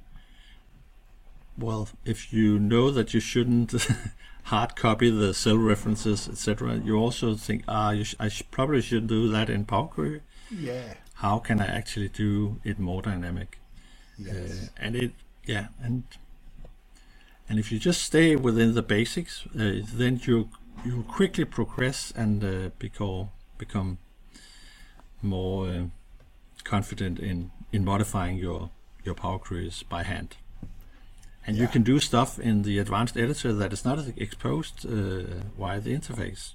well, 1.56 1.88
if 2.04 2.32
you 2.32 2.58
know 2.58 2.90
that 2.90 3.14
you 3.14 3.20
shouldn't 3.20 3.74
hard 4.44 4.74
copy 4.76 5.10
the 5.10 5.34
cell 5.34 5.58
references, 5.58 6.28
etc., 6.28 6.80
you 6.84 6.96
also 6.96 7.34
think, 7.34 7.64
ah, 7.68 7.94
sh 8.02 8.14
I 8.18 8.28
sh 8.28 8.42
probably 8.50 8.82
should 8.82 9.06
do 9.06 9.28
that 9.28 9.50
in 9.50 9.64
Power 9.64 9.88
Query. 9.88 10.22
Yeah. 10.50 10.94
How 11.14 11.38
can 11.38 11.60
I 11.60 11.66
actually 11.66 12.08
do 12.08 12.60
it 12.64 12.78
more 12.78 13.02
dynamic? 13.02 13.58
Yes. 14.18 14.34
Uh, 14.34 14.66
and 14.78 14.96
it, 14.96 15.12
yeah, 15.46 15.68
and 15.82 16.04
and 17.50 17.58
if 17.58 17.70
you 17.70 17.78
just 17.78 18.02
stay 18.02 18.36
within 18.36 18.74
the 18.74 18.82
basics, 18.82 19.44
uh, 19.54 19.82
then 19.92 20.20
you 20.24 20.48
you 20.84 21.04
quickly 21.08 21.44
progress 21.44 22.12
and 22.16 22.42
uh, 22.42 22.70
become 22.78 23.28
become 23.58 23.98
more 25.20 25.68
uh, 25.68 25.82
confident 26.64 27.18
in 27.18 27.50
in 27.72 27.84
modifying 27.84 28.38
your 28.38 28.70
your 29.04 29.14
Power 29.14 29.38
Queries 29.38 29.82
by 29.82 30.04
hand 30.04 30.36
and 31.46 31.56
yeah. 31.56 31.62
you 31.62 31.68
can 31.68 31.82
do 31.82 31.98
stuff 31.98 32.38
in 32.38 32.62
the 32.62 32.78
advanced 32.78 33.16
editor 33.16 33.52
that 33.52 33.72
is 33.72 33.84
not 33.84 33.98
exposed 34.16 34.86
uh, 34.86 35.22
via 35.58 35.80
the 35.80 35.96
interface. 35.96 36.52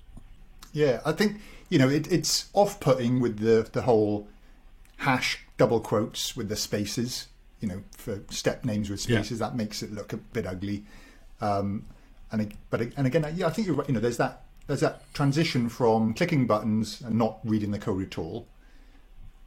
Yeah, 0.73 1.01
I 1.05 1.11
think 1.11 1.41
you 1.69 1.79
know 1.79 1.89
it, 1.89 2.11
it's 2.11 2.49
off-putting 2.53 3.19
with 3.19 3.39
the 3.39 3.67
the 3.71 3.83
whole 3.83 4.27
hash 4.97 5.45
double 5.57 5.79
quotes 5.79 6.35
with 6.35 6.49
the 6.49 6.55
spaces. 6.55 7.27
You 7.65 7.71
know, 7.77 7.83
for 7.91 8.21
step 8.29 8.63
names 8.63 8.89
with 8.89 9.01
spaces, 9.01 9.39
yeah. 9.39 9.47
that 9.47 9.55
makes 9.55 9.81
it 9.81 9.91
look 9.91 10.13
a 10.13 10.17
bit 10.17 10.45
ugly. 10.45 10.83
Um, 11.41 11.85
and 12.31 12.53
but 12.69 12.81
and 12.81 13.07
again, 13.07 13.25
yeah, 13.35 13.47
I 13.47 13.49
think 13.49 13.67
you're 13.67 13.75
right. 13.75 13.87
You 13.87 13.95
know, 13.95 13.99
there's 13.99 14.17
that 14.17 14.43
there's 14.67 14.81
that 14.81 15.13
transition 15.13 15.69
from 15.69 16.13
clicking 16.13 16.47
buttons 16.47 17.01
and 17.01 17.17
not 17.17 17.39
reading 17.43 17.71
the 17.71 17.79
code 17.79 18.03
at 18.03 18.17
all. 18.17 18.47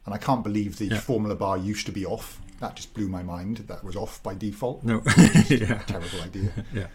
And 0.05 0.15
I 0.15 0.19
can't 0.19 0.43
believe 0.43 0.79
the 0.79 0.87
yeah. 0.87 1.01
formula 1.01 1.35
bar 1.35 1.59
used 1.59 1.85
to 1.87 1.93
be 1.93 2.07
off 2.07 2.41
that 2.61 2.77
just 2.77 2.95
blew 2.95 3.09
my 3.09 3.23
mind. 3.23 3.59
That 3.69 3.85
was 3.85 3.97
off 3.97 4.23
by 4.23 4.35
default. 4.35 4.83
No, 4.85 5.03
yeah. 5.49 5.79
terrible 5.87 6.21
idea. 6.23 6.53
yeah. 6.75 6.87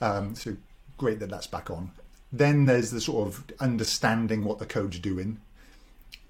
Um, 0.00 0.34
so 0.34 0.56
great 0.98 1.20
that 1.20 1.30
that's 1.30 1.46
back 1.46 1.70
on. 1.70 1.90
Then 2.32 2.66
there's 2.66 2.90
the 2.90 3.00
sort 3.00 3.28
of 3.28 3.44
understanding 3.60 4.44
what 4.44 4.58
the 4.58 4.66
code's 4.66 4.98
doing, 4.98 5.40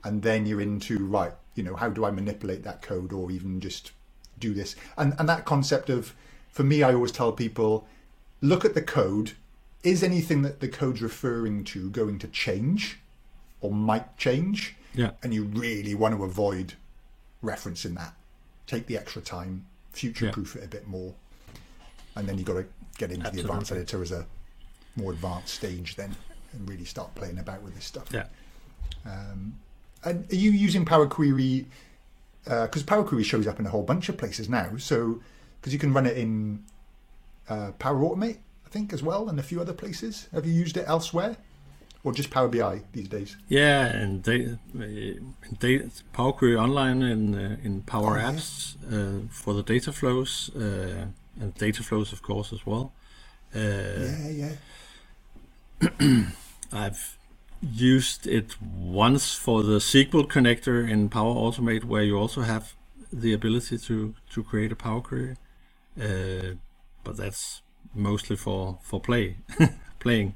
and 0.05 0.23
then 0.23 0.47
you're 0.47 0.61
into 0.61 1.05
right. 1.05 1.33
You 1.55 1.63
know, 1.65 1.75
how 1.75 1.89
do 1.89 2.05
I 2.05 2.11
manipulate 2.11 2.63
that 2.65 2.83
code, 2.83 3.13
or 3.13 3.31
even 3.31 3.61
just 3.61 3.93
do 4.39 4.55
this? 4.55 4.77
And 4.97 5.15
and 5.19 5.29
that 5.29 5.45
concept 5.45 5.91
of, 5.91 6.15
for 6.51 6.63
me, 6.63 6.83
I 6.83 6.95
always 6.95 7.13
tell 7.13 7.33
people, 7.33 7.87
look 8.41 8.65
at 8.65 8.75
the 8.75 8.83
code. 8.83 9.33
Is 9.83 10.03
anything 10.03 10.43
that 10.43 10.61
the 10.61 10.69
code's 10.69 11.01
referring 11.01 11.63
to 11.65 11.91
going 11.91 12.19
to 12.19 12.29
change, 12.29 12.99
or 13.61 13.71
might 13.71 14.17
change? 14.17 14.75
Yeah. 14.95 15.11
And 15.23 15.33
you 15.33 15.45
really 15.45 15.95
want 15.95 16.17
to 16.17 16.25
avoid 16.25 16.75
referencing 17.45 17.95
that 17.97 18.15
take 18.67 18.87
the 18.87 18.99
extra 18.99 19.23
time, 19.23 19.67
future 19.93 20.31
proof 20.31 20.55
yeah. 20.55 20.63
it 20.63 20.65
a 20.67 20.69
bit 20.69 20.87
more, 20.87 21.15
and 22.17 22.29
then 22.29 22.37
you've 22.37 22.47
got 22.47 22.55
to 22.55 22.67
get 22.99 23.11
into 23.11 23.27
Absolutely. 23.27 23.43
the 23.43 23.49
advanced 23.49 23.73
editor 23.73 24.03
as 24.03 24.13
a 24.13 24.27
more 24.97 25.13
advanced 25.13 25.55
stage 25.55 25.95
then 25.97 26.15
and 26.53 26.69
really 26.69 26.85
start 26.85 27.15
playing 27.15 27.39
about 27.39 27.63
with 27.63 27.75
this 27.75 27.85
stuff. 27.85 28.09
Yeah. 28.13 28.27
Um, 29.05 29.59
and 30.05 30.31
are 30.33 30.37
you 30.37 30.51
using 30.51 30.85
Power 30.85 31.07
Query? 31.07 31.67
Because 32.47 32.83
uh, 32.83 32.87
Power 32.87 33.05
Query 33.05 33.25
shows 33.25 33.47
up 33.47 33.61
in 33.61 33.67
a 33.67 33.71
whole 33.71 33.83
bunch 33.83 34.09
of 34.09 34.17
places 34.17 34.49
now. 34.49 34.77
So 34.79 35.21
because 35.61 35.73
you 35.73 35.79
can 35.79 35.93
run 35.93 36.07
it 36.07 36.17
in 36.17 36.65
uh, 37.49 37.73
Power 37.79 37.99
Automate, 37.99 38.39
I 38.65 38.69
think, 38.71 38.93
as 38.93 39.03
well, 39.03 39.29
and 39.29 39.39
a 39.39 39.43
few 39.43 39.61
other 39.61 39.73
places. 39.73 40.29
Have 40.33 40.47
you 40.47 40.53
used 40.53 40.77
it 40.77 40.85
elsewhere? 40.87 41.37
or 42.07 42.13
just 42.13 42.31
Power 42.31 42.47
BI 42.47 42.83
these 42.93 43.09
days? 43.09 43.37
Yeah, 43.49 43.87
and 43.87 44.23
they, 44.23 44.57
they 45.59 45.91
Power 46.13 46.33
Query 46.33 46.55
Online 46.57 47.03
in 47.03 47.35
uh, 47.35 47.57
in 47.65 47.83
Power 47.83 48.17
oh, 48.17 48.23
Apps 48.23 48.77
yeah. 48.89 48.99
uh, 48.99 49.21
for 49.29 49.53
the 49.55 49.65
data 49.65 49.93
flows 49.93 50.55
uh, 50.55 51.07
and 51.41 51.55
data 51.55 51.83
flows, 51.83 52.13
of 52.13 52.23
course, 52.23 52.53
as 52.53 52.65
well. 52.65 52.93
Uh, 53.55 53.59
yeah, 54.29 54.53
yeah. 55.81 56.27
I've 56.73 57.16
used 57.63 58.27
it 58.27 58.57
once 58.63 59.35
for 59.35 59.63
the 59.63 59.79
SQL 59.79 60.27
connector 60.27 60.89
in 60.89 61.09
Power 61.09 61.35
Automate, 61.35 61.85
where 61.85 62.03
you 62.03 62.17
also 62.17 62.43
have 62.43 62.75
the 63.13 63.33
ability 63.33 63.79
to 63.79 64.15
to 64.31 64.43
create 64.43 64.73
a 64.73 64.77
Power 64.77 65.01
Query, 65.01 65.37
uh, 66.01 66.55
but 67.05 67.17
that's 67.17 67.63
mostly 67.95 68.37
for 68.37 68.79
for 68.83 69.01
play 69.01 69.37
playing 69.99 70.35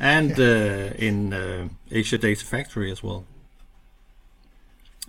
and 0.00 0.38
uh, 0.38 0.94
in 0.96 1.32
uh, 1.32 1.68
Azure 1.94 2.18
Data 2.18 2.44
Factory 2.44 2.90
as 2.90 3.02
well. 3.02 3.24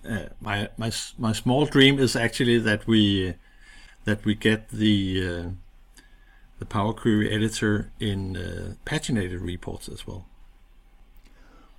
Uh, 0.07 0.25
my 0.41 0.69
my 0.77 0.91
my 1.17 1.33
small 1.33 1.65
dream 1.65 1.99
is 1.99 2.15
actually 2.15 2.57
that 2.59 2.87
we 2.87 3.35
that 4.05 4.25
we 4.25 4.33
get 4.33 4.69
the 4.69 5.27
uh, 5.27 5.49
the 6.59 6.65
Power 6.65 6.93
Query 6.93 7.31
editor 7.31 7.91
in 7.99 8.35
uh, 8.37 8.73
paginated 8.85 9.41
reports 9.41 9.89
as 9.89 10.07
well. 10.07 10.25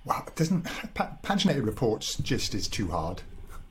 Wow, 0.03 0.25
doesn't 0.35 0.63
paginated 1.23 1.65
reports 1.65 2.15
just 2.15 2.55
is 2.55 2.67
too 2.67 2.87
hard. 2.87 3.21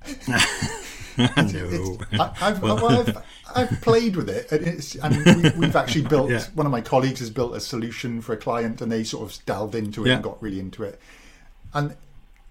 no. 0.28 1.99
I, 2.12 2.33
have 2.37 2.62
well, 2.62 3.01
I've, 3.01 3.16
I've, 3.55 3.81
played 3.83 4.16
with 4.16 4.31
it, 4.31 4.51
and, 4.51 4.66
it's, 4.66 4.95
and 4.95 5.16
we, 5.59 5.66
have 5.66 5.76
actually 5.76 6.03
built. 6.03 6.31
Yeah. 6.31 6.45
One 6.55 6.66
of 6.66 6.72
my 6.72 6.81
colleagues 6.81 7.20
has 7.20 7.31
built 7.31 7.55
a 7.55 7.61
solution 7.61 8.20
for 8.20 8.33
a 8.33 8.37
client, 8.37 8.81
and 8.81 8.91
they 8.91 9.05
sort 9.05 9.31
of 9.31 9.45
delved 9.45 9.74
into 9.74 10.05
it 10.05 10.09
yeah. 10.09 10.14
and 10.14 10.24
got 10.24 10.43
really 10.43 10.61
into 10.61 10.85
it. 10.85 11.01
And 11.74 11.97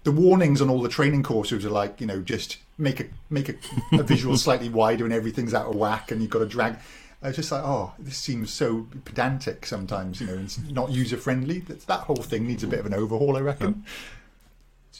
the 0.04 0.12
warnings 0.12 0.60
on 0.62 0.70
all 0.70 0.80
the 0.80 0.88
training 0.88 1.22
courses 1.22 1.64
are 1.64 1.70
like, 1.70 2.00
you 2.00 2.06
know, 2.06 2.20
just 2.20 2.58
make 2.78 3.00
a 3.00 3.06
make 3.28 3.48
a, 3.48 3.54
a 3.92 4.02
visual 4.02 4.36
slightly 4.38 4.68
wider, 4.68 5.04
and 5.04 5.12
everything's 5.12 5.54
out 5.54 5.66
of 5.66 5.74
whack, 5.74 6.10
and 6.10 6.20
you've 6.20 6.30
got 6.30 6.40
to 6.40 6.46
drag. 6.46 6.76
I 7.22 7.28
was 7.28 7.36
just 7.36 7.52
like, 7.52 7.62
oh, 7.62 7.92
this 7.98 8.16
seems 8.16 8.50
so 8.50 8.86
pedantic 9.04 9.66
sometimes, 9.66 10.20
you 10.20 10.26
know, 10.26 10.34
and 10.34 10.72
not 10.72 10.90
user 10.90 11.18
friendly. 11.18 11.58
That, 11.60 11.80
that 11.86 12.00
whole 12.00 12.16
thing 12.16 12.46
needs 12.46 12.62
a 12.64 12.66
bit 12.66 12.80
of 12.80 12.86
an 12.86 12.94
overhaul, 12.94 13.36
I 13.36 13.40
reckon. 13.40 13.84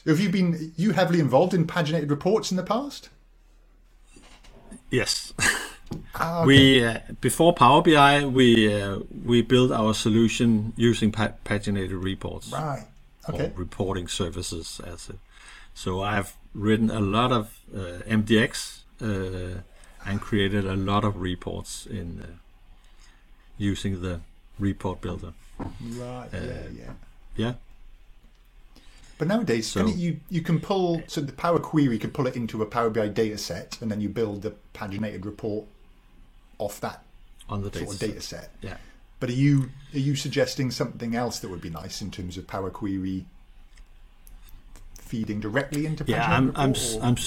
Have 0.05 0.19
you 0.19 0.29
been 0.29 0.73
you 0.77 0.91
heavily 0.91 1.19
involved 1.19 1.53
in 1.53 1.65
paginated 1.65 2.09
reports 2.09 2.51
in 2.51 2.57
the 2.57 2.63
past? 2.63 3.09
Yes. 4.89 5.33
Ah, 6.15 6.39
okay. 6.41 6.47
We 6.47 6.85
uh, 6.85 6.99
before 7.19 7.53
Power 7.53 7.81
BI, 7.81 8.25
we 8.25 8.81
uh, 8.81 8.99
we 9.25 9.41
built 9.41 9.71
our 9.71 9.93
solution 9.93 10.73
using 10.75 11.11
pa- 11.11 11.33
paginated 11.43 12.03
reports. 12.03 12.51
Right. 12.51 12.87
Okay. 13.29 13.45
Or 13.45 13.53
reporting 13.55 14.07
services 14.07 14.81
as 14.85 15.09
it. 15.09 15.19
So 15.73 16.01
I've 16.01 16.35
written 16.53 16.89
a 16.89 16.99
lot 16.99 17.31
of 17.31 17.59
uh, 17.73 18.03
MDX 18.07 18.79
uh, 19.01 19.61
and 20.05 20.21
created 20.21 20.65
a 20.65 20.75
lot 20.75 21.03
of 21.03 21.21
reports 21.21 21.85
in 21.85 22.21
uh, 22.21 22.27
using 23.57 24.01
the 24.01 24.21
report 24.59 25.01
builder. 25.01 25.33
Right. 25.59 26.27
yeah. 26.33 26.39
Uh, 26.39 26.43
yeah. 26.77 26.91
Yeah. 27.35 27.53
But 29.17 29.27
nowadays, 29.27 29.67
so, 29.67 29.81
can 29.81 29.93
it, 29.93 29.97
you 29.97 30.19
you 30.29 30.41
can 30.41 30.59
pull 30.59 31.03
so 31.05 31.21
the 31.21 31.31
Power 31.31 31.59
Query 31.59 31.99
can 31.99 32.09
pull 32.09 32.25
it 32.25 32.35
into 32.35 32.63
a 32.63 32.65
Power 32.65 32.89
BI 32.89 33.07
data 33.07 33.37
set, 33.37 33.77
and 33.79 33.91
then 33.91 34.01
you 34.01 34.09
build 34.09 34.41
the 34.41 34.55
paginated 34.73 35.25
report 35.25 35.65
off 36.57 36.81
that 36.81 37.03
on 37.47 37.61
the 37.61 37.71
sort 37.71 37.73
data 37.73 37.91
of 37.91 37.99
data 37.99 38.21
set. 38.21 38.49
Yeah. 38.61 38.77
But 39.19 39.29
are 39.29 39.33
you 39.33 39.69
are 39.93 39.99
you 39.99 40.15
suggesting 40.15 40.71
something 40.71 41.15
else 41.15 41.37
that 41.39 41.49
would 41.49 41.61
be 41.61 41.69
nice 41.69 42.01
in 42.01 42.09
terms 42.09 42.35
of 42.35 42.47
Power 42.47 42.71
Query 42.71 43.25
feeding 44.95 45.39
directly 45.39 45.85
into 45.85 46.03
yeah, 46.07 46.25
I'm 46.25 46.51
I'm, 46.55 46.73
I'm 47.03 47.17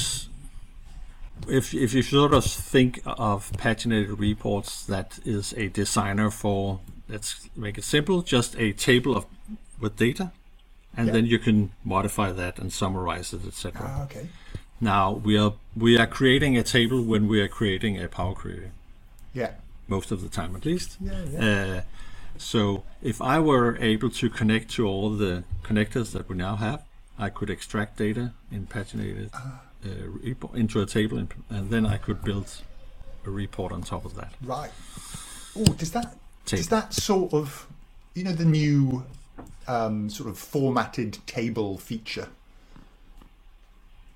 if 1.49 1.75
if 1.75 1.93
you 1.95 2.03
sort 2.03 2.33
of 2.35 2.45
think 2.45 3.01
of 3.05 3.51
paginated 3.53 4.19
reports, 4.19 4.85
that 4.87 5.19
is 5.25 5.53
a 5.57 5.69
designer 5.69 6.31
for 6.31 6.81
let's 7.09 7.49
make 7.57 7.77
it 7.79 7.85
simple, 7.85 8.23
just 8.23 8.57
a 8.59 8.73
table 8.73 9.17
of 9.17 9.27
with 9.81 9.97
data, 9.97 10.33
and 10.97 11.07
Yeah. 11.09 11.13
then 11.15 11.27
you 11.27 11.39
can 11.39 11.71
modify 11.85 12.33
that 12.33 12.59
and 12.59 12.73
summarize 12.73 13.33
it, 13.33 13.47
etc. 13.47 13.83
Ah, 13.85 14.05
okay. 14.05 14.29
Now 14.81 15.13
we 15.13 15.37
are 15.39 15.55
we 15.77 15.99
are 15.99 16.07
creating 16.07 16.57
a 16.57 16.63
table 16.63 17.03
when 17.03 17.29
we 17.29 17.41
are 17.41 17.49
creating 17.49 18.03
a 18.03 18.09
Power 18.09 18.35
Query, 18.35 18.71
Yeah. 19.33 19.53
most 19.89 20.11
of 20.13 20.23
the 20.23 20.29
time 20.29 20.57
at 20.57 20.65
least. 20.65 20.97
Yeah, 21.01 21.25
yeah. 21.31 21.41
Uh, 21.77 21.81
so 22.39 22.85
if 23.03 23.21
I 23.21 23.39
were 23.39 23.77
able 23.81 24.11
to 24.11 24.29
connect 24.31 24.71
to 24.77 24.87
all 24.87 25.11
the 25.11 25.45
connectors 25.63 26.13
that 26.13 26.29
we 26.29 26.37
now 26.37 26.57
have, 26.57 26.83
I 27.19 27.29
could 27.31 27.51
extract 27.51 27.97
data 27.97 28.33
in 28.51 28.67
paginated 28.67 29.31
uh, 29.35 29.59
report 30.23 30.55
into 30.55 30.81
a 30.81 30.87
table, 30.87 31.19
and, 31.19 31.33
and 31.51 31.71
then 31.71 31.87
I 31.87 31.97
could 31.97 32.23
build 32.23 32.63
a 33.27 33.31
report 33.31 33.73
on 33.73 33.83
top 33.83 34.05
of 34.05 34.15
that. 34.17 34.33
Right. 34.43 34.71
Oh, 35.57 35.65
does 35.65 35.93
that 35.93 36.17
does 36.47 36.69
that 36.69 36.93
sort 36.93 37.33
of 37.33 37.67
you 38.15 38.25
know 38.25 38.33
the 38.33 38.45
new 38.45 39.05
um, 39.67 40.11
sort 40.11 40.29
of 40.29 40.39
formatted 40.39 41.19
table 41.27 41.79
feature 41.79 42.29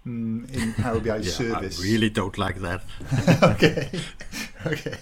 mm, 0.07 0.53
in 0.55 0.75
Power 0.75 1.01
BI 1.01 1.17
Yeah, 1.19 1.31
service? 1.31 1.81
I 1.81 1.85
really 1.85 2.11
don't 2.11 2.37
like 2.37 2.57
that. 2.61 2.83
okay. 3.43 3.91
okay. 4.67 4.99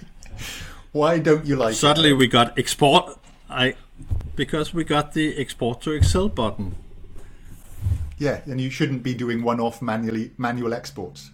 Why 0.93 1.19
don't 1.19 1.45
you 1.45 1.57
like 1.57 1.73
it? 1.73 1.77
Suddenly 1.77 2.13
we 2.13 2.27
got 2.27 2.59
export. 2.59 3.19
I 3.49 3.75
because 4.35 4.75
we 4.75 4.85
got 4.85 5.13
the 5.15 5.39
export 5.39 5.81
to 5.83 5.93
Excel 5.93 6.29
button. 6.29 6.77
Yeah, 8.19 8.41
and 8.47 8.61
you 8.61 8.71
shouldn't 8.71 9.03
be 9.03 9.15
doing 9.15 9.43
one-off 9.43 9.83
manually 9.83 10.31
manual 10.39 10.73
exports. 10.75 11.31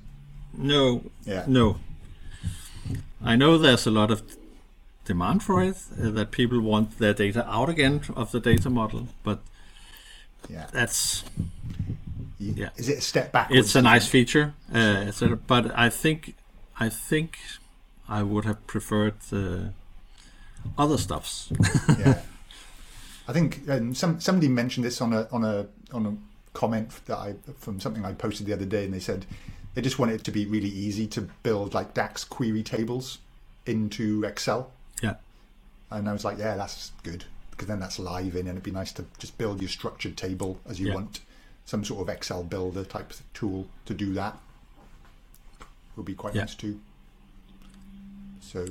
No, 0.57 1.03
Yeah. 1.25 1.45
no. 1.47 1.77
I 3.25 3.37
know 3.37 3.57
there's 3.59 3.87
a 3.87 3.91
lot 3.91 4.11
of 4.11 4.23
demand 5.05 5.43
for 5.43 5.63
it, 5.63 5.77
uh, 6.01 6.11
that 6.11 6.31
people 6.33 6.61
want 6.61 6.99
their 6.99 7.15
data 7.15 7.49
out 7.49 7.69
again 7.69 8.01
of 8.17 8.33
the 8.33 8.41
data 8.41 8.69
model, 8.71 9.09
but 9.23 9.39
Yeah. 10.51 10.67
that's 10.73 11.25
yeah. 12.39 12.71
Is 12.77 12.89
it 12.89 12.99
a 12.99 13.01
step 13.01 13.31
back? 13.33 13.49
it's 13.51 13.77
a 13.77 13.83
nice 13.83 14.07
feature, 14.09 14.53
uh, 14.75 15.07
etc. 15.09 15.37
But 15.47 15.71
I 15.79 15.89
think 15.89 16.35
I 16.81 16.89
think 16.89 17.39
I 18.09 18.23
would 18.25 18.45
have 18.45 18.67
preferred 18.67 19.15
uh, 19.33 19.71
other 20.77 20.99
stuffs. 20.99 21.53
yeah. 21.99 22.19
I 23.29 23.33
think 23.33 23.61
um, 23.69 23.95
some 23.95 24.21
somebody 24.21 24.49
mentioned 24.49 24.85
this 24.85 25.01
on 25.01 25.13
a 25.13 25.29
on 25.31 25.45
a 25.45 25.67
on 25.93 26.07
a 26.07 26.17
comment 26.55 26.91
that 27.07 27.17
I 27.19 27.35
from 27.59 27.81
something 27.81 28.05
I 28.05 28.13
posted 28.13 28.47
the 28.47 28.53
other 28.53 28.65
day, 28.65 28.85
and 28.85 28.93
they 28.95 29.01
said 29.01 29.27
they 29.75 29.83
just 29.83 29.99
want 29.99 30.13
it 30.13 30.23
to 30.25 30.31
be 30.31 30.45
really 30.47 30.69
easy 30.69 31.07
to 31.09 31.23
build 31.43 31.75
like 31.75 31.95
DAX 31.95 32.25
query 32.25 32.63
tables 32.63 33.19
into 33.65 34.25
Excel. 34.25 34.71
yeah, 35.03 35.15
And 35.91 36.09
I 36.09 36.13
was 36.13 36.25
like, 36.25 36.39
yeah, 36.39 36.57
that's 36.57 36.93
good 37.03 37.25
because 37.51 37.69
then 37.69 37.81
that's 37.81 37.99
live 37.99 38.35
in, 38.35 38.41
and 38.41 38.51
it'd 38.51 38.63
be 38.63 38.71
nice 38.71 38.93
to 38.93 39.05
just 39.19 39.39
build 39.39 39.61
your 39.61 39.69
structured 39.69 40.17
table 40.17 40.59
as 40.67 40.79
you 40.81 40.89
Yeah. 40.89 40.95
want. 40.95 41.21
Some 41.65 41.85
sort 41.85 42.03
of 42.03 42.09
Excel 42.15 42.43
builder 42.43 42.85
type 42.85 43.13
tool 43.35 43.69
to 43.87 43.95
do 43.95 44.13
that 44.15 44.37
would 45.97 46.07
be 46.07 46.15
quite 46.15 46.35
Yeah. 46.35 46.43
nice 46.43 46.55
too. 46.55 46.81
So 48.41 48.67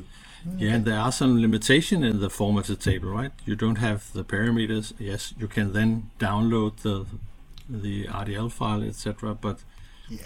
yeah. 0.57 0.73
And 0.75 0.85
there 0.85 0.99
are 0.99 1.11
some 1.11 1.39
limitation 1.39 2.03
in 2.03 2.19
the 2.19 2.29
formatted 2.29 2.79
table, 2.79 3.09
right? 3.09 3.31
You 3.45 3.55
don't 3.55 3.77
have 3.77 4.11
the 4.13 4.23
parameters. 4.23 4.93
Yes, 4.99 5.33
you 5.39 5.47
can 5.47 5.73
then 5.73 6.09
download 6.19 6.77
the 6.77 7.05
the 7.71 8.05
RDL 8.07 8.51
file, 8.51 8.83
etc. 8.83 9.33
But 9.35 9.59
yeah, 10.09 10.19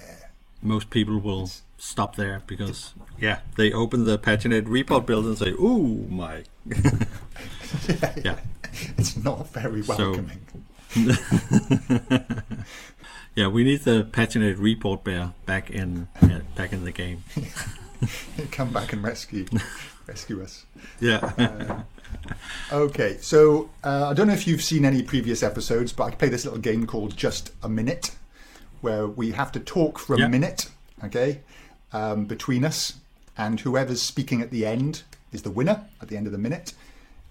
most 0.61 0.89
people 0.89 1.19
will 1.19 1.49
stop 1.77 2.15
there 2.15 2.41
because 2.47 2.93
yeah 3.19 3.39
they 3.57 3.71
open 3.73 4.05
the 4.05 4.17
paginated 4.17 4.63
report 4.67 5.05
build 5.05 5.25
and 5.25 5.37
say 5.37 5.49
ooh 5.51 6.07
my 6.09 6.41
yeah 8.23 8.39
it's 8.97 9.17
not 9.17 9.49
very 9.51 9.83
So- 9.83 9.95
welcoming. 10.11 10.39
yeah 13.35 13.47
we 13.47 13.63
need 13.65 13.81
the 13.81 14.03
paginated 14.11 14.55
report 14.59 15.03
bear 15.03 15.33
back 15.45 15.69
in 15.69 16.07
yeah, 16.21 16.39
back 16.55 16.71
in 16.71 16.85
the 16.85 16.91
game 16.91 17.23
Come 18.51 18.71
back 18.71 18.93
and 18.93 19.03
rescue 19.03 19.45
rescue 20.07 20.41
us. 20.41 20.65
yeah 21.01 21.17
um, 21.37 21.83
Okay, 22.71 23.17
so 23.21 23.69
uh, 23.83 24.07
I 24.09 24.13
don't 24.13 24.27
know 24.27 24.33
if 24.33 24.47
you've 24.47 24.63
seen 24.63 24.85
any 24.85 25.03
previous 25.03 25.43
episodes, 25.43 25.93
but 25.93 26.05
I 26.05 26.11
play 26.11 26.29
this 26.29 26.45
little 26.45 26.59
game 26.59 26.87
called 26.87 27.15
Just 27.15 27.51
a 27.61 27.69
Minute, 27.69 28.15
where 28.81 29.07
we 29.07 29.31
have 29.31 29.51
to 29.53 29.59
talk 29.59 29.99
for 29.99 30.15
a 30.15 30.19
Yeah. 30.19 30.27
minute, 30.27 30.69
okay, 31.03 31.41
um, 31.93 32.25
between 32.25 32.65
us, 32.65 32.93
and 33.37 33.59
whoever's 33.59 34.01
speaking 34.01 34.41
at 34.41 34.49
the 34.51 34.65
end 34.65 35.03
is 35.31 35.43
the 35.43 35.51
winner 35.51 35.85
at 36.01 36.07
the 36.07 36.17
end 36.17 36.25
of 36.25 36.31
the 36.31 36.37
minute. 36.39 36.73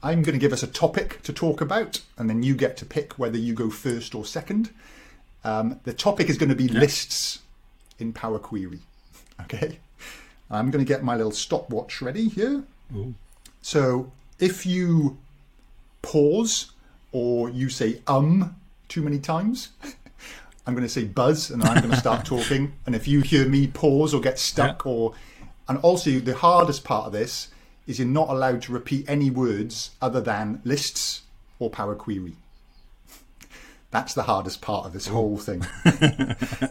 I'm 0.03 0.23
going 0.23 0.35
to 0.35 0.39
give 0.39 0.53
us 0.53 0.63
a 0.63 0.67
topic 0.67 1.23
to 1.23 1.33
talk 1.33 1.61
about, 1.61 2.03
and 2.19 2.29
then 2.29 2.43
you 2.43 2.55
get 2.55 2.77
to 2.79 2.87
pick 2.87 3.15
whether 3.15 3.39
you 3.39 3.55
go 3.55 3.71
first 3.71 4.15
or 4.15 4.25
second. 4.25 4.71
Um, 5.43 5.81
the 5.85 5.93
topic 5.95 6.29
is 6.29 6.39
going 6.39 6.51
to 6.51 6.55
be 6.55 6.69
lists 6.69 7.41
in 7.99 8.13
Power 8.13 8.39
Query. 8.39 8.81
Okay, 9.43 9.79
I'm 10.51 10.71
going 10.71 10.85
to 10.85 10.89
get 10.89 11.03
my 11.03 11.17
little 11.17 11.33
stopwatch 11.33 12.01
ready 12.03 12.29
here. 12.29 12.65
Ooh. 12.95 13.15
So 13.63 14.13
if 14.39 14.67
you 14.67 15.19
pause 16.03 16.73
or 17.13 17.49
you 17.49 17.69
say 17.69 18.01
um 18.07 18.57
too 18.89 19.03
many 19.03 19.19
times, 19.19 19.71
I'm 20.67 20.75
going 20.75 20.87
to 20.87 20.93
say 20.93 21.05
buzz 21.05 21.51
and 21.51 21.63
I'm 21.63 21.79
going 21.79 21.91
to 21.91 21.97
start 21.97 22.25
talking. 22.25 22.75
And 22.87 22.95
if 22.95 23.07
you 23.07 23.21
hear 23.21 23.47
me 23.47 23.67
pause 23.67 24.15
or 24.15 24.21
get 24.21 24.39
stuck, 24.39 24.87
or 24.87 25.15
and 25.69 25.79
also 25.79 26.11
the 26.13 26.35
hardest 26.35 26.85
part 26.85 27.07
of 27.07 27.13
this 27.13 27.49
is 27.87 27.99
you're 27.99 28.09
not 28.09 28.31
allowed 28.31 28.63
to 28.63 28.73
repeat 28.73 29.09
any 29.09 29.31
words 29.31 29.91
other 30.01 30.21
than 30.21 30.61
lists 30.65 31.23
or 31.59 31.69
Power 31.69 31.95
Query. 31.95 32.37
That's 33.91 34.15
the 34.15 34.23
hardest 34.23 34.61
part 34.63 34.87
of 34.87 34.93
this 34.93 35.07
whole 35.07 35.37
thing. 35.37 35.65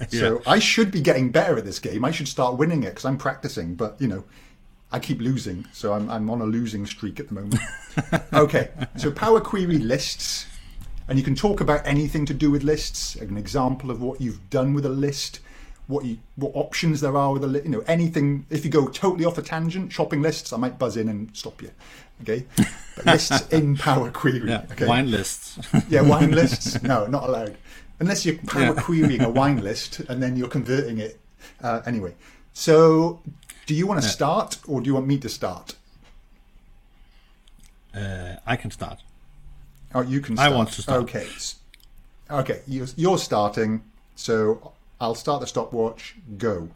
So 0.09 0.41
I 0.45 0.59
should 0.59 0.91
be 0.91 1.01
getting 1.01 1.32
better 1.32 1.57
at 1.57 1.66
this 1.66 1.80
game. 1.80 2.03
I 2.03 2.11
should 2.11 2.28
start 2.28 2.57
winning 2.57 2.84
it 2.84 2.89
because 2.89 3.05
I'm 3.05 3.18
practicing. 3.18 3.76
But 3.76 3.95
you 4.01 4.07
know, 4.07 4.24
I 4.94 5.00
keep 5.00 5.20
losing, 5.20 5.66
so 5.74 5.94
I'm, 5.94 6.10
I'm 6.10 6.30
on 6.30 6.39
a 6.41 6.46
losing 6.46 6.86
streak 6.86 7.20
at 7.20 7.28
the 7.28 7.34
moment. 7.34 7.56
okay, 8.34 8.70
so 8.96 9.12
Power 9.12 9.41
Query 9.41 9.80
lists, 9.80 10.46
and 11.08 11.18
you 11.18 11.24
can 11.26 11.34
talk 11.36 11.60
about 11.62 11.82
anything 11.86 12.26
to 12.28 12.34
do 12.34 12.52
with 12.52 12.64
lists. 12.64 13.16
An 13.16 13.36
example 13.38 13.89
of 13.91 14.02
what 14.02 14.22
you've 14.22 14.50
done 14.52 14.74
with 14.76 14.86
a 14.86 14.89
list, 14.89 15.39
what 15.88 16.06
you 16.06 16.20
what 16.36 16.52
options 16.56 17.02
there 17.02 17.18
are 17.18 17.34
with 17.34 17.44
a 17.44 17.48
list. 17.48 17.66
You 17.66 17.72
know, 17.72 17.84
anything. 17.88 18.46
If 18.52 18.64
you 18.66 18.70
go 18.72 18.88
totally 18.88 19.26
off 19.26 19.38
a 19.39 19.41
tangent, 19.41 19.91
shopping 19.91 20.22
lists, 20.22 20.54
I 20.54 20.58
might 20.58 20.78
buzz 20.78 20.96
in 20.96 21.10
and 21.10 21.36
stop 21.36 21.62
you. 21.62 21.72
Okay, 22.22 22.46
but 22.96 23.06
lists 23.08 23.48
in 23.52 23.76
Power 23.76 24.12
Query. 24.12 24.48
yeah 24.48 24.64
okay? 24.72 24.86
wine 24.86 25.10
lists 25.10 25.58
Yeah, 25.89 26.02
wine 26.02 26.32
lists. 26.41 26.82
No, 26.84 27.08
not 27.08 27.24
allowed. 27.28 27.58
Unless 28.00 28.26
you're 28.26 28.38
power 28.38 28.62
Yeah. 28.62 28.74
querying 28.74 29.22
a 29.24 29.30
wine 29.30 29.62
list 29.64 30.00
and 30.02 30.22
then 30.22 30.38
you're 30.38 30.48
converting 30.48 31.00
it. 31.00 31.20
Uh, 31.62 31.82
anyway, 31.86 32.14
so 32.54 33.20
do 33.66 33.74
you 33.74 33.88
want 33.88 34.01
to 34.01 34.07
start 34.07 34.57
or 34.68 34.82
do 34.82 34.88
you 34.88 34.93
want 34.93 35.07
me 35.07 35.18
to 35.20 35.30
start? 35.30 35.76
uh, 37.95 38.36
I 38.45 38.55
can 38.55 38.72
start 38.72 38.99
Oh, 39.95 40.01
you 40.01 40.22
can. 40.22 40.39
I 40.39 40.49
want 40.49 40.72
to 40.72 40.82
start. 40.82 41.03
Okay. 41.03 41.28
Okay, 42.30 42.61
you're, 42.68 42.88
you're 42.95 43.18
starting. 43.18 43.84
So 44.16 44.74
I'll 44.99 45.16
start 45.16 45.41
the 45.41 45.47
stopwatch. 45.47 46.16
Go. 46.38 46.70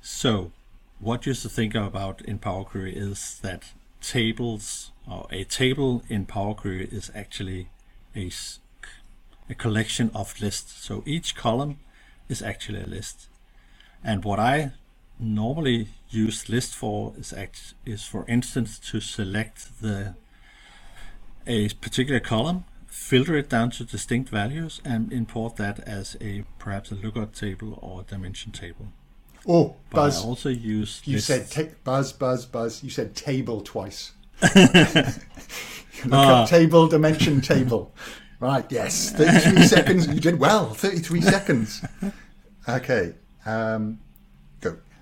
So, 0.00 0.52
what 1.00 1.26
you 1.26 1.34
should 1.34 1.50
think 1.50 1.74
about 1.74 2.22
in 2.22 2.38
Power 2.38 2.64
Query 2.64 2.94
is 2.96 3.38
that 3.42 3.72
tables 4.00 4.90
or 5.10 5.26
a 5.30 5.44
table 5.44 6.02
in 6.08 6.24
Power 6.24 6.54
Query 6.54 6.88
is 6.90 7.10
actually 7.14 7.68
a, 8.16 8.30
a 9.50 9.54
collection 9.54 10.10
of 10.14 10.40
lists. 10.40 10.84
So 10.84 11.02
each 11.04 11.34
column 11.34 11.78
is 12.28 12.42
actually 12.42 12.82
a 12.82 12.86
list. 12.86 13.28
And 14.02 14.24
what 14.24 14.38
I 14.38 14.72
normally 15.20 15.88
use 16.10 16.48
list 16.48 16.74
for 16.74 17.12
is 17.18 17.32
act, 17.32 17.74
is 17.84 18.04
for 18.04 18.24
instance 18.28 18.78
to 18.90 19.00
select 19.00 19.80
the 19.80 20.14
a 21.46 21.68
particular 21.80 22.20
column, 22.20 22.64
filter 22.86 23.36
it 23.36 23.48
down 23.48 23.70
to 23.70 23.84
distinct 23.84 24.28
values, 24.30 24.80
and 24.84 25.12
import 25.12 25.56
that 25.56 25.80
as 25.80 26.16
a 26.20 26.44
perhaps 26.58 26.90
a 26.90 26.94
lookup 26.94 27.34
table 27.34 27.78
or 27.82 28.00
a 28.02 28.04
dimension 28.04 28.52
table. 28.52 28.88
Oh, 29.46 29.76
But 29.90 29.96
Buzz, 29.96 30.22
I 30.24 30.26
also 30.28 30.48
use 30.50 31.00
you 31.04 31.14
lists. 31.16 31.28
said 31.28 31.50
ta- 31.50 31.74
Buzz, 31.84 32.12
Buzz, 32.12 32.44
Buzz. 32.46 32.82
You 32.82 32.90
said 32.90 33.14
table 33.16 33.60
twice. 33.62 34.12
Look 34.42 36.12
Ah. 36.12 36.42
up 36.44 36.48
table, 36.48 36.86
dimension 36.86 37.40
table. 37.40 37.92
Right, 38.40 38.64
yes. 38.70 39.10
33 39.12 39.66
seconds. 39.66 40.06
You 40.06 40.20
did 40.20 40.38
well. 40.38 40.72
33 40.74 41.20
seconds. 41.22 41.82
Okay. 42.68 43.14
Um. 43.46 43.98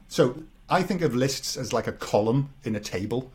So 0.09 0.43
I 0.69 0.83
think 0.83 1.03
of 1.03 1.15
lists 1.15 1.57
as 1.57 1.73
like 1.73 1.87
a 1.87 1.93
column 1.93 2.51
in 2.65 2.75
a 2.75 2.81
table. 2.81 3.31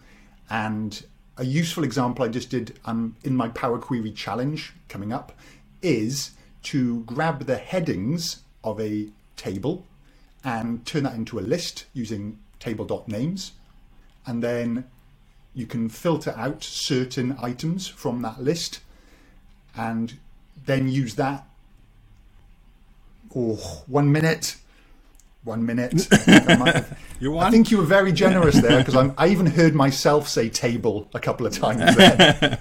And 0.49 1.03
a 1.37 1.45
useful 1.45 1.83
example 1.83 2.25
I 2.25 2.27
just 2.27 2.49
did 2.49 2.79
um, 2.85 3.15
in 3.23 3.35
my 3.35 3.47
Power 3.49 3.79
Query 3.79 4.11
challenge 4.11 4.73
coming 4.89 5.13
up 5.13 5.31
is 5.81 6.31
to 6.63 7.01
grab 7.03 7.45
the 7.45 7.57
headings 7.57 8.41
of 8.63 8.79
a 8.79 9.07
table 9.37 9.85
and 10.43 10.85
turn 10.85 11.03
that 11.03 11.15
into 11.15 11.39
a 11.39 11.41
list 11.41 11.85
using 11.93 12.37
table.names. 12.59 13.53
And 14.25 14.43
then 14.43 14.85
you 15.53 15.65
can 15.65 15.89
filter 15.89 16.33
out 16.37 16.63
certain 16.63 17.35
items 17.41 17.87
from 17.87 18.21
that 18.21 18.41
list 18.41 18.79
and 19.75 20.17
then 20.65 20.87
use 20.87 21.15
that. 21.15 21.45
Oh, 23.35 23.83
one 23.87 24.11
minute. 24.11 24.57
One 25.43 25.65
minute. 25.65 26.07
I 26.11 26.85
You 27.19 27.37
I 27.39 27.49
think 27.49 27.71
you 27.71 27.77
were 27.77 27.83
very 27.83 28.11
generous 28.11 28.61
there 28.61 28.83
because 28.83 28.95
I 29.17 29.27
even 29.27 29.47
heard 29.47 29.73
myself 29.73 30.27
say 30.27 30.49
table 30.49 31.09
a 31.15 31.19
couple 31.19 31.47
of 31.47 31.53
times 31.57 31.95
then. 31.95 32.59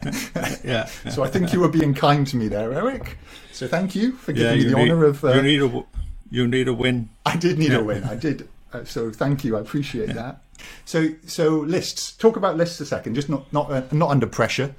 yeah. 0.64 0.88
So 1.10 1.22
I 1.22 1.28
think 1.28 1.52
you 1.52 1.60
were 1.60 1.68
being 1.68 1.92
kind 1.92 2.26
to 2.28 2.36
me 2.36 2.48
there, 2.48 2.72
Erik. 2.72 3.18
So 3.52 3.68
thank 3.68 3.94
you 3.94 4.12
for 4.12 4.32
Yeah, 4.32 4.54
giving 4.54 4.58
me 4.58 4.64
the 4.70 4.76
need, 4.76 4.90
honour 4.92 5.04
of. 5.04 5.24
Uh, 5.24 5.32
you 5.34 5.42
need 5.42 5.62
a 5.62 5.84
you 6.30 6.46
need 6.48 6.68
a 6.68 6.74
win. 6.74 7.10
I 7.26 7.36
did 7.36 7.58
need 7.58 7.72
Yeah. 7.72 7.78
a 7.80 7.84
win. 7.84 8.04
I 8.04 8.14
did. 8.14 8.48
Uh, 8.72 8.84
so 8.84 9.10
thank 9.10 9.44
you. 9.44 9.56
I 9.58 9.60
appreciate 9.60 10.14
that. 10.14 10.42
So 10.86 11.08
so 11.26 11.58
lists. 11.58 12.12
Talk 12.12 12.36
about 12.36 12.56
lists 12.56 12.80
a 12.80 12.86
second. 12.86 13.14
Just 13.14 13.28
not 13.28 13.52
not 13.52 13.70
uh, 13.70 13.82
not 13.92 14.10
under 14.10 14.26
pressure. 14.26 14.74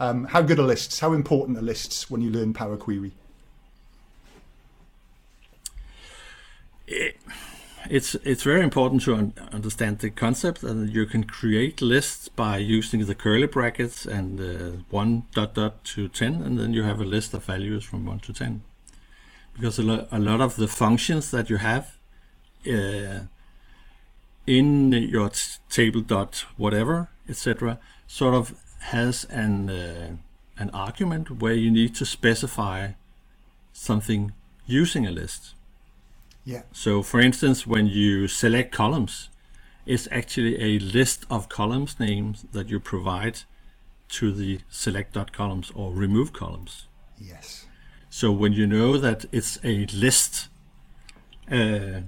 Um, 0.00 0.24
how 0.24 0.40
good 0.40 0.58
are 0.58 0.62
lists? 0.66 0.98
How 0.98 1.12
important 1.12 1.58
are 1.58 1.62
lists 1.62 2.10
when 2.10 2.22
you 2.22 2.30
learn 2.30 2.54
Power 2.54 2.76
Query? 2.78 3.12
It's 6.86 8.14
it's 8.14 8.42
very 8.42 8.62
important 8.62 9.02
to 9.02 9.14
un- 9.14 9.34
understand 9.52 9.98
the 9.98 10.10
concept 10.10 10.62
and 10.62 10.90
you 10.90 11.06
can 11.06 11.24
create 11.24 11.82
lists 11.82 12.28
by 12.28 12.56
using 12.58 13.04
the 13.06 13.14
curly 13.14 13.46
brackets 13.46 14.06
and 14.06 14.40
uh, 14.40 14.78
one 14.90 15.24
dot 15.34 15.54
dot 15.54 15.84
to 15.84 16.08
ten, 16.08 16.42
and 16.42 16.58
then 16.58 16.72
you 16.72 16.82
have 16.82 17.00
a 17.00 17.04
list 17.04 17.34
of 17.34 17.44
values 17.44 17.84
from 17.84 18.06
one 18.06 18.20
to 18.20 18.32
ten. 18.32 18.62
Because 19.54 19.78
a, 19.78 19.82
lo- 19.82 20.06
a 20.10 20.18
lot 20.18 20.40
of 20.40 20.56
the 20.56 20.66
functions 20.66 21.30
that 21.30 21.50
you 21.50 21.58
have 21.58 21.96
uh, 22.66 23.26
in 24.46 24.92
your 24.92 25.28
t- 25.28 25.58
table 25.68 26.00
dot 26.00 26.44
whatever 26.56 27.08
etc. 27.28 27.78
sort 28.06 28.34
of 28.34 28.54
has 28.80 29.24
an 29.24 29.70
uh, 29.70 30.16
an 30.56 30.70
argument 30.70 31.42
where 31.42 31.54
you 31.54 31.70
need 31.70 31.94
to 31.96 32.04
specify 32.04 32.92
something 33.72 34.32
using 34.66 35.06
a 35.06 35.10
list. 35.10 35.54
Yeah. 36.44 36.62
So, 36.72 37.02
for 37.02 37.20
instance, 37.20 37.66
when 37.66 37.86
you 37.86 38.28
select 38.28 38.72
columns, 38.72 39.30
it's 39.86 40.08
actually 40.10 40.60
a 40.60 40.78
list 40.78 41.24
of 41.30 41.48
columns 41.48 41.98
names 41.98 42.44
that 42.52 42.68
you 42.68 42.80
provide 42.80 43.40
to 44.10 44.32
the 44.32 44.60
select.columns 44.70 45.72
or 45.74 45.92
remove 45.92 46.32
columns. 46.32 46.86
Yes. 47.18 47.66
So, 48.10 48.30
when 48.30 48.52
you 48.52 48.66
know 48.66 48.98
that 48.98 49.24
it's 49.32 49.58
a 49.64 49.86
list 49.86 50.48
uh, 51.50 52.02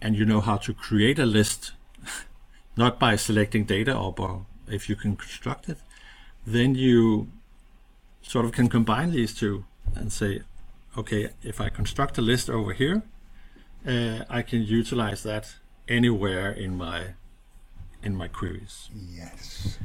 and 0.00 0.16
you 0.16 0.24
know 0.24 0.40
how 0.40 0.56
to 0.58 0.72
create 0.72 1.18
a 1.18 1.26
list, 1.26 1.72
not 2.76 3.00
by 3.00 3.16
selecting 3.16 3.64
data 3.64 3.96
or 3.96 4.12
by, 4.12 4.38
if 4.68 4.88
you 4.88 4.94
can 4.94 5.16
construct 5.16 5.68
it, 5.68 5.78
then 6.46 6.74
you 6.76 7.28
sort 8.22 8.44
of 8.44 8.52
can 8.52 8.68
combine 8.68 9.10
these 9.10 9.34
two 9.34 9.64
and 9.96 10.12
say, 10.12 10.42
okay, 10.96 11.30
if 11.42 11.60
I 11.60 11.68
construct 11.68 12.18
a 12.18 12.22
list 12.22 12.48
over 12.50 12.72
here, 12.72 13.02
uh, 13.86 14.24
I 14.28 14.42
can 14.42 14.62
utilize 14.62 15.22
that 15.22 15.54
anywhere 15.88 16.50
in 16.52 16.76
my 16.76 17.14
in 18.02 18.14
my 18.16 18.28
queries. 18.28 18.88
Yes. 18.94 19.78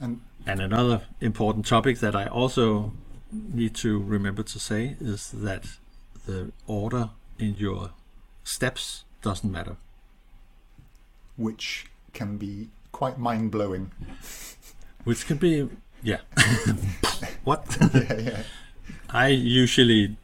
And 0.00 0.20
And 0.46 0.60
another 0.60 1.02
important 1.20 1.66
topic 1.66 1.98
that 1.98 2.14
I 2.14 2.26
also 2.26 2.92
need 3.32 3.74
to 3.76 3.98
remember 3.98 4.42
to 4.44 4.58
say 4.58 4.96
is 5.00 5.30
that 5.32 5.64
the 6.26 6.52
order 6.66 7.10
in 7.38 7.56
your 7.58 7.90
steps 8.44 9.04
doesn't 9.22 9.50
matter. 9.50 9.76
which 11.36 11.86
can 12.12 12.38
be 12.38 12.68
quite 12.92 13.18
mind 13.18 13.50
blowing. 13.50 13.90
Which 15.04 15.26
can 15.26 15.36
be, 15.36 15.68
yeah. 16.02 16.20
what? 17.44 17.76
yeah, 17.94 18.18
yeah. 18.18 18.42
I 19.16 19.28
usually, 19.28 20.16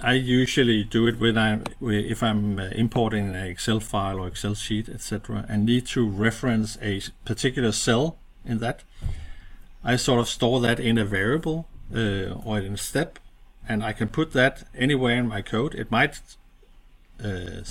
I 0.00 0.14
usually 0.14 0.82
do 0.82 1.06
it 1.06 1.20
when 1.20 1.36
I, 1.36 1.60
if 1.82 2.22
I'm 2.22 2.58
uh, 2.58 2.68
importing 2.84 3.28
an 3.28 3.34
Excel 3.34 3.80
file 3.80 4.18
or 4.18 4.28
Excel 4.28 4.54
sheet, 4.54 4.88
etc., 4.88 5.44
and 5.48 5.66
need 5.66 5.86
to 5.88 6.08
reference 6.08 6.78
a 6.80 7.02
particular 7.26 7.72
cell 7.72 8.16
in 8.44 8.58
that. 8.58 8.82
I 9.84 9.96
sort 9.96 10.20
of 10.20 10.28
store 10.28 10.58
that 10.60 10.80
in 10.80 10.96
a 10.96 11.04
variable 11.04 11.66
uh, 11.94 12.32
or 12.46 12.58
in 12.60 12.74
a 12.74 12.78
step, 12.78 13.18
and 13.68 13.84
I 13.84 13.92
can 13.92 14.08
put 14.08 14.32
that 14.32 14.64
anywhere 14.74 15.16
in 15.18 15.28
my 15.28 15.42
code. 15.42 15.74
It 15.74 15.90
might 15.90 16.20
uh, 17.22 17.62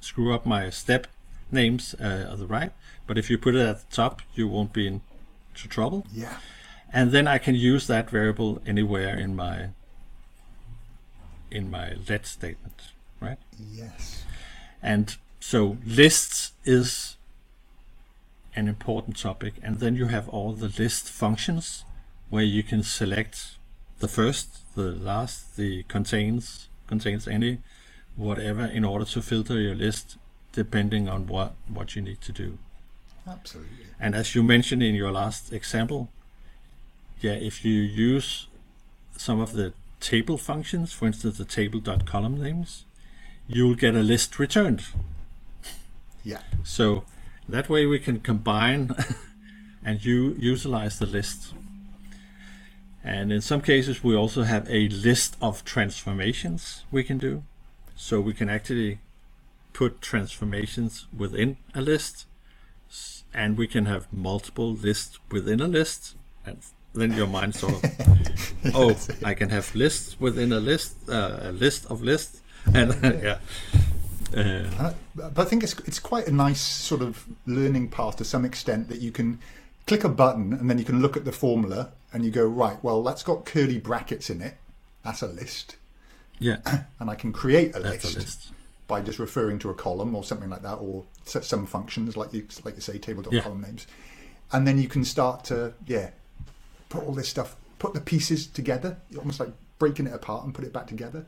screw 0.00 0.34
up 0.34 0.44
my 0.44 0.70
step 0.70 1.06
names 1.52 1.94
uh, 1.94 2.28
on 2.32 2.38
the 2.40 2.46
right, 2.46 2.72
but 3.06 3.18
if 3.18 3.30
you 3.30 3.38
put 3.38 3.54
it 3.54 3.64
at 3.66 3.78
the 3.88 3.94
top, 3.94 4.22
you 4.34 4.48
won't 4.48 4.72
be 4.72 4.86
in 4.88 5.00
trouble 5.54 6.06
Yeah. 6.12 6.36
and 6.92 7.10
then 7.10 7.26
I 7.26 7.38
can 7.38 7.56
use 7.56 7.88
that 7.88 8.10
variable 8.10 8.62
anywhere 8.64 9.18
in 9.18 9.34
my 9.34 9.70
in 11.50 11.70
my 11.70 11.94
let 12.08 12.26
statement, 12.26 12.82
right? 13.20 13.38
Yes. 13.72 14.24
And 14.82 15.16
so 15.40 15.78
lists 15.84 16.52
is 16.64 17.16
an 18.54 18.68
important 18.68 19.16
topic, 19.18 19.54
and 19.62 19.78
then 19.78 19.96
you 19.96 20.06
have 20.06 20.28
all 20.28 20.52
the 20.52 20.72
list 20.78 21.08
functions 21.08 21.84
where 22.30 22.42
you 22.42 22.62
can 22.62 22.82
select 22.82 23.56
the 24.00 24.08
first, 24.08 24.74
the 24.74 24.92
last, 24.92 25.56
the 25.56 25.82
contains 25.84 26.68
contains 26.86 27.28
any, 27.28 27.58
whatever, 28.16 28.64
in 28.64 28.84
order 28.84 29.04
to 29.04 29.20
filter 29.20 29.60
your 29.60 29.74
list 29.74 30.16
depending 30.52 31.08
on 31.08 31.26
what 31.26 31.54
what 31.68 31.94
you 31.94 32.02
need 32.02 32.20
to 32.20 32.32
do. 32.32 32.58
Absolutely. 33.26 33.86
And 34.00 34.14
as 34.14 34.34
you 34.34 34.42
mentioned 34.42 34.82
in 34.82 34.94
your 34.94 35.12
last 35.12 35.52
example, 35.52 36.08
yeah, 37.20 37.32
if 37.32 37.64
you 37.64 37.72
use 37.72 38.46
some 39.16 39.40
of 39.40 39.52
the 39.52 39.72
table 40.00 40.38
functions, 40.38 40.92
for 40.92 41.06
instance, 41.06 41.38
the 41.38 41.44
table.column 41.44 42.40
names, 42.40 42.84
you'll 43.46 43.74
get 43.74 43.94
a 43.94 44.00
list 44.00 44.38
returned. 44.38 44.84
Yeah. 46.24 46.42
So 46.64 47.04
that 47.48 47.68
way 47.68 47.86
we 47.86 47.98
can 47.98 48.20
combine 48.20 48.94
and 49.84 50.04
you 50.04 50.36
utilize 50.38 50.98
the 50.98 51.06
list. 51.06 51.54
And 53.02 53.32
in 53.32 53.40
some 53.40 53.62
cases, 53.62 54.04
we 54.04 54.14
also 54.14 54.42
have 54.42 54.68
a 54.68 54.88
list 54.88 55.36
of 55.40 55.64
transformations 55.64 56.84
we 56.90 57.04
can 57.04 57.18
do. 57.18 57.44
So 57.96 58.20
we 58.20 58.34
can 58.34 58.50
actually 58.50 58.98
put 59.72 60.02
transformations 60.02 61.06
within 61.16 61.56
a 61.74 61.80
list, 61.80 62.26
and 63.32 63.56
we 63.56 63.66
can 63.66 63.86
have 63.86 64.12
multiple 64.12 64.72
lists 64.72 65.18
within 65.30 65.60
a 65.60 65.68
list. 65.68 66.16
And 66.44 66.58
then 66.94 67.12
your 67.12 67.26
mind 67.26 67.54
sort 67.54 67.74
of, 67.74 67.90
oh, 68.74 68.96
I 69.24 69.34
can 69.34 69.50
have 69.50 69.74
lists 69.74 70.18
within 70.20 70.52
a 70.52 70.60
list, 70.60 70.96
uh, 71.08 71.38
a 71.42 71.52
list 71.52 71.86
of 71.86 72.02
lists, 72.02 72.40
and 72.74 72.94
yeah. 73.02 73.38
Uh, 74.36 74.68
Uh, 74.78 74.92
but 75.14 75.38
I 75.38 75.44
think 75.44 75.62
it's 75.62 75.74
it's 75.86 75.98
quite 75.98 76.28
a 76.28 76.32
nice 76.32 76.60
sort 76.60 77.00
of 77.02 77.24
learning 77.46 77.88
path 77.88 78.16
to 78.16 78.24
some 78.24 78.44
extent 78.44 78.88
that 78.88 79.00
you 79.00 79.10
can 79.10 79.38
click 79.86 80.04
a 80.04 80.08
button 80.08 80.52
and 80.52 80.68
then 80.68 80.78
you 80.78 80.84
can 80.84 81.00
look 81.00 81.16
at 81.16 81.24
the 81.24 81.32
formula 81.32 81.92
and 82.12 82.24
you 82.24 82.30
go 82.30 82.44
right. 82.46 82.76
Well, 82.84 83.02
that's 83.02 83.22
got 83.22 83.46
curly 83.46 83.78
brackets 83.78 84.28
in 84.28 84.42
it. 84.42 84.56
That's 85.02 85.22
a 85.22 85.28
list, 85.28 85.76
yeah, 86.38 86.58
and 87.00 87.08
I 87.10 87.14
can 87.14 87.32
create 87.32 87.74
a 87.74 87.80
list, 87.80 88.16
a 88.16 88.18
list. 88.18 88.52
by 88.86 89.00
just 89.00 89.18
referring 89.18 89.58
to 89.60 89.70
a 89.70 89.74
column 89.74 90.14
or 90.14 90.22
something 90.24 90.50
like 90.50 90.62
that, 90.62 90.74
or 90.76 91.04
some 91.24 91.64
functions 91.66 92.16
like 92.16 92.32
you 92.34 92.46
like 92.64 92.74
you 92.74 92.82
say 92.82 92.98
table.column 92.98 93.62
names, 93.62 93.86
and 94.52 94.66
then 94.66 94.76
you 94.78 94.88
can 94.88 95.04
start 95.04 95.44
to 95.44 95.72
yeah 95.86 96.10
put 96.88 97.04
all 97.04 97.12
this 97.12 97.28
stuff, 97.28 97.56
put 97.78 97.94
the 97.94 98.00
pieces 98.00 98.46
together, 98.46 98.96
almost 99.18 99.40
like 99.40 99.50
breaking 99.78 100.06
it 100.06 100.12
apart 100.12 100.44
and 100.44 100.54
put 100.54 100.64
it 100.64 100.72
back 100.72 100.86
together. 100.86 101.24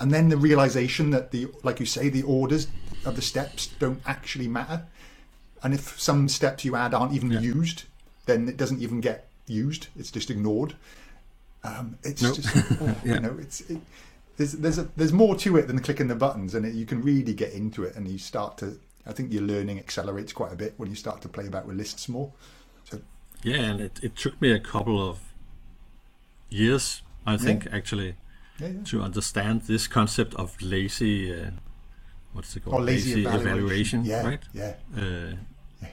And 0.00 0.10
then 0.10 0.28
the 0.28 0.36
realization 0.36 1.10
that 1.10 1.30
the, 1.30 1.48
like 1.62 1.78
you 1.80 1.86
say, 1.86 2.08
the 2.08 2.22
orders 2.22 2.66
of 3.04 3.16
the 3.16 3.22
steps 3.22 3.68
don't 3.78 4.00
actually 4.06 4.48
matter. 4.48 4.86
And 5.62 5.72
if 5.72 6.00
some 6.00 6.28
steps 6.28 6.64
you 6.64 6.76
add 6.76 6.94
aren't 6.94 7.12
even 7.14 7.30
Yeah. 7.30 7.40
used, 7.40 7.84
then 8.26 8.48
it 8.48 8.56
doesn't 8.56 8.80
even 8.82 9.00
get 9.00 9.28
used. 9.46 9.88
It's 9.96 10.10
just 10.10 10.30
ignored. 10.30 10.74
Um, 11.62 11.96
it's 12.02 12.22
Nope. 12.22 12.36
just, 12.36 12.56
oh, 12.80 12.96
Yeah. 13.04 13.14
you 13.14 13.20
know, 13.20 13.36
it's 13.40 13.60
it, 13.62 13.78
there's 14.36 14.52
there's 14.52 14.78
a, 14.78 14.88
there's 14.96 15.12
more 15.12 15.36
to 15.36 15.56
it 15.56 15.66
than 15.68 15.78
clicking 15.80 16.08
the 16.08 16.14
buttons, 16.14 16.54
and 16.54 16.66
it, 16.66 16.74
you 16.74 16.84
can 16.86 17.00
really 17.02 17.32
get 17.34 17.52
into 17.52 17.84
it, 17.84 17.94
and 17.96 18.08
you 18.08 18.18
start 18.18 18.58
to. 18.58 18.78
I 19.06 19.12
think 19.12 19.32
your 19.32 19.42
learning 19.42 19.78
accelerates 19.78 20.32
quite 20.32 20.52
a 20.52 20.56
bit 20.56 20.74
when 20.76 20.88
you 20.88 20.96
start 20.96 21.20
to 21.22 21.28
play 21.28 21.46
about 21.46 21.66
with 21.66 21.76
lists 21.76 22.08
more. 22.08 22.32
So 23.44 23.50
Yeah, 23.50 23.56
and 23.70 23.80
it, 23.80 24.00
it 24.02 24.16
took 24.16 24.40
me 24.40 24.52
a 24.52 24.58
couple 24.60 25.06
of 25.08 25.18
years, 26.50 27.02
I 27.26 27.36
think, 27.36 27.66
actually, 27.72 28.16
yeah, 28.58 28.68
yeah. 28.68 28.84
to 28.84 29.02
understand 29.02 29.62
this 29.62 29.86
concept 29.86 30.34
of 30.34 30.60
lazy, 30.62 31.32
uh, 31.32 31.50
what's 32.32 32.56
it 32.56 32.64
called? 32.64 32.76
Or 32.76 32.80
lazy, 32.82 33.24
evaluation. 33.26 34.04
Yeah, 34.04 34.26
right? 34.26 34.42
Yeah. 34.52 34.74
Uh, 34.96 35.34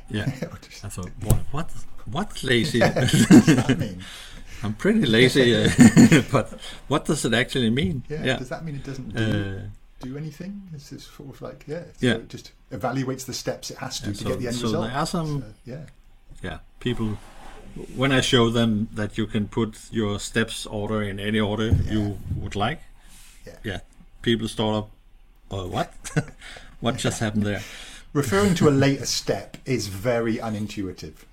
yeah. 0.09 0.25
I 0.83 0.89
thought, 0.89 1.09
what, 1.23 1.37
what, 1.51 1.71
what 2.05 2.43
lazy? 2.43 2.79
that 2.79 3.75
mean? 3.79 4.01
I'm 4.63 4.75
pretty 4.75 5.05
lazy, 5.07 5.55
uh, 5.55 6.21
but 6.31 6.53
what 6.87 7.05
does 7.05 7.25
it 7.25 7.33
actually 7.33 7.71
mean? 7.71 8.03
Yeah. 8.09 8.37
Does 8.37 8.49
that 8.49 8.63
mean 8.63 8.75
it 8.75 8.83
doesn't 8.83 9.15
do? 9.15 9.23
Uh, 9.23 10.05
do 10.05 10.17
anything? 10.17 10.61
Is 10.75 10.89
this 10.91 11.05
sort 11.05 11.29
of 11.29 11.41
like 11.41 11.65
yeah? 11.67 11.83
So 11.97 12.07
Yeah. 12.07 12.13
It 12.13 12.29
just 12.29 12.51
evaluates 12.71 13.25
the 13.25 13.33
steps 13.33 13.71
it 13.71 13.77
has 13.77 13.99
to 14.01 14.07
Yeah, 14.07 14.13
to 14.13 14.17
so- 14.19 14.29
get 14.29 14.39
the 14.39 14.47
end 14.47 14.55
so 14.55 14.63
result. 14.63 14.87
there 14.87 14.95
are 14.97 15.05
some- 15.05 15.41
So, 15.41 15.45
yeah. 15.65 15.85
yeah 16.43 16.59
people 16.79 17.17
when 17.95 18.11
i 18.11 18.21
show 18.21 18.49
them 18.49 18.87
that 18.93 19.17
you 19.17 19.25
can 19.27 19.47
put 19.47 19.77
your 19.91 20.19
steps 20.19 20.65
order 20.65 21.01
in 21.01 21.19
any 21.19 21.39
order 21.39 21.67
you 21.89 22.17
would 22.35 22.55
like 22.55 22.79
Yeah. 23.63 23.79
people 24.21 24.47
start 24.47 24.75
up 24.75 24.89
uh, 25.51 25.67
what 25.67 25.93
what 26.79 26.97
just 26.97 27.19
happened 27.19 27.43
there 27.45 27.61
Referring 28.13 28.55
to 28.55 28.67
a 28.67 28.71
later 28.85 29.05
step 29.05 29.55
is 29.65 29.87
very 29.87 30.35
unintuitive. 30.37 31.13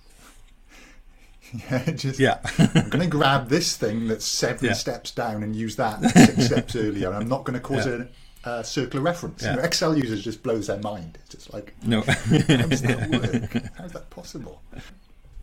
Yeah, 1.70 1.90
just 1.92 2.20
yeah 2.20 2.38
I'm 2.58 2.90
going 2.90 3.00
to 3.00 3.06
grab 3.06 3.48
this 3.48 3.76
thing 3.76 4.06
that's 4.06 4.24
seven 4.26 4.66
Yeah. 4.66 4.74
steps 4.74 5.10
down 5.10 5.42
and 5.42 5.56
use 5.56 5.76
that 5.76 6.00
six 6.10 6.44
steps 6.46 6.76
earlier. 6.76 7.12
I'm 7.12 7.28
not 7.28 7.44
going 7.44 7.54
to 7.54 7.60
cause 7.60 7.86
Yeah. 7.86 8.04
a, 8.44 8.50
a 8.60 8.64
circular 8.64 9.02
reference. 9.02 9.42
You 9.42 9.52
know, 9.56 9.62
Excel 9.62 9.96
users 9.96 10.22
just 10.22 10.42
blows 10.42 10.66
their 10.66 10.78
mind. 10.80 11.16
It's 11.22 11.30
just 11.34 11.52
like, 11.54 11.74
no 11.84 12.02
how 12.02 12.12
does 12.14 12.82
that 12.82 13.10
work? 13.10 13.62
How's 13.78 13.92
that 13.92 14.10
possible? 14.10 14.60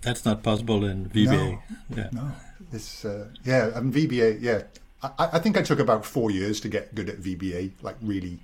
That's 0.06 0.24
not 0.26 0.42
possible 0.44 0.86
in 0.86 1.10
vba 1.10 1.60
yeah 1.96 2.10
No, 2.12 2.32
this 2.72 3.06
uh, 3.06 3.28
yeah, 3.44 3.78
and 3.78 3.94
VBA. 3.94 4.42
Yeah, 4.42 4.64
I, 5.04 5.30
I 5.34 5.40
think 5.40 5.58
I 5.58 5.62
took 5.62 5.80
about 5.80 6.06
four 6.06 6.32
years 6.32 6.60
to 6.62 6.70
get 6.70 6.96
good 6.96 7.10
at 7.10 7.18
VBA, 7.20 7.72
like 7.82 7.96
really 8.02 8.40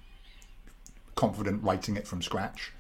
confident 1.16 1.64
writing 1.64 1.96
it 1.98 2.08
from 2.08 2.22
scratch, 2.22 2.72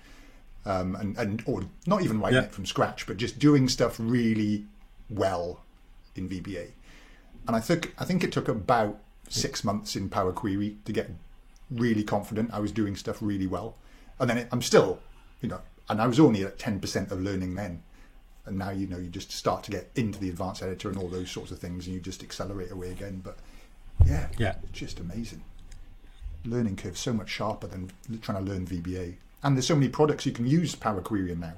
um, 0.66 0.96
and 0.96 1.18
and 1.18 1.42
or 1.46 1.64
not 1.88 2.02
even 2.04 2.20
writing 2.20 2.40
Yeah. 2.40 2.46
it 2.46 2.52
from 2.52 2.66
scratch, 2.66 3.08
but 3.08 3.18
just 3.18 3.40
doing 3.40 3.68
stuff 3.70 3.96
really 4.00 4.66
well 5.10 5.62
in 6.16 6.30
VBA. 6.30 6.72
And 7.48 7.56
I 7.56 7.60
think 7.60 7.94
I 7.98 8.06
think 8.06 8.24
it 8.24 8.32
took 8.32 8.48
about 8.48 9.00
six 9.30 9.64
months 9.64 9.96
in 9.96 10.10
Power 10.10 10.32
Query 10.34 10.78
to 10.86 10.92
get 10.94 11.10
really 11.70 12.04
confident. 12.04 12.52
I 12.54 12.60
was 12.60 12.72
doing 12.72 12.96
stuff 12.96 13.18
really 13.22 13.48
well, 13.48 13.76
and 14.20 14.30
then 14.30 14.38
it, 14.38 14.48
I'm 14.52 14.62
still, 14.62 15.00
you 15.42 15.50
know, 15.50 15.62
and 15.90 16.02
I 16.02 16.08
was 16.08 16.20
only 16.20 16.44
at 16.44 16.60
ten 16.60 16.80
percent 16.80 17.12
of 17.12 17.20
learning 17.20 17.56
then 17.56 17.84
and 18.46 18.58
now 18.58 18.72
you 18.72 18.88
know 18.88 18.98
you 18.98 19.08
just 19.10 19.32
start 19.32 19.64
to 19.66 19.72
get 19.72 19.90
into 19.96 20.20
the 20.20 20.30
advanced 20.30 20.64
editor 20.64 20.90
and 20.90 20.98
all 20.98 21.08
those 21.08 21.30
sorts 21.30 21.52
of 21.52 21.60
things 21.60 21.86
and 21.86 21.94
you 21.96 22.02
just 22.02 22.24
accelerate 22.24 22.72
away 22.72 22.92
again. 22.92 23.22
But 23.24 23.38
yeah 24.06 24.28
Yeah. 24.38 24.56
just 24.74 25.00
amazing. 25.00 25.44
Learning 26.44 26.76
curve 26.76 26.98
so 26.98 27.14
much 27.14 27.30
sharper 27.30 27.68
than 27.68 27.92
trying 28.22 28.44
to 28.44 28.52
learn 28.52 28.66
vba 28.66 29.16
and 29.44 29.56
there's 29.56 29.68
so 29.68 29.76
many 29.76 29.90
products 29.90 30.26
you 30.26 30.32
can 30.32 30.48
use 30.48 30.76
power 30.76 31.02
query 31.02 31.32
in 31.32 31.40
now. 31.40 31.54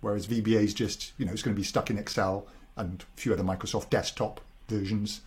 Whereas 0.00 0.26
vba 0.26 0.62
is 0.62 0.74
just 0.74 1.12
you 1.18 1.24
know 1.26 1.32
it's 1.32 1.42
going 1.42 1.54
to 1.54 1.60
be 1.60 1.64
stuck 1.64 1.88
in 1.90 1.98
excel 1.98 2.46
and 2.76 3.04
a 3.16 3.20
few 3.20 3.32
other 3.32 3.44
microsoft 3.44 3.90
desktop 3.90 4.40
versions. 4.68 5.20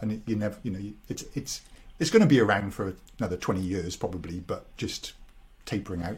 And 0.00 0.12
it, 0.12 0.20
you 0.26 0.34
never 0.36 0.56
you 0.62 0.70
know 0.72 0.92
it's 1.08 1.24
it's 1.34 1.60
it's 1.98 2.10
going 2.10 2.22
to 2.22 2.26
be 2.26 2.40
around 2.40 2.72
for 2.72 2.94
another 3.18 3.36
20 3.36 3.60
years 3.60 3.94
probably 3.94 4.40
but 4.40 4.74
just 4.78 5.12
tapering 5.66 6.02
out. 6.02 6.16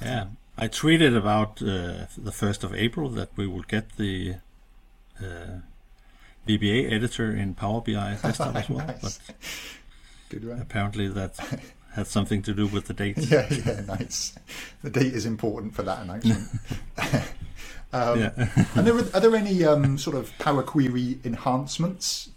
Yeah, 0.00 0.26
I 0.60 0.68
tweeted 0.68 1.16
about 1.16 1.62
uh, 1.62 2.06
the 2.18 2.32
first 2.32 2.62
of 2.64 2.74
April 2.74 3.08
that 3.10 3.30
we 3.36 3.46
would 3.46 3.66
get 3.68 3.96
the 3.96 4.36
uh, 5.18 5.60
VBA 6.46 6.92
editor 6.92 7.34
in 7.34 7.54
Power 7.54 7.80
BI 7.80 8.18
desktop 8.22 8.54
as 8.56 8.68
well, 8.68 8.86
Nice. 8.86 9.00
but 9.00 9.36
good 10.28 10.46
one 10.46 10.60
apparently 10.60 11.08
that 11.08 11.36
had 11.94 12.06
something 12.06 12.42
to 12.42 12.52
do 12.54 12.66
with 12.66 12.86
the 12.86 12.94
date. 12.94 13.16
Yeah, 13.18 13.46
yeah, 13.50 13.80
nice. 13.86 14.34
The 14.82 14.90
date 14.90 15.14
is 15.14 15.26
important 15.26 15.74
for 15.74 15.82
that 15.82 16.02
announcement. 16.02 16.48
um, 17.92 18.20
Yeah. 18.20 18.32
and 18.74 18.86
there, 18.86 18.94
are 18.96 19.20
there 19.20 19.34
any 19.34 19.64
um, 19.64 19.96
sort 19.98 20.16
of 20.16 20.36
Power 20.38 20.62
Query 20.62 21.18
enhancements 21.24 22.30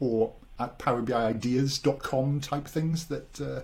or 0.00 0.32
at 0.58 0.78
PowerBIideas.com 0.78 2.40
type 2.40 2.66
things 2.68 3.06
that 3.06 3.40
uh, 3.40 3.60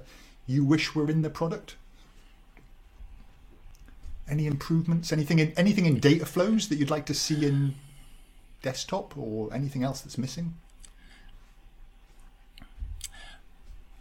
you 0.46 0.64
wish 0.64 0.94
were 0.94 1.08
in 1.10 1.22
the 1.22 1.30
product? 1.30 1.76
Any 4.30 4.46
improvements? 4.46 5.12
Anything 5.12 5.38
in 5.40 5.52
anything 5.56 5.86
in 5.86 5.98
data 5.98 6.24
flows 6.24 6.68
that 6.68 6.76
you'd 6.78 6.90
like 6.90 7.06
to 7.06 7.14
see 7.14 7.44
in 7.44 7.74
desktop 8.62 9.16
or 9.18 9.52
anything 9.52 9.82
else 9.82 10.00
that's 10.00 10.16
missing? 10.16 10.54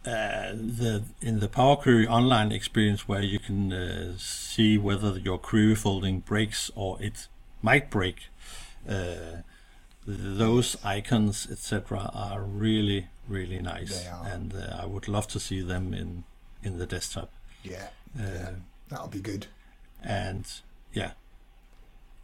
Uh, 0.06 0.52
the 0.54 1.02
in 1.20 1.40
the 1.40 1.48
Power 1.48 1.76
Query 1.76 2.06
online 2.06 2.52
experience 2.52 3.06
where 3.06 3.20
you 3.22 3.38
can 3.38 3.70
uh, 3.72 4.12
see 4.16 4.78
whether 4.78 5.18
your 5.18 5.36
query 5.36 5.74
folding 5.74 6.20
breaks 6.20 6.70
or 6.74 6.96
it 7.02 7.28
might 7.60 7.90
break, 7.90 8.28
uh, 8.88 9.42
those 10.06 10.76
icons 10.82 11.46
etc. 11.50 12.10
are 12.14 12.42
really 12.42 13.08
really 13.28 13.58
nice, 13.58 14.06
and 14.24 14.54
uh, 14.54 14.78
I 14.82 14.86
would 14.86 15.06
love 15.06 15.28
to 15.28 15.40
see 15.40 15.60
them 15.60 15.92
in 15.92 16.24
in 16.62 16.78
the 16.78 16.86
desktop. 16.86 17.30
Yeah, 17.62 17.88
Uh, 18.18 18.52
that'll 18.88 19.08
be 19.08 19.20
good. 19.20 19.48
And 20.02 20.46
yeah, 20.92 21.12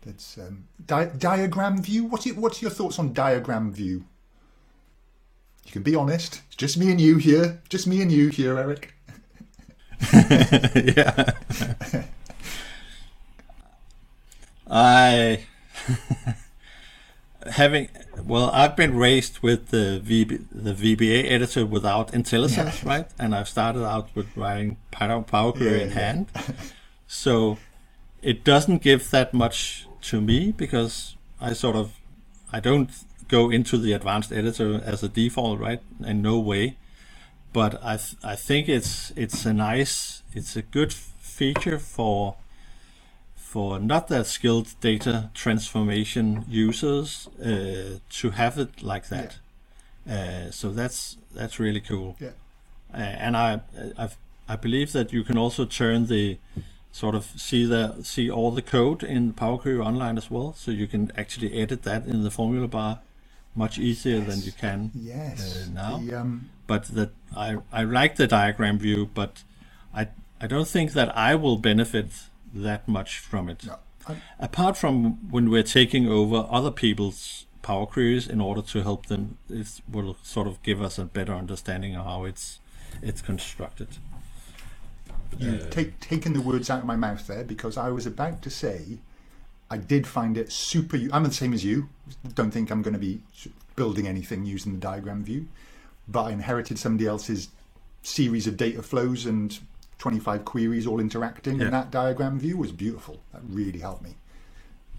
That's 0.05 0.39
um, 0.39 0.69
di- 0.85 1.11
diagram 1.19 1.83
view. 1.83 2.05
What's 2.05 2.27
your, 2.27 2.37
what's 2.37 2.63
your 2.63 2.71
thoughts 2.71 2.99
on 2.99 3.13
diagram 3.13 3.73
view? 3.73 4.05
You 5.65 5.73
can 5.73 5.83
be 5.83 5.95
honest. 5.95 6.43
It's 6.47 6.57
just 6.57 6.79
me 6.79 6.91
and 6.91 7.01
you 7.01 7.17
here. 7.17 7.61
Just 7.69 7.87
me 7.87 8.01
and 8.01 8.11
you 8.13 8.29
here, 8.29 8.57
Erik. 8.59 8.95
yeah. 10.13 11.33
I 14.69 15.47
having 17.51 17.89
well, 18.25 18.51
I've 18.53 18.75
been 18.77 18.97
raised 18.97 19.41
with 19.41 19.69
the 19.69 20.01
VB, 20.05 20.47
the 20.51 20.73
VBA 20.75 21.31
editor 21.31 21.65
without 21.67 22.13
IntelliSense, 22.13 22.85
right? 22.85 23.07
And 23.19 23.35
I've 23.35 23.49
started 23.49 23.85
out 23.87 24.09
with 24.15 24.37
writing 24.37 24.79
Power, 24.91 25.23
Power 25.23 25.53
Query 25.53 25.79
Yeah, 25.79 25.85
in 25.85 25.89
yeah. 25.91 25.95
hand, 25.95 26.29
so 27.07 27.59
it 28.27 28.45
doesn't 28.45 28.83
give 28.83 29.11
that 29.11 29.33
much 29.33 29.87
to 30.03 30.21
me 30.21 30.53
because 30.53 31.17
I 31.41 31.53
sort 31.55 31.77
of 31.77 31.87
I 32.53 32.61
don't 32.61 32.91
go 33.29 33.51
into 33.51 33.79
the 33.79 33.93
advanced 33.93 34.33
editor 34.33 34.81
as 34.85 35.03
a 35.03 35.09
default, 35.09 35.59
right? 35.61 35.81
In 36.05 36.23
no 36.23 36.39
way 36.39 36.77
but 37.57 37.83
I 37.83 37.97
th- 37.97 38.17
I 38.23 38.37
think 38.37 38.69
it's 38.69 39.13
it's 39.17 39.47
a 39.47 39.53
nice 39.55 40.23
it's 40.35 40.57
a 40.57 40.63
good 40.77 40.93
feature 40.93 41.79
for 41.79 42.37
for 43.35 43.81
not 43.81 44.09
that 44.09 44.27
skilled 44.27 44.69
data 44.81 45.31
transformation 45.33 46.45
users 46.49 47.29
uh, 47.43 47.99
to 48.21 48.31
have 48.31 48.59
it 48.59 48.83
like 48.83 49.09
that. 49.09 49.39
Uh, 50.07 50.51
so 50.51 50.71
that's 50.71 51.17
that's 51.35 51.59
really 51.59 51.81
cool. 51.81 52.17
Yeah. 52.21 52.35
Uh, 52.93 53.25
and 53.25 53.37
I 53.37 53.61
I've, 53.97 54.19
I 54.47 54.57
believe 54.57 54.93
that 54.93 55.13
you 55.15 55.25
can 55.25 55.39
also 55.39 55.65
turn 55.65 56.07
the 56.07 56.39
sort 57.01 57.15
of 57.15 57.25
see 57.49 57.63
the 57.67 57.83
see 58.03 58.27
all 58.37 58.51
the 58.59 58.63
code 58.77 59.03
in 59.17 59.33
Power 59.35 59.59
Query 59.63 59.81
Online 59.91 60.17
as 60.23 60.31
well, 60.31 60.55
so 60.63 60.71
you 60.71 60.87
can 60.95 61.03
actually 61.23 61.51
edit 61.63 61.83
that 61.83 62.07
in 62.07 62.23
the 62.25 62.31
formula 62.31 62.69
bar 62.69 63.01
much 63.55 63.79
easier 63.79 64.21
than 64.29 64.39
you 64.49 64.53
can 64.53 64.91
Yes. 64.95 65.39
Uh, 65.69 65.73
now? 65.81 65.99
The, 65.99 66.15
um, 66.21 66.49
but 66.67 66.85
that 66.99 67.11
I 67.37 67.49
I 67.81 67.83
like 68.01 68.17
the 68.17 68.27
diagram 68.27 68.79
view, 68.79 69.01
but 69.21 69.33
I 70.01 70.03
I 70.41 70.47
don't 70.47 70.69
think 70.77 70.93
that 70.93 71.09
I 71.31 71.35
will 71.43 71.59
benefit 71.71 72.09
that 72.67 72.83
much 72.89 73.19
from 73.31 73.49
it. 73.53 73.61
no. 73.67 73.77
I- 74.09 74.17
Apart 74.49 74.77
from 74.83 74.95
when 75.35 75.51
we're 75.53 75.71
taking 75.81 76.05
over 76.09 76.39
other 76.59 76.71
people's 76.71 77.47
power 77.63 77.87
queries 77.87 78.27
in 78.35 78.41
order 78.41 78.63
to 78.73 78.83
help 78.83 79.07
them, 79.07 79.23
it 79.51 79.69
will 79.95 80.17
sort 80.23 80.47
of 80.47 80.63
give 80.63 80.81
us 80.87 80.99
a 80.99 81.05
better 81.05 81.35
understanding 81.35 81.97
of 81.97 82.05
how 82.07 82.25
it's 82.31 82.61
it's 83.03 83.23
constructed. 83.23 83.89
You've 85.39 85.71
take, 85.71 86.01
taken 86.01 86.33
the 86.33 86.41
words 86.41 86.71
out 86.71 86.81
of 86.81 86.85
my 86.87 86.97
mouth 86.97 87.27
there 87.27 87.45
because 87.45 87.77
I 87.77 87.89
was 87.91 88.07
about 88.07 88.43
to 88.43 88.51
say 88.51 88.99
I 89.71 89.77
did 89.79 90.07
find 90.07 90.37
it 90.39 90.51
super. 90.53 90.97
I'm 91.13 91.25
the 91.25 91.33
same 91.33 91.53
as 91.53 91.65
you. 91.65 91.89
Don't 92.35 92.51
think 92.51 92.71
I'm 92.71 92.83
going 92.83 92.95
to 92.95 93.01
be 93.01 93.21
building 93.75 94.07
anything 94.07 94.45
using 94.45 94.73
the 94.73 94.79
diagram 94.79 95.23
view, 95.25 95.49
but 96.09 96.25
I 96.25 96.31
inherited 96.33 96.79
somebody 96.79 97.07
else's 97.07 97.49
series 98.03 98.47
of 98.47 98.57
data 98.57 98.83
flows 98.83 99.27
and 99.27 99.59
25 99.99 100.45
queries 100.45 100.87
all 100.87 101.01
interacting, 101.01 101.57
Yeah. 101.59 101.65
and 101.67 101.75
that 101.75 101.91
diagram 101.91 102.39
view 102.39 102.57
was 102.57 102.71
beautiful. 102.73 103.21
That 103.33 103.43
really 103.49 103.81
helped 103.81 104.03
me. 104.03 104.15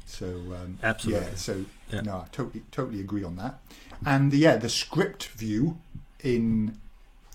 So 0.05 0.27
um, 0.27 0.77
Absolutely. 0.83 1.25
yeah. 1.27 1.35
So 1.35 1.65
Yeah. 1.91 2.01
no, 2.01 2.15
I 2.17 2.25
totally 2.31 2.63
totally 2.71 2.99
agree 2.99 3.23
on 3.23 3.35
that. 3.37 3.59
And 4.05 4.31
the, 4.31 4.37
yeah, 4.37 4.57
the 4.57 4.69
script 4.69 5.27
view 5.29 5.77
in 6.23 6.77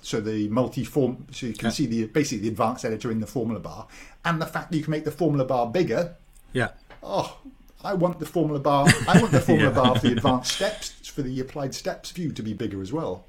so 0.02 0.20
the 0.20 0.48
multi-form, 0.48 1.26
so 1.30 1.46
you 1.46 1.54
can 1.54 1.66
Yeah. 1.66 1.70
see 1.72 1.86
the 1.86 2.04
basically 2.06 2.42
the 2.42 2.48
advanced 2.48 2.84
editor 2.84 3.10
in 3.10 3.20
the 3.20 3.26
formula 3.26 3.60
bar, 3.60 3.86
and 4.24 4.40
the 4.42 4.46
fact 4.46 4.70
that 4.70 4.76
you 4.76 4.82
can 4.84 4.90
make 4.90 5.04
the 5.04 5.10
formula 5.10 5.44
bar 5.44 5.66
bigger. 5.70 6.16
Yeah, 6.52 6.70
Oh, 7.02 7.38
I 7.82 7.94
want 7.94 8.18
the 8.20 8.26
formula 8.26 8.60
bar. 8.60 8.86
I 9.08 9.18
want 9.20 9.32
the 9.32 9.40
formula 9.48 9.70
Yeah. 9.70 9.74
bar 9.82 9.94
for 9.96 10.06
the 10.08 10.12
advanced 10.12 10.52
steps 10.52 10.90
for 11.08 11.22
the 11.22 11.40
applied 11.40 11.74
steps 11.74 12.10
view 12.10 12.32
to 12.32 12.42
be 12.42 12.52
bigger 12.52 12.80
as 12.82 12.92
well. 12.92 13.24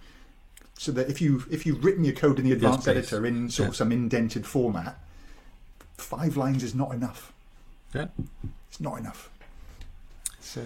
So 0.78 0.92
that 0.94 1.10
if 1.10 1.22
you 1.22 1.44
if 1.52 1.66
you've 1.66 1.84
written 1.86 2.04
your 2.04 2.16
code 2.16 2.40
in 2.40 2.46
the 2.46 2.52
advanced 2.52 2.84
please. 2.86 2.98
editor 2.98 3.26
in 3.26 3.50
sort 3.50 3.70
of 3.70 3.76
some 3.76 3.92
indented 3.92 4.46
format, 4.46 5.00
five 5.98 6.36
lines 6.36 6.64
is 6.64 6.74
not 6.76 6.94
enough. 6.94 7.32
yeah. 7.94 8.08
It's 8.70 8.80
not 8.82 8.98
enough. 9.00 9.30
So 10.40 10.62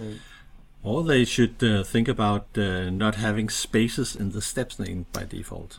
Or 0.82 1.02
they 1.04 1.24
should 1.24 1.62
uh, 1.62 1.82
think 1.84 2.08
about 2.08 2.46
uh, 2.56 2.88
not 2.90 3.16
having 3.16 3.50
spaces 3.50 4.16
in 4.16 4.30
the 4.32 4.40
steps 4.40 4.78
name 4.78 5.06
by 5.12 5.24
default. 5.24 5.78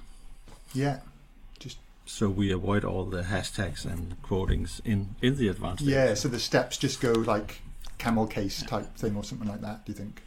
Yeah. 0.74 1.00
Just 1.60 1.78
So 2.06 2.30
we 2.30 2.52
avoid 2.52 2.84
all 2.84 3.06
the 3.06 3.24
hashtags 3.24 3.86
and 3.86 4.22
quotings 4.22 4.82
in, 4.86 5.16
in 5.22 5.38
the 5.38 5.48
advanced 5.48 5.84
yeah. 5.84 6.14
So 6.14 6.28
the 6.28 6.40
steps 6.40 6.78
just 6.78 7.02
go 7.02 7.12
like 7.12 7.62
camel 7.98 8.28
case 8.28 8.64
type 8.64 8.96
thing 8.96 9.16
or 9.16 9.24
something 9.24 9.48
like 9.48 9.62
that. 9.62 9.86
Do 9.86 9.92
you 9.92 9.98
think? 9.98 10.22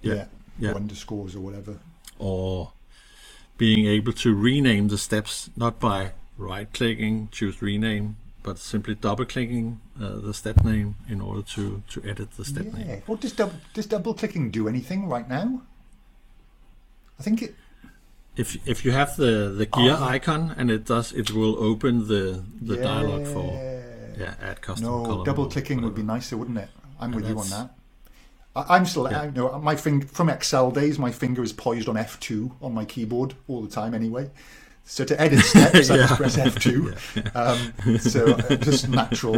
Yeah. 0.00 0.26
Yeah. 0.58 0.72
Or 0.72 0.76
underscores 0.76 1.34
or 1.36 1.40
whatever. 1.40 1.78
Or 2.18 2.72
being 3.56 3.86
able 3.86 4.12
to 4.12 4.34
rename 4.34 4.88
the 4.88 4.98
steps 4.98 5.50
not 5.56 5.78
by 5.78 6.12
right 6.36 6.72
clicking, 6.72 7.28
choose 7.30 7.62
rename, 7.62 8.16
but 8.42 8.58
simply 8.58 8.94
double 8.94 9.24
clicking 9.24 9.80
uh, 10.00 10.16
the 10.18 10.34
step 10.34 10.64
name 10.64 10.96
in 11.08 11.20
order 11.20 11.42
to, 11.42 11.82
to 11.88 12.02
edit 12.04 12.32
the 12.32 12.44
step 12.44 12.66
yeah. 12.66 12.84
name. 12.84 13.02
Well, 13.06 13.16
does 13.16 13.32
double 13.32 13.54
does 13.74 13.86
double 13.86 14.14
clicking 14.14 14.50
do 14.50 14.68
anything 14.68 15.08
right 15.08 15.28
now? 15.28 15.62
I 17.18 17.22
think 17.22 17.42
it. 17.42 17.54
If 18.36 18.56
if 18.66 18.84
you 18.84 18.92
have 18.92 19.16
the, 19.16 19.52
the 19.56 19.66
gear 19.66 19.96
Oh. 19.98 20.04
icon 20.04 20.54
and 20.56 20.70
it 20.70 20.84
does, 20.86 21.12
it 21.12 21.30
will 21.32 21.56
open 21.62 22.08
the, 22.08 22.42
the 22.60 22.76
yeah. 22.76 22.82
dialog 22.82 23.26
for 23.26 23.52
yeah 24.16 24.34
add 24.42 24.60
custom 24.62 24.86
No, 24.86 25.24
double 25.24 25.46
clicking 25.48 25.82
would 25.82 25.94
be 25.94 26.02
nicer, 26.02 26.36
wouldn't 26.36 26.58
it? 26.58 26.68
I'm 27.00 27.12
And 27.12 27.14
with 27.16 27.28
you 27.28 27.38
on 27.38 27.48
that. 27.50 27.74
I, 28.56 28.76
I'm 28.76 28.86
still, 28.86 29.10
Yeah. 29.10 29.22
I 29.22 29.30
know 29.30 29.58
my 29.60 29.76
finger 29.76 30.06
from 30.06 30.28
Excel 30.30 30.70
days. 30.70 30.98
My 30.98 31.10
finger 31.12 31.42
is 31.42 31.52
poised 31.52 31.88
on 31.88 31.96
F2 31.96 32.52
on 32.62 32.72
my 32.74 32.84
keyboard 32.84 33.34
all 33.48 33.60
the 33.62 33.68
time, 33.68 33.92
anyway. 33.94 34.30
So 34.84 35.04
to 35.04 35.20
edit 35.20 35.40
steps, 35.44 35.90
I 35.90 35.96
just 35.96 36.14
press 36.16 36.36
F2. 36.36 36.94
Um, 37.34 37.98
so 37.98 38.26
uh, 38.32 38.56
just 38.56 38.88
natural, 38.88 39.36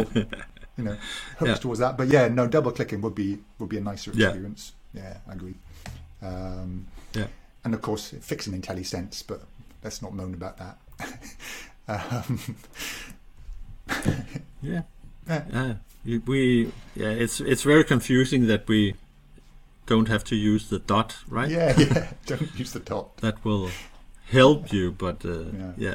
you 0.77 0.83
know, 0.83 0.97
hooks 1.37 1.49
Yeah. 1.49 1.55
towards 1.55 1.79
that. 1.79 1.97
But 1.97 2.07
yeah, 2.07 2.27
no, 2.29 2.47
double 2.47 2.71
clicking 2.71 3.01
would 3.01 3.15
be 3.15 3.39
would 3.59 3.69
be 3.69 3.77
a 3.77 3.81
nicer 3.81 4.11
Yeah. 4.13 4.27
experience. 4.27 4.73
Yeah, 4.93 5.17
I 5.29 5.33
agree. 5.33 5.55
Um, 6.21 6.87
Yeah. 7.13 7.27
And 7.65 7.73
of 7.73 7.81
course, 7.81 8.13
fixing 8.21 8.53
IntelliSense, 8.61 9.23
but 9.27 9.41
let's 9.83 10.01
not 10.01 10.13
moan 10.13 10.33
about 10.33 10.57
that. 10.57 10.77
um, 11.89 12.39
Yeah. 14.61 14.83
Yeah. 15.27 15.73
You- 16.05 16.21
We 16.25 16.71
yeah, 16.95 17.09
it's 17.09 17.41
it's 17.41 17.63
very 17.63 17.83
confusing 17.83 18.47
that 18.47 18.67
we 18.67 18.93
don't 19.87 20.07
have 20.07 20.23
to 20.25 20.35
use 20.35 20.69
the 20.69 20.79
dot, 20.79 21.17
right? 21.27 21.49
yeah, 21.49 21.73
yeah. 21.77 22.07
Don't 22.25 22.59
use 22.59 22.71
the 22.73 22.79
dot. 22.79 23.17
That 23.17 23.43
will 23.45 23.69
help 24.31 24.71
you, 24.73 24.91
but 24.91 25.23
uh, 25.25 25.45
Yeah, 25.53 25.73
yeah. 25.77 25.93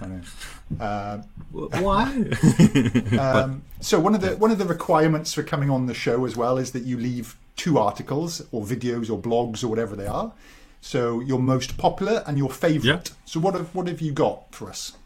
Um, 0.81 1.25
W- 1.53 1.71
Why? 1.85 2.05
Um, 3.19 3.63
so 3.81 3.99
one 3.99 4.15
of 4.15 4.21
the 4.21 4.37
one 4.39 4.53
of 4.53 4.59
the 4.59 4.65
requirements 4.67 5.33
for 5.35 5.43
coming 5.43 5.71
on 5.71 5.87
the 5.87 5.95
show 5.95 6.25
as 6.25 6.37
well 6.37 6.59
is 6.59 6.71
that 6.73 6.85
you 6.85 6.97
leave 6.99 7.37
two 7.57 7.79
articles 7.79 8.43
or 8.53 8.63
videos 8.65 9.11
or 9.11 9.19
blogs 9.21 9.65
or 9.65 9.69
whatever 9.69 9.97
they 9.97 10.07
are. 10.07 10.33
So 10.81 11.21
your 11.21 11.39
most 11.39 11.77
popular 11.77 12.23
and 12.27 12.39
your 12.39 12.51
favourite. 12.51 13.13
So 13.25 13.41
what 13.41 13.55
have 13.55 13.75
what 13.75 13.87
have 13.89 14.01
you 14.01 14.13
got 14.13 14.55
for 14.55 14.69
us? 14.69 14.97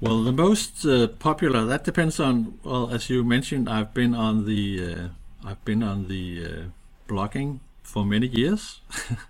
well, 0.00 0.22
the 0.22 0.32
most 0.32 0.84
uh, 0.86 1.08
popular 1.08 1.66
that 1.66 1.84
depends 1.84 2.18
on 2.18 2.58
well, 2.64 2.90
as 2.90 3.10
you 3.10 3.22
mentioned, 3.22 3.68
I've 3.68 3.92
been 3.92 4.14
on 4.14 4.46
the 4.46 4.94
uh, 4.94 5.48
I've 5.48 5.62
been 5.64 5.82
on 5.82 6.08
the 6.08 6.44
uh, 6.44 7.12
blogging 7.12 7.60
for 7.82 8.04
many 8.04 8.26
years. 8.26 8.80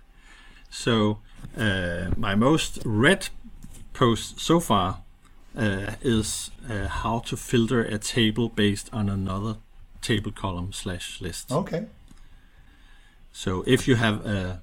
so 0.69 1.19
uh, 1.57 2.11
my 2.15 2.35
most 2.35 2.79
read 2.85 3.29
post 3.93 4.39
so 4.39 4.59
far 4.61 5.01
uh, 5.57 5.95
is 6.01 6.51
uh, 6.69 6.87
how 6.87 7.19
to 7.19 7.35
filter 7.35 7.81
a 7.83 7.97
table 7.97 8.47
based 8.47 8.89
on 8.93 9.09
another 9.09 9.57
table 10.01 10.31
column 10.31 10.71
slash 10.71 11.19
list. 11.19 11.51
Okay. 11.51 11.85
So 13.33 13.63
if 13.67 13.87
you 13.87 13.95
have 13.95 14.25
a 14.25 14.61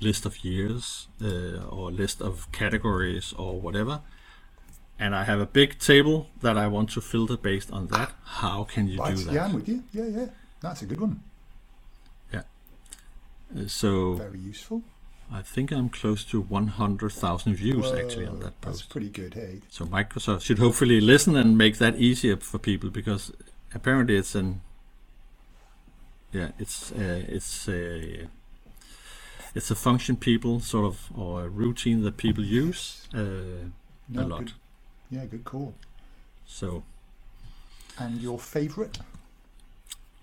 list 0.00 0.26
of 0.26 0.44
years 0.44 1.08
uh, 1.22 1.64
or 1.70 1.90
a 1.90 1.92
list 1.92 2.20
of 2.20 2.50
categories 2.52 3.32
or 3.36 3.60
whatever, 3.60 4.00
and 4.98 5.14
I 5.14 5.24
have 5.24 5.40
a 5.40 5.46
big 5.46 5.78
table 5.78 6.28
that 6.40 6.56
I 6.56 6.66
want 6.66 6.90
to 6.90 7.00
filter 7.00 7.36
based 7.36 7.70
on 7.70 7.88
that, 7.88 8.12
how 8.24 8.64
can 8.64 8.88
you 8.88 8.98
Right. 8.98 9.16
do 9.16 9.24
that? 9.24 9.34
Yeah, 9.34 9.44
I'm 9.44 9.54
with 9.54 9.68
you. 9.68 9.82
Yeah, 9.92 10.06
yeah. 10.06 10.26
That's 10.60 10.82
a 10.82 10.86
good 10.86 11.00
one. 11.00 11.20
Uh, 13.54 13.66
so 13.66 14.14
Very 14.14 14.38
useful. 14.38 14.82
I 15.30 15.42
think 15.42 15.70
I'm 15.72 15.88
close 15.88 16.24
to 16.24 16.40
100,000 16.40 17.54
views 17.54 17.92
actually 17.92 18.26
on 18.26 18.36
Whoa, 18.36 18.44
that 18.44 18.62
That's 18.62 18.82
pretty 18.82 19.08
good, 19.08 19.34
hey. 19.34 19.60
So 19.70 19.84
Microsoft 19.86 20.42
should 20.42 20.58
hopefully 20.58 21.00
listen 21.00 21.36
and 21.36 21.56
make 21.56 21.78
that 21.78 21.96
easier 21.96 22.36
for 22.36 22.58
people 22.58 22.90
because 22.90 23.32
apparently 23.74 24.16
it's 24.16 24.34
an 24.34 24.60
yeah 26.32 26.48
it's 26.58 26.92
uh, 26.92 27.22
it's 27.28 27.68
a 27.68 28.28
it's 29.54 29.70
a 29.70 29.74
function 29.74 30.16
people 30.16 30.60
sort 30.60 30.86
of 30.86 31.10
or 31.16 31.44
a 31.44 31.48
routine 31.48 32.02
that 32.02 32.16
people 32.16 32.44
use 32.44 33.06
uh, 33.14 33.68
No, 34.08 34.22
a 34.22 34.26
lot. 34.26 34.38
good. 34.38 34.52
Yeah, 35.10 35.26
good 35.26 35.44
call. 35.44 35.74
So 36.46 36.82
And 37.98 38.20
your 38.22 38.38
favourite? 38.38 38.98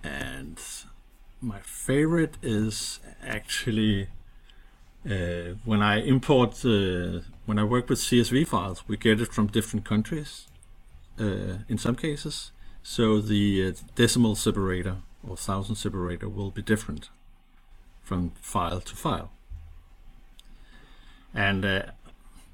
and 0.04 0.58
my 1.42 1.60
favorite 1.64 2.38
is 2.42 3.00
actually 3.26 4.08
uh, 5.06 5.56
when 5.66 5.82
I 5.82 6.02
import 6.02 6.66
uh, 6.66 7.22
when 7.46 7.58
I 7.60 7.64
work 7.64 7.90
with 7.90 8.00
CSV 8.00 8.48
files, 8.48 8.84
we 8.88 8.98
get 8.98 9.22
it 9.22 9.34
from 9.34 9.48
different 9.48 9.86
countries 9.86 10.48
uh, 11.20 11.60
in 11.70 11.78
some 11.78 11.96
cases. 11.96 12.52
So 12.84 13.22
the 13.22 13.68
uh, 13.68 13.72
decimal 13.96 14.36
separator 14.36 14.98
or 15.30 15.38
thousand 15.38 15.76
separator 15.76 16.28
will 16.28 16.52
be 16.52 16.62
different 16.62 17.10
from 18.04 18.32
file 18.42 18.82
to 18.82 18.96
file. 18.96 19.32
And 21.34 21.64
uh, 21.66 21.84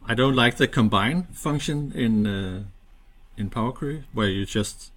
I 0.05 0.13
don't 0.15 0.36
like 0.36 0.57
the 0.57 0.67
combine 0.67 1.23
function 1.34 1.91
in 1.93 2.28
uh, 2.28 2.63
in 3.38 3.49
Power 3.49 3.71
Query 3.71 4.03
where 4.13 4.28
you 4.28 4.45
just 4.45 4.91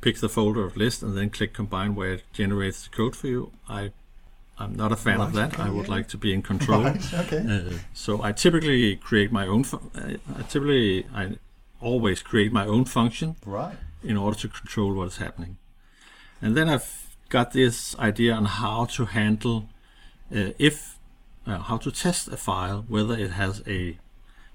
pick 0.00 0.18
the 0.18 0.28
folder 0.28 0.64
of 0.64 0.76
list 0.76 1.02
and 1.02 1.16
then 1.16 1.30
click 1.30 1.52
combine 1.52 1.94
where 1.94 2.14
it 2.14 2.22
generates 2.32 2.84
the 2.84 2.90
code 2.96 3.14
for 3.16 3.26
you. 3.26 3.52
I 3.68 3.92
I'm 4.58 4.74
not 4.74 4.90
a 4.92 4.96
fan 4.96 5.20
of 5.20 5.32
that. 5.34 5.54
okay, 5.54 5.62
I 5.62 5.70
would 5.70 5.86
yeah. 5.86 5.94
like 5.94 6.08
to 6.08 6.16
be 6.16 6.32
in 6.32 6.42
control. 6.42 6.82
Right, 6.84 7.14
okay. 7.14 7.44
Uh, 7.48 7.78
so 7.94 8.22
I 8.22 8.32
typically 8.32 8.96
create 8.96 9.30
my 9.30 9.46
own. 9.46 9.64
Uh, 9.94 10.14
I 10.36 10.42
typically 10.42 11.06
I 11.14 11.36
always 11.80 12.22
create 12.22 12.52
my 12.52 12.66
own 12.66 12.84
function 12.84 13.36
Right. 13.46 13.76
in 14.02 14.16
order 14.16 14.36
to 14.38 14.48
control 14.48 14.94
what 14.94 15.06
is 15.08 15.18
happening. 15.18 15.58
And 16.42 16.56
then 16.56 16.68
I've 16.68 17.07
got 17.28 17.52
this 17.52 17.96
idea 17.98 18.34
on 18.34 18.44
how 18.44 18.86
to 18.86 19.04
handle 19.04 19.68
uh, 20.34 20.52
if 20.58 20.98
uh, 21.46 21.58
how 21.58 21.76
to 21.78 21.90
test 21.90 22.28
a 22.28 22.36
file 22.36 22.84
whether 22.88 23.14
it 23.18 23.30
has 23.32 23.62
a 23.66 23.98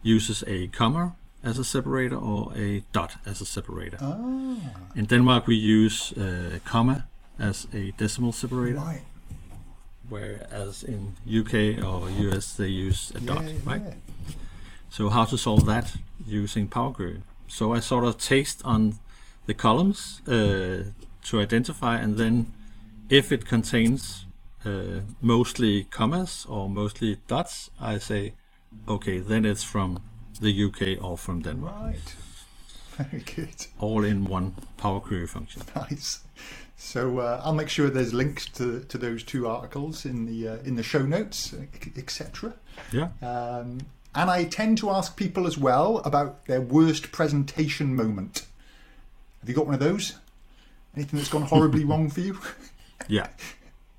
uses 0.02 0.44
a 0.48 0.68
comma 0.68 1.16
as 1.44 1.60
a 1.60 1.64
separator 1.64 2.16
or 2.16 2.52
a 2.56 2.84
dot 2.94 3.16
as 3.26 3.42
a 3.42 3.46
separator. 3.46 3.98
Ah, 4.02 4.56
In 4.96 5.06
Denmark 5.06 5.48
we 5.48 5.56
use 5.56 6.14
uh, 6.18 6.60
comma 6.66 7.06
as 7.40 7.68
a 7.74 7.92
decimal 7.98 8.32
separator, 8.32 8.80
right. 8.80 9.02
whereas 10.10 10.84
in 10.84 11.16
UK 11.28 11.84
or 11.84 12.10
US 12.10 12.54
they 12.56 12.68
use 12.68 13.12
a 13.16 13.20
dot, 13.20 13.44
yeah, 13.44 13.54
right? 13.66 13.82
So 14.90 15.10
how 15.10 15.26
to 15.26 15.38
solve 15.38 15.66
that 15.66 15.96
using 16.28 16.68
Power 16.68 16.94
Query? 16.94 17.22
So 17.48 17.74
I 17.74 17.82
sort 17.82 18.06
of 18.06 18.18
taste 18.18 18.62
on 18.64 18.94
the 19.48 19.54
columns 19.54 20.22
uh, 20.28 20.84
to 21.30 21.42
identify, 21.42 21.98
and 21.98 22.18
then 22.18 22.46
if 23.10 23.32
it 23.32 23.46
contains 23.46 24.26
uh, 24.66 25.02
mostly 25.22 25.84
commas 25.86 26.46
or 26.50 26.70
mostly 26.70 27.18
dots, 27.28 27.70
I 27.80 27.98
say, 28.00 28.34
okay, 28.88 29.20
then 29.20 29.46
it's 29.46 29.64
from 29.64 30.02
the 30.42 30.64
UK 30.64 31.04
or 31.04 31.18
from 31.18 31.42
Denmark, 31.42 31.76
Right. 31.84 32.16
Very 32.98 33.24
good. 33.24 33.68
all 33.80 34.04
in 34.04 34.26
one 34.26 34.54
Power 34.78 35.00
Query 35.00 35.28
function. 35.28 35.62
Nice. 35.76 36.20
So 36.78 37.20
uh, 37.20 37.42
I'll 37.44 37.54
make 37.54 37.70
sure 37.70 37.90
there's 37.90 38.14
links 38.14 38.46
to, 38.50 38.82
to 38.82 38.98
those 38.98 39.24
two 39.24 39.48
articles 39.48 40.06
in 40.06 40.26
the 40.26 40.48
uh, 40.48 40.58
in 40.66 40.76
the 40.76 40.84
show 40.84 41.02
notes, 41.04 41.56
etc. 41.98 42.54
Yeah. 42.92 43.10
Um, 43.22 43.80
and 44.16 44.30
I 44.30 44.44
tend 44.44 44.78
to 44.80 44.90
ask 44.92 45.16
people 45.16 45.48
as 45.48 45.58
well 45.58 46.00
about 46.06 46.46
their 46.46 46.62
worst 46.62 47.12
presentation 47.12 47.96
moment. 47.96 48.46
Have 49.40 49.50
you 49.50 49.56
got 49.56 49.66
one 49.66 49.74
of 49.76 49.80
those? 49.80 50.20
Anything 50.96 51.18
that's 51.18 51.30
gone 51.32 51.44
horribly 51.44 51.84
wrong 51.90 52.10
for 52.10 52.20
you? 52.22 52.38
Yeah. 53.08 53.28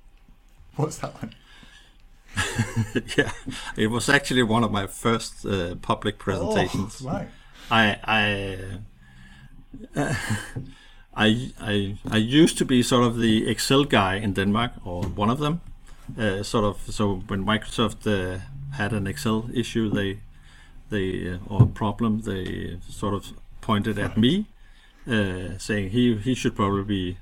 What's 0.75 0.97
that 0.97 1.13
one? 1.21 1.33
yeah. 3.17 3.31
It 3.77 3.87
was 3.87 4.09
actually 4.09 4.43
one 4.43 4.63
of 4.63 4.71
my 4.71 4.87
first 4.87 5.45
uh, 5.45 5.75
public 5.75 6.17
presentations. 6.17 7.01
Oh, 7.01 7.07
right. 7.07 7.27
I 7.71 7.97
I 8.03 9.99
uh, 9.99 10.15
I 11.15 11.51
I 11.61 11.97
I 12.09 12.17
used 12.17 12.57
to 12.57 12.65
be 12.65 12.83
sort 12.83 13.05
of 13.05 13.17
the 13.17 13.49
Excel 13.49 13.85
guy 13.85 14.15
in 14.15 14.33
Denmark, 14.33 14.71
or 14.83 15.03
one 15.03 15.29
of 15.29 15.39
them. 15.39 15.61
Uh, 16.17 16.43
sort 16.43 16.65
of. 16.65 16.93
So 16.93 17.23
when 17.27 17.45
Microsoft 17.45 18.05
uh, 18.05 18.39
had 18.75 18.93
an 18.93 19.07
Excel 19.07 19.49
issue, 19.53 19.89
they 19.89 20.19
they 20.89 21.31
uh, 21.33 21.37
or 21.47 21.65
problem, 21.65 22.21
they 22.21 22.79
sort 22.89 23.13
of 23.13 23.33
pointed 23.61 23.97
at 23.97 24.17
me, 24.17 24.45
uh, 25.07 25.57
saying 25.57 25.91
he 25.91 26.15
he 26.15 26.35
should 26.35 26.55
probably 26.55 26.83
be 26.83 27.17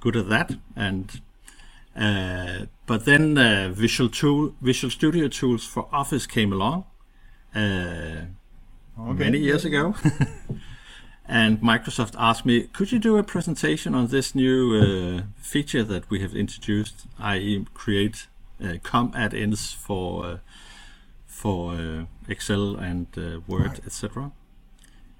good 0.00 0.16
at 0.16 0.28
that. 0.28 0.52
And 0.76 1.20
uh, 1.96 2.66
but 2.86 3.04
then 3.04 3.36
uh, 3.38 3.70
Visual 3.72 4.10
Tool, 4.10 4.54
Visual 4.60 4.90
Studio 4.90 5.28
tools 5.28 5.66
for 5.66 5.88
Office 5.92 6.26
came 6.26 6.52
along 6.52 6.84
uh, 7.54 8.26
many 8.96 9.38
years 9.38 9.64
ago. 9.64 9.94
and 11.28 11.60
Microsoft 11.60 12.14
asked 12.18 12.46
me, 12.46 12.68
"Could 12.72 12.92
you 12.92 12.98
do 12.98 13.16
a 13.18 13.22
presentation 13.22 13.94
on 13.94 14.06
this 14.08 14.34
new 14.34 14.74
uh, 14.74 15.22
feature 15.36 15.84
that 15.84 16.08
we 16.10 16.20
have 16.20 16.34
introduced, 16.34 17.06
i.e., 17.18 17.66
create 17.74 18.26
uh, 18.64 18.74
com 18.82 19.12
add-ins 19.14 19.72
for 19.72 20.24
uh, 20.24 20.36
for 21.26 21.74
uh, 21.74 22.04
Excel 22.28 22.76
and 22.76 23.06
uh, 23.16 23.40
Word, 23.46 23.66
Right. 23.66 23.86
etc." 23.86 24.32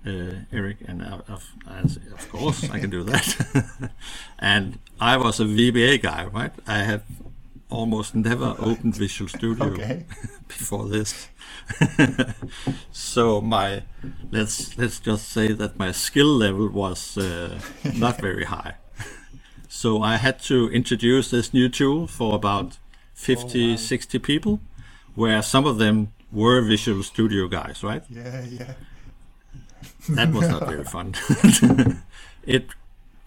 Uh, 0.06 0.46
Erik, 0.50 0.78
and 0.88 1.02
of, 1.02 1.44
of 1.68 2.28
course 2.30 2.70
I 2.70 2.78
can 2.78 2.88
do 2.88 3.02
that. 3.04 3.90
and 4.38 4.78
I 4.98 5.18
was 5.18 5.40
a 5.40 5.44
VBA 5.44 6.00
guy, 6.02 6.24
right? 6.24 6.52
I 6.66 6.78
have 6.78 7.02
almost 7.68 8.14
never 8.14 8.56
opened 8.58 8.96
Visual 8.96 9.28
Studio 9.28 9.66
Okay. 9.66 10.06
before 10.48 10.88
this. 10.88 11.28
so 12.92 13.40
my 13.40 13.82
let's 14.30 14.76
let's 14.76 14.98
just 15.00 15.28
say 15.28 15.52
that 15.52 15.78
my 15.78 15.92
skill 15.92 16.34
level 16.34 16.68
was 16.68 17.16
uh, 17.16 17.58
not 17.94 18.20
very 18.20 18.44
high. 18.44 18.74
so 19.68 20.02
I 20.02 20.16
had 20.16 20.40
to 20.44 20.68
introduce 20.70 21.30
this 21.30 21.52
new 21.54 21.68
tool 21.68 22.06
for 22.06 22.34
about 22.34 22.78
50 23.14 23.76
60 23.76 24.18
people 24.18 24.60
where 25.14 25.42
some 25.42 25.66
of 25.66 25.78
them 25.78 26.12
were 26.32 26.60
Visual 26.62 27.02
Studio 27.02 27.48
guys, 27.48 27.82
right? 27.82 28.02
Yeah, 28.08 28.44
yeah. 28.44 28.74
That 30.08 30.32
was 30.32 30.48
not 30.48 30.66
very 30.66 30.84
fun. 30.84 31.14
it 32.46 32.66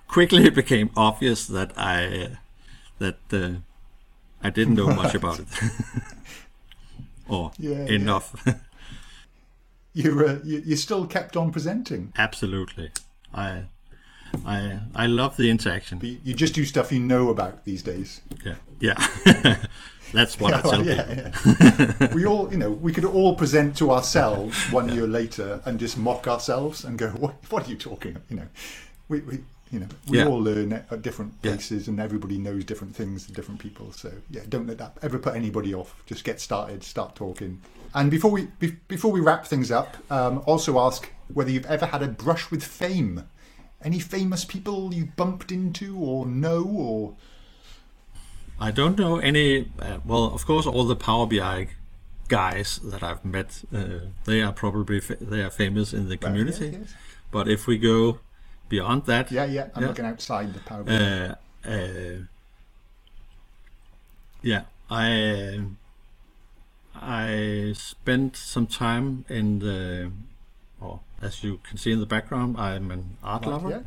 quickly 0.07 0.49
became 0.61 0.89
obvious 0.95 1.47
that 1.47 1.71
I 1.78 2.38
that 2.99 3.19
uh, 3.32 3.59
I 4.41 4.49
didn't 4.49 4.76
know 4.76 4.88
much 4.88 5.15
about 5.15 5.39
it. 5.39 5.47
or 7.28 7.51
Yeah, 7.57 7.86
enough. 7.86 8.36
You, 9.93 10.26
uh, 10.28 10.39
you 10.43 10.61
you 10.65 10.76
still 10.76 11.05
kept 11.05 11.38
on 11.38 11.51
presenting. 11.51 12.13
Absolutely. 12.17 12.91
I 13.34 13.63
I 14.45 14.80
I 14.95 15.07
love 15.07 15.38
the 15.38 15.49
interaction. 15.49 15.99
But 15.99 16.09
you 16.26 16.34
just 16.34 16.55
do 16.55 16.65
stuff 16.65 16.91
you 16.91 16.99
know 16.99 17.30
about 17.30 17.65
these 17.65 17.84
days. 17.84 18.21
Yeah. 18.43 18.55
Yeah. 18.80 19.57
That's 20.14 20.39
what 20.39 20.53
I 20.53 20.61
Well, 20.61 20.86
yeah, 20.86 21.32
people. 21.32 21.55
yeah. 21.99 22.14
we 22.14 22.26
all, 22.26 22.49
you 22.51 22.57
know, 22.57 22.72
we 22.72 22.93
could 22.93 23.05
all 23.05 23.36
present 23.36 23.76
to 23.78 23.91
ourselves 23.91 24.55
one 24.72 24.88
year 24.93 25.07
later 25.07 25.61
and 25.66 25.80
just 25.80 25.97
mock 25.97 26.28
ourselves 26.28 26.86
and 26.86 26.97
go, 26.97 27.09
"What? 27.09 27.36
What 27.49 27.68
are 27.68 27.70
you 27.70 27.78
talking?" 27.78 28.18
You 28.30 28.38
know, 28.38 28.47
we, 29.09 29.20
we 29.22 29.39
you 29.72 29.80
know, 29.80 29.88
we 30.07 30.20
Yeah. 30.20 30.28
all 30.28 30.38
learn 30.39 30.72
at 30.74 31.01
different 31.01 31.34
Yeah. 31.41 31.53
places, 31.53 31.88
and 31.88 31.99
everybody 31.99 32.38
knows 32.38 32.64
different 32.64 32.95
things 32.95 33.26
to 33.26 33.34
different 33.34 33.59
people. 33.59 33.91
So 33.91 34.11
yeah, 34.30 34.41
don't 34.47 34.68
let 34.68 34.78
that 34.78 34.97
ever 35.01 35.18
put 35.18 35.36
anybody 35.36 35.74
off. 35.74 35.95
Just 36.05 36.24
get 36.24 36.39
started, 36.39 36.84
start 36.84 37.16
talking. 37.16 37.59
And 37.95 38.11
before 38.11 38.30
we 38.32 38.47
be, 38.59 38.76
before 38.88 39.11
we 39.11 39.20
wrap 39.20 39.47
things 39.47 39.72
up, 39.72 39.97
um, 40.11 40.43
also 40.45 40.80
ask 40.80 41.09
whether 41.34 41.49
you've 41.49 41.66
ever 41.66 41.88
had 41.88 42.03
a 42.03 42.07
brush 42.07 42.51
with 42.51 42.64
fame. 42.64 43.24
Any 43.84 43.99
famous 43.99 44.45
people 44.45 44.93
you 44.93 45.09
bumped 45.18 45.51
into 45.51 45.97
or 45.97 46.26
know 46.26 46.64
or 46.64 47.16
I 48.60 48.72
don't 48.72 48.97
know 48.97 49.18
any. 49.18 49.72
Uh, 49.80 49.99
well, 50.06 50.26
of 50.34 50.45
course, 50.45 50.66
all 50.66 50.86
the 50.86 50.95
Power 50.95 51.26
BI 51.28 51.68
guys 52.30 52.80
that 52.84 53.04
I've 53.04 53.26
met, 53.26 53.64
uh, 53.76 54.08
they 54.26 54.41
are 54.41 54.54
probably 54.54 54.99
fa- 55.01 55.18
they 55.20 55.41
are 55.43 55.49
famous 55.49 55.93
in 55.93 56.08
the 56.10 56.18
community. 56.18 56.66
Yes, 56.68 56.76
yes. 56.80 56.93
But 57.32 57.47
if 57.47 57.68
we 57.68 57.78
go 57.78 58.20
beyond 58.70 59.06
that, 59.06 59.32
Yeah, 59.32 59.45
yeah. 59.45 59.68
I'm 59.76 59.82
Yeah. 59.82 59.88
looking 59.89 60.06
outside 60.06 60.54
the 60.54 60.60
power. 60.60 60.84
BI. 60.84 60.93
uh, 60.95 61.36
uh, 61.70 62.26
yeah, 64.41 64.64
I 64.89 65.62
I 66.95 67.74
spent 67.76 68.38
some 68.38 68.68
time 68.68 69.26
in 69.30 69.60
the, 69.60 70.12
or 70.80 70.99
as 71.22 71.43
you 71.43 71.60
can 71.68 71.78
see 71.78 71.91
in 71.91 71.99
the 71.99 72.06
background, 72.06 72.58
I'm 72.58 72.91
an 72.91 73.18
art 73.24 73.45
lover. 73.45 73.70
yeah. 73.70 73.82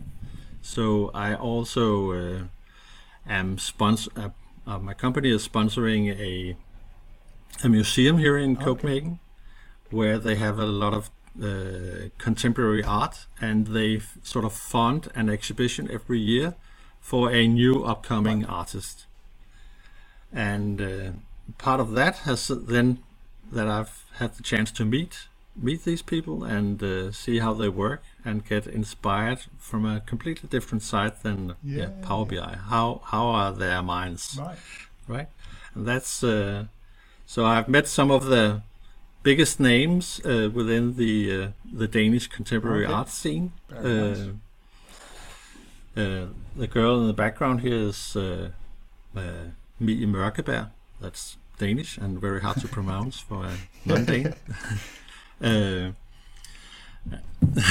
So 0.63 1.11
I 1.15 1.35
also 1.35 2.13
uh, 2.13 2.43
am 3.29 3.59
sponsor. 3.59 4.11
Uh, 4.67 4.79
my 4.81 4.95
company 4.95 5.31
is 5.31 5.47
sponsoring 5.47 6.19
a 6.19 6.57
a 7.65 7.69
museum 7.69 8.19
here 8.19 8.37
in 8.37 8.57
Copenhagen, 8.57 9.21
where 9.91 10.19
they 10.19 10.35
have 10.35 10.59
a 10.59 10.67
lot 10.67 10.93
of 10.93 11.11
uh, 11.43 12.09
contemporary 12.19 12.83
art, 12.83 13.27
and 13.41 13.69
they 13.69 14.01
sort 14.23 14.45
of 14.45 14.53
fund 14.53 15.09
an 15.15 15.31
exhibition 15.31 15.89
every 15.91 16.19
year 16.19 16.55
for 17.01 17.31
a 17.31 17.47
new 17.47 17.85
upcoming 17.85 18.45
artist. 18.45 19.07
And 20.33 20.83
uh, 20.83 21.11
part 21.59 21.81
of 21.81 21.93
that 21.93 22.17
has 22.29 22.49
then 22.49 22.99
that 23.53 23.69
I've 23.69 24.05
had 24.15 24.35
the 24.35 24.43
chance 24.43 24.73
to 24.73 24.85
meet 24.85 25.29
meet 25.57 25.85
these 25.85 26.03
people 26.03 26.45
and 26.45 26.83
uh, 26.83 27.11
see 27.13 27.39
how 27.39 27.55
they 27.55 27.69
work 27.69 28.03
and 28.25 28.45
get 28.47 28.67
inspired 28.67 29.39
from 29.59 29.85
a 29.87 30.01
completely 30.01 30.49
different 30.49 30.83
side 30.83 31.13
than 31.23 31.55
yeah, 31.65 31.79
Yeah, 31.83 31.91
Power 32.03 32.27
BI. 32.27 32.57
How 32.69 33.01
how 33.05 33.27
are 33.27 33.53
their 33.53 33.83
minds, 33.83 34.37
Right. 34.39 34.59
right? 35.09 35.29
And 35.75 35.87
that's 35.87 36.23
uh, 36.23 36.67
so 37.27 37.45
I've 37.45 37.69
met 37.69 37.89
some 37.89 38.11
of 38.11 38.25
the 38.27 38.63
biggest 39.23 39.59
names 39.61 40.21
uh, 40.25 40.51
within 40.53 40.97
the 40.97 41.43
uh, 41.43 41.49
the 41.79 41.89
Danish 41.89 42.29
contemporary 42.29 42.85
Okay. 42.85 42.95
art 42.95 43.09
scene. 43.09 43.53
Nice. 43.71 44.29
uh, 45.97 46.27
the 46.57 46.67
girl 46.67 47.01
in 47.01 47.07
the 47.07 47.13
background 47.15 47.61
here 47.61 47.89
is 47.89 48.17
uh, 48.17 48.51
uh, 49.17 49.21
Mie 49.81 50.07
Mørkeberg. 50.07 50.69
That's 51.01 51.37
Danish 51.59 51.99
and 51.99 52.21
very 52.21 52.41
hard 52.43 52.61
to 52.61 52.69
pronounce 52.69 53.19
for 53.21 53.45
a 53.47 53.57
non-Dane. 53.85 54.35
uh, 55.43 55.91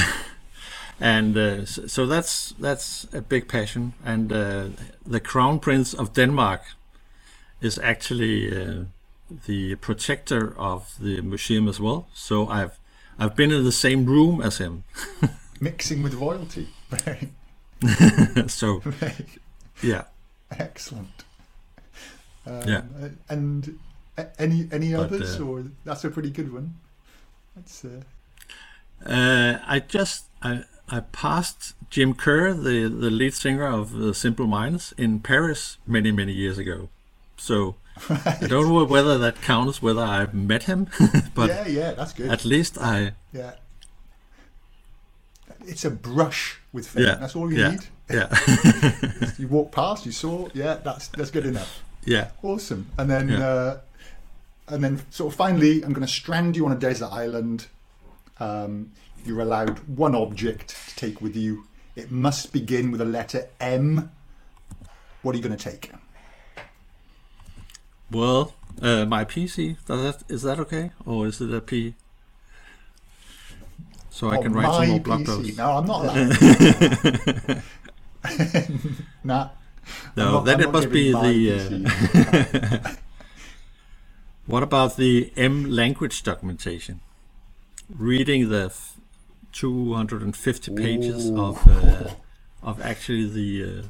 and 1.00 1.36
uh, 1.36 1.64
so, 1.66 2.06
that's 2.06 2.54
that's 2.58 3.06
a 3.12 3.20
big 3.20 3.48
passion. 3.48 3.92
And 4.04 4.32
uh, 4.32 4.68
the 5.04 5.20
Crown 5.20 5.58
Prince 5.60 5.94
of 5.94 6.12
Denmark 6.12 6.62
is 7.60 7.78
actually 7.78 8.50
uh, 8.50 8.84
the 9.46 9.74
protector 9.76 10.54
of 10.58 10.94
the 11.00 11.20
museum 11.20 11.68
as 11.68 11.80
well. 11.80 12.08
So 12.14 12.48
I've 12.48 12.78
I've 13.18 13.34
been 13.34 13.50
in 13.50 13.64
the 13.64 13.72
same 13.72 14.04
room 14.04 14.40
as 14.40 14.58
him. 14.58 14.84
Mixing 15.60 16.02
with 16.02 16.14
royalty. 16.14 16.68
So 18.46 18.82
yeah. 19.82 20.04
excellent. 20.50 21.24
Um, 22.46 22.68
Yeah. 22.68 22.82
And 23.28 23.78
any 24.38 24.68
any 24.72 24.94
others, 24.94 25.40
uh, 25.40 25.44
or 25.44 25.64
that's 25.84 26.04
a 26.04 26.10
pretty 26.10 26.30
good 26.30 26.52
one. 26.52 26.74
That's 27.56 27.84
uh, 27.84 28.02
Uh, 29.04 29.58
I 29.66 29.80
just 29.80 30.26
I, 30.42 30.64
I 30.88 31.00
passed 31.00 31.74
Jim 31.90 32.14
Kerr, 32.14 32.52
the 32.54 32.88
the 32.88 33.10
lead 33.10 33.34
singer 33.34 33.66
of 33.66 33.92
the 33.92 34.14
Simple 34.14 34.46
Minds, 34.46 34.94
in 34.96 35.20
Paris 35.20 35.78
many 35.86 36.12
many 36.12 36.32
years 36.32 36.58
ago. 36.58 36.88
So 37.36 37.74
I 38.08 38.38
don't 38.48 38.68
know 38.68 38.84
whether 38.84 39.18
that 39.18 39.40
counts, 39.42 39.82
whether 39.82 40.02
I've 40.02 40.34
met 40.34 40.64
him, 40.64 40.86
but 41.34 41.48
yeah, 41.50 41.66
yeah, 41.66 41.92
that's 41.94 42.12
good. 42.12 42.30
at 42.30 42.44
least 42.44 42.78
I 42.78 43.12
yeah, 43.32 43.52
it's 45.66 45.84
a 45.84 45.90
brush 45.90 46.60
with 46.72 46.86
fame. 46.88 47.04
yeah 47.04 47.14
That's 47.16 47.36
all 47.36 47.50
you 47.52 47.58
yeah 47.58 47.70
need. 47.70 47.84
yeah 48.10 48.28
You 49.38 49.48
walk 49.48 49.72
past, 49.72 50.06
you 50.06 50.12
saw. 50.12 50.48
Yeah, 50.54 50.74
that's 50.84 51.08
that's 51.08 51.30
good 51.30 51.46
enough. 51.46 51.82
yeah 52.04 52.30
Awesome. 52.42 52.86
And 52.98 53.10
then, 53.10 53.28
Yeah. 53.28 53.44
uh, 53.46 53.78
and 54.68 54.82
then, 54.84 55.02
sort 55.10 55.32
of 55.32 55.36
finally, 55.36 55.82
I'm 55.82 55.92
going 55.92 56.06
to 56.06 56.12
strand 56.12 56.56
you 56.56 56.66
on 56.66 56.72
a 56.72 56.76
desert 56.76 57.12
island. 57.12 57.66
Um, 58.40 58.92
you're 59.24 59.40
allowed 59.40 59.78
one 59.88 60.14
object 60.14 60.76
to 60.90 60.96
take 60.96 61.20
with 61.20 61.36
you. 61.36 61.64
It 61.94 62.10
must 62.10 62.52
begin 62.52 62.90
with 62.90 63.00
a 63.00 63.04
letter 63.04 63.48
M. 63.60 64.10
What 65.22 65.34
are 65.34 65.38
you 65.38 65.42
going 65.44 65.56
to 65.56 65.70
take? 65.70 65.90
well 68.08 68.52
uh, 68.80 69.04
my 69.04 69.24
PC 69.24 69.76
does 69.86 70.00
that 70.00 70.22
is 70.32 70.42
that 70.42 70.60
okay 70.60 70.92
or 71.04 71.26
is 71.26 71.40
it 71.40 71.52
a 71.52 71.60
P? 71.60 71.94
So 74.10 74.28
I 74.30 74.36
Oh, 74.36 74.42
can 74.42 74.52
write 74.52 74.72
some 74.72 74.88
more 74.90 75.00
blog 75.00 75.26
posts. 75.26 75.56
No, 75.58 75.70
I'm 75.72 75.86
not 75.86 76.04
allowed. 76.04 77.62
nah. 79.24 79.48
No, 80.16 80.26
I'm 80.26 80.32
not- 80.34 80.44
then 80.44 80.60
I'm 80.60 80.68
it 80.68 80.72
must 80.72 80.90
be 80.90 81.10
the. 81.12 81.52
Uh. 82.86 82.94
What 84.46 84.62
about 84.62 84.96
the 84.96 85.32
M 85.36 85.64
language 85.70 86.22
documentation? 86.22 87.00
Reading 87.88 88.48
the 88.48 88.66
f- 88.66 88.96
250 89.52 90.74
pages 90.74 91.30
of 91.30 91.66
uh, 91.66 92.10
of 92.62 92.80
actually 92.80 93.28
the 93.28 93.78
uh, 93.80 93.82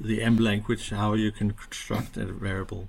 the 0.00 0.22
M 0.22 0.36
language, 0.36 0.90
how 0.90 1.14
you 1.14 1.32
can 1.32 1.52
construct 1.52 2.16
a 2.16 2.26
variable. 2.26 2.88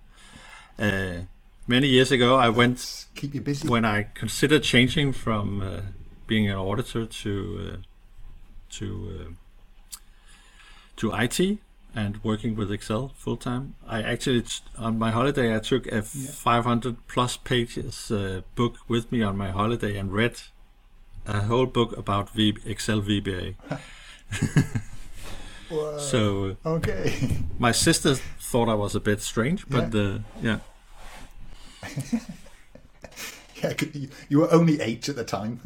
Uh, 0.77 1.21
many 1.67 1.87
years 1.87 2.11
ago, 2.11 2.35
I 2.35 2.49
went 2.49 3.05
Keep 3.15 3.35
you 3.35 3.41
busy. 3.41 3.67
when 3.67 3.85
I 3.85 4.03
considered 4.15 4.63
changing 4.63 5.13
from 5.13 5.61
uh, 5.61 5.81
being 6.27 6.49
an 6.49 6.57
auditor 6.57 7.05
to 7.05 7.71
uh, 7.73 7.77
to 8.71 9.27
uh, 9.29 9.97
to 10.97 11.11
IT. 11.13 11.59
And 11.95 12.19
working 12.23 12.55
with 12.55 12.71
Excel 12.71 13.11
full 13.15 13.37
time. 13.37 13.75
I 13.87 14.01
actually 14.01 14.43
on 14.77 14.97
my 14.99 15.11
holiday 15.11 15.55
I 15.55 15.59
took 15.59 15.87
a 15.87 16.01
500 16.01 17.07
plus 17.07 17.37
pages 17.37 18.09
uh, 18.11 18.41
book 18.55 18.77
with 18.87 19.11
me 19.11 19.21
on 19.21 19.37
my 19.37 19.51
holiday 19.51 19.97
and 19.97 20.11
read 20.11 20.41
a 21.27 21.41
whole 21.41 21.65
book 21.67 21.95
about 21.97 22.29
v- 22.31 22.57
Excel 22.65 23.01
VBA. 23.01 23.55
So 25.97 26.55
uh, 26.65 26.69
okay. 26.75 27.13
my 27.57 27.71
sister 27.71 28.13
thought 28.39 28.69
I 28.69 28.75
was 28.75 28.93
a 28.95 28.99
bit 28.99 29.21
strange, 29.21 29.67
but 29.67 29.95
uh, 29.95 30.19
yeah, 30.41 30.59
Yeah, 33.63 33.73
'cause 33.73 33.89
you, 33.95 34.09
you 34.29 34.39
were 34.39 34.51
only 34.53 34.79
eight 34.81 35.09
at 35.09 35.15
the 35.15 35.23
time. 35.23 35.61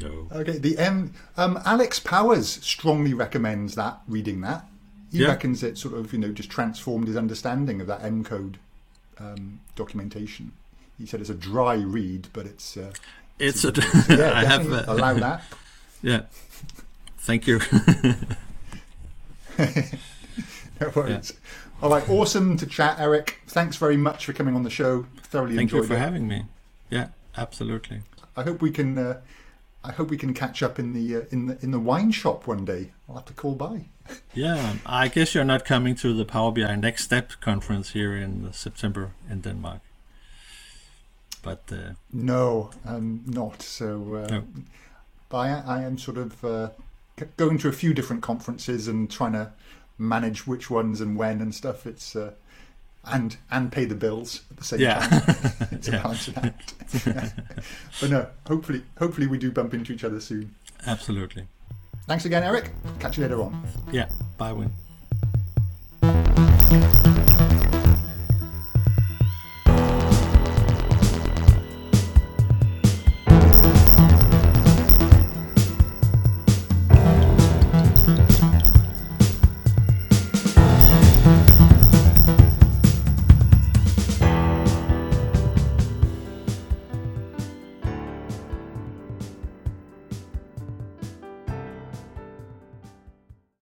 No. 0.00 0.28
Okay, 0.32 0.58
the 0.58 0.78
M. 0.78 1.14
Um, 1.36 1.58
Alex 1.64 1.98
Powers 2.00 2.48
strongly 2.62 3.14
recommends 3.14 3.74
that 3.76 3.98
reading 4.08 4.40
that. 4.42 4.66
He 5.12 5.18
Yeah. 5.18 5.28
reckons 5.28 5.62
it 5.62 5.78
sort 5.78 5.94
of 5.94 6.12
you 6.12 6.18
know 6.18 6.32
just 6.32 6.50
transformed 6.50 7.08
his 7.08 7.16
understanding 7.16 7.80
of 7.80 7.86
that 7.86 8.02
M 8.02 8.22
code 8.24 8.58
um, 9.18 9.60
documentation. 9.74 10.52
He 10.98 11.06
said 11.06 11.20
it's 11.20 11.30
a 11.30 11.34
dry 11.34 11.74
read, 11.74 12.28
but 12.32 12.46
it's 12.46 12.76
uh, 12.76 12.92
It's 13.38 13.64
a. 13.64 13.72
yeah, 14.08 14.32
I 14.34 14.44
have. 14.44 14.62
definitely 14.64 14.78
Uh, 14.86 14.94
allow 14.94 15.14
that. 15.14 15.42
yeah. 16.02 16.22
Thank 17.18 17.46
you. 17.46 17.60
No 20.80 20.92
worries. 20.94 21.32
All 21.82 21.90
right, 21.90 22.06
awesome 22.08 22.56
to 22.58 22.66
chat, 22.66 22.98
Erik. 23.00 23.40
Thanks 23.46 23.76
very 23.76 23.96
much 23.96 24.26
for 24.26 24.32
coming 24.34 24.54
on 24.54 24.62
the 24.62 24.70
show. 24.70 25.06
Thoroughly 25.22 25.56
Thank 25.56 25.72
you 25.72 25.82
for 25.82 25.94
it. 25.94 25.98
having 25.98 26.28
me. 26.28 26.44
Yeah, 26.90 27.08
absolutely. 27.36 28.02
I 28.36 28.42
hope 28.42 28.60
we 28.60 28.70
can. 28.70 28.98
Uh, 28.98 29.20
I 29.86 29.92
hope 29.92 30.10
we 30.10 30.16
can 30.16 30.34
catch 30.34 30.62
up 30.62 30.78
in 30.78 30.92
the 30.92 31.16
uh, 31.16 31.22
in 31.30 31.46
the 31.46 31.58
in 31.62 31.70
the 31.70 31.78
wine 31.78 32.10
shop 32.10 32.46
one 32.46 32.64
day. 32.64 32.90
I'll 33.08 33.16
have 33.16 33.24
to 33.26 33.32
call 33.32 33.54
by. 33.54 33.86
Yeah, 34.34 34.74
I 34.84 35.08
guess 35.08 35.34
you're 35.34 35.44
not 35.44 35.64
coming 35.64 35.94
to 35.96 36.12
the 36.12 36.24
Power 36.24 36.52
BI 36.52 36.76
Next 36.76 37.04
Step 37.04 37.32
conference 37.40 37.90
here 37.90 38.16
in 38.16 38.52
September 38.52 39.12
in 39.30 39.40
Denmark. 39.40 39.80
But 41.42 41.62
uh, 41.72 41.94
No, 42.12 42.70
I'm 42.84 43.22
not. 43.26 43.62
So, 43.62 44.14
uh, 44.14 44.26
No. 44.30 44.44
but 45.28 45.38
I, 45.38 45.62
I 45.78 45.82
am 45.82 45.98
sort 45.98 46.18
of 46.18 46.44
uh, 46.44 46.70
going 47.36 47.58
to 47.58 47.68
a 47.68 47.72
few 47.72 47.94
different 47.94 48.22
conferences 48.22 48.88
and 48.88 49.10
trying 49.10 49.32
to 49.32 49.52
manage 49.98 50.46
which 50.46 50.70
ones 50.70 51.00
and 51.00 51.16
when 51.16 51.40
and 51.40 51.54
stuff. 51.54 51.86
It's 51.86 52.14
uh, 52.16 52.32
and 53.06 53.36
and 53.50 53.70
pay 53.72 53.84
the 53.84 53.94
bills 53.94 54.42
at 54.50 54.56
the 54.58 54.64
same 54.64 54.80
Yeah. 54.80 54.98
time. 55.06 55.68
it's 55.72 55.88
a 55.88 55.92
Yeah. 55.92 56.02
balancing 56.02 56.34
act. 56.36 56.74
but 58.00 58.10
no, 58.10 58.26
hopefully, 58.46 58.82
hopefully 58.98 59.26
we 59.26 59.38
do 59.38 59.50
bump 59.50 59.74
into 59.74 59.92
each 59.92 60.04
other 60.04 60.20
soon. 60.20 60.54
absolutely. 60.86 61.46
Thanks 62.06 62.24
again, 62.24 62.42
Erik. 62.44 62.70
Catch 63.00 63.16
you 63.18 63.22
later 63.24 63.42
on. 63.42 63.66
Yeah, 63.90 64.08
bye, 64.38 64.52
Wyn. 64.52 64.70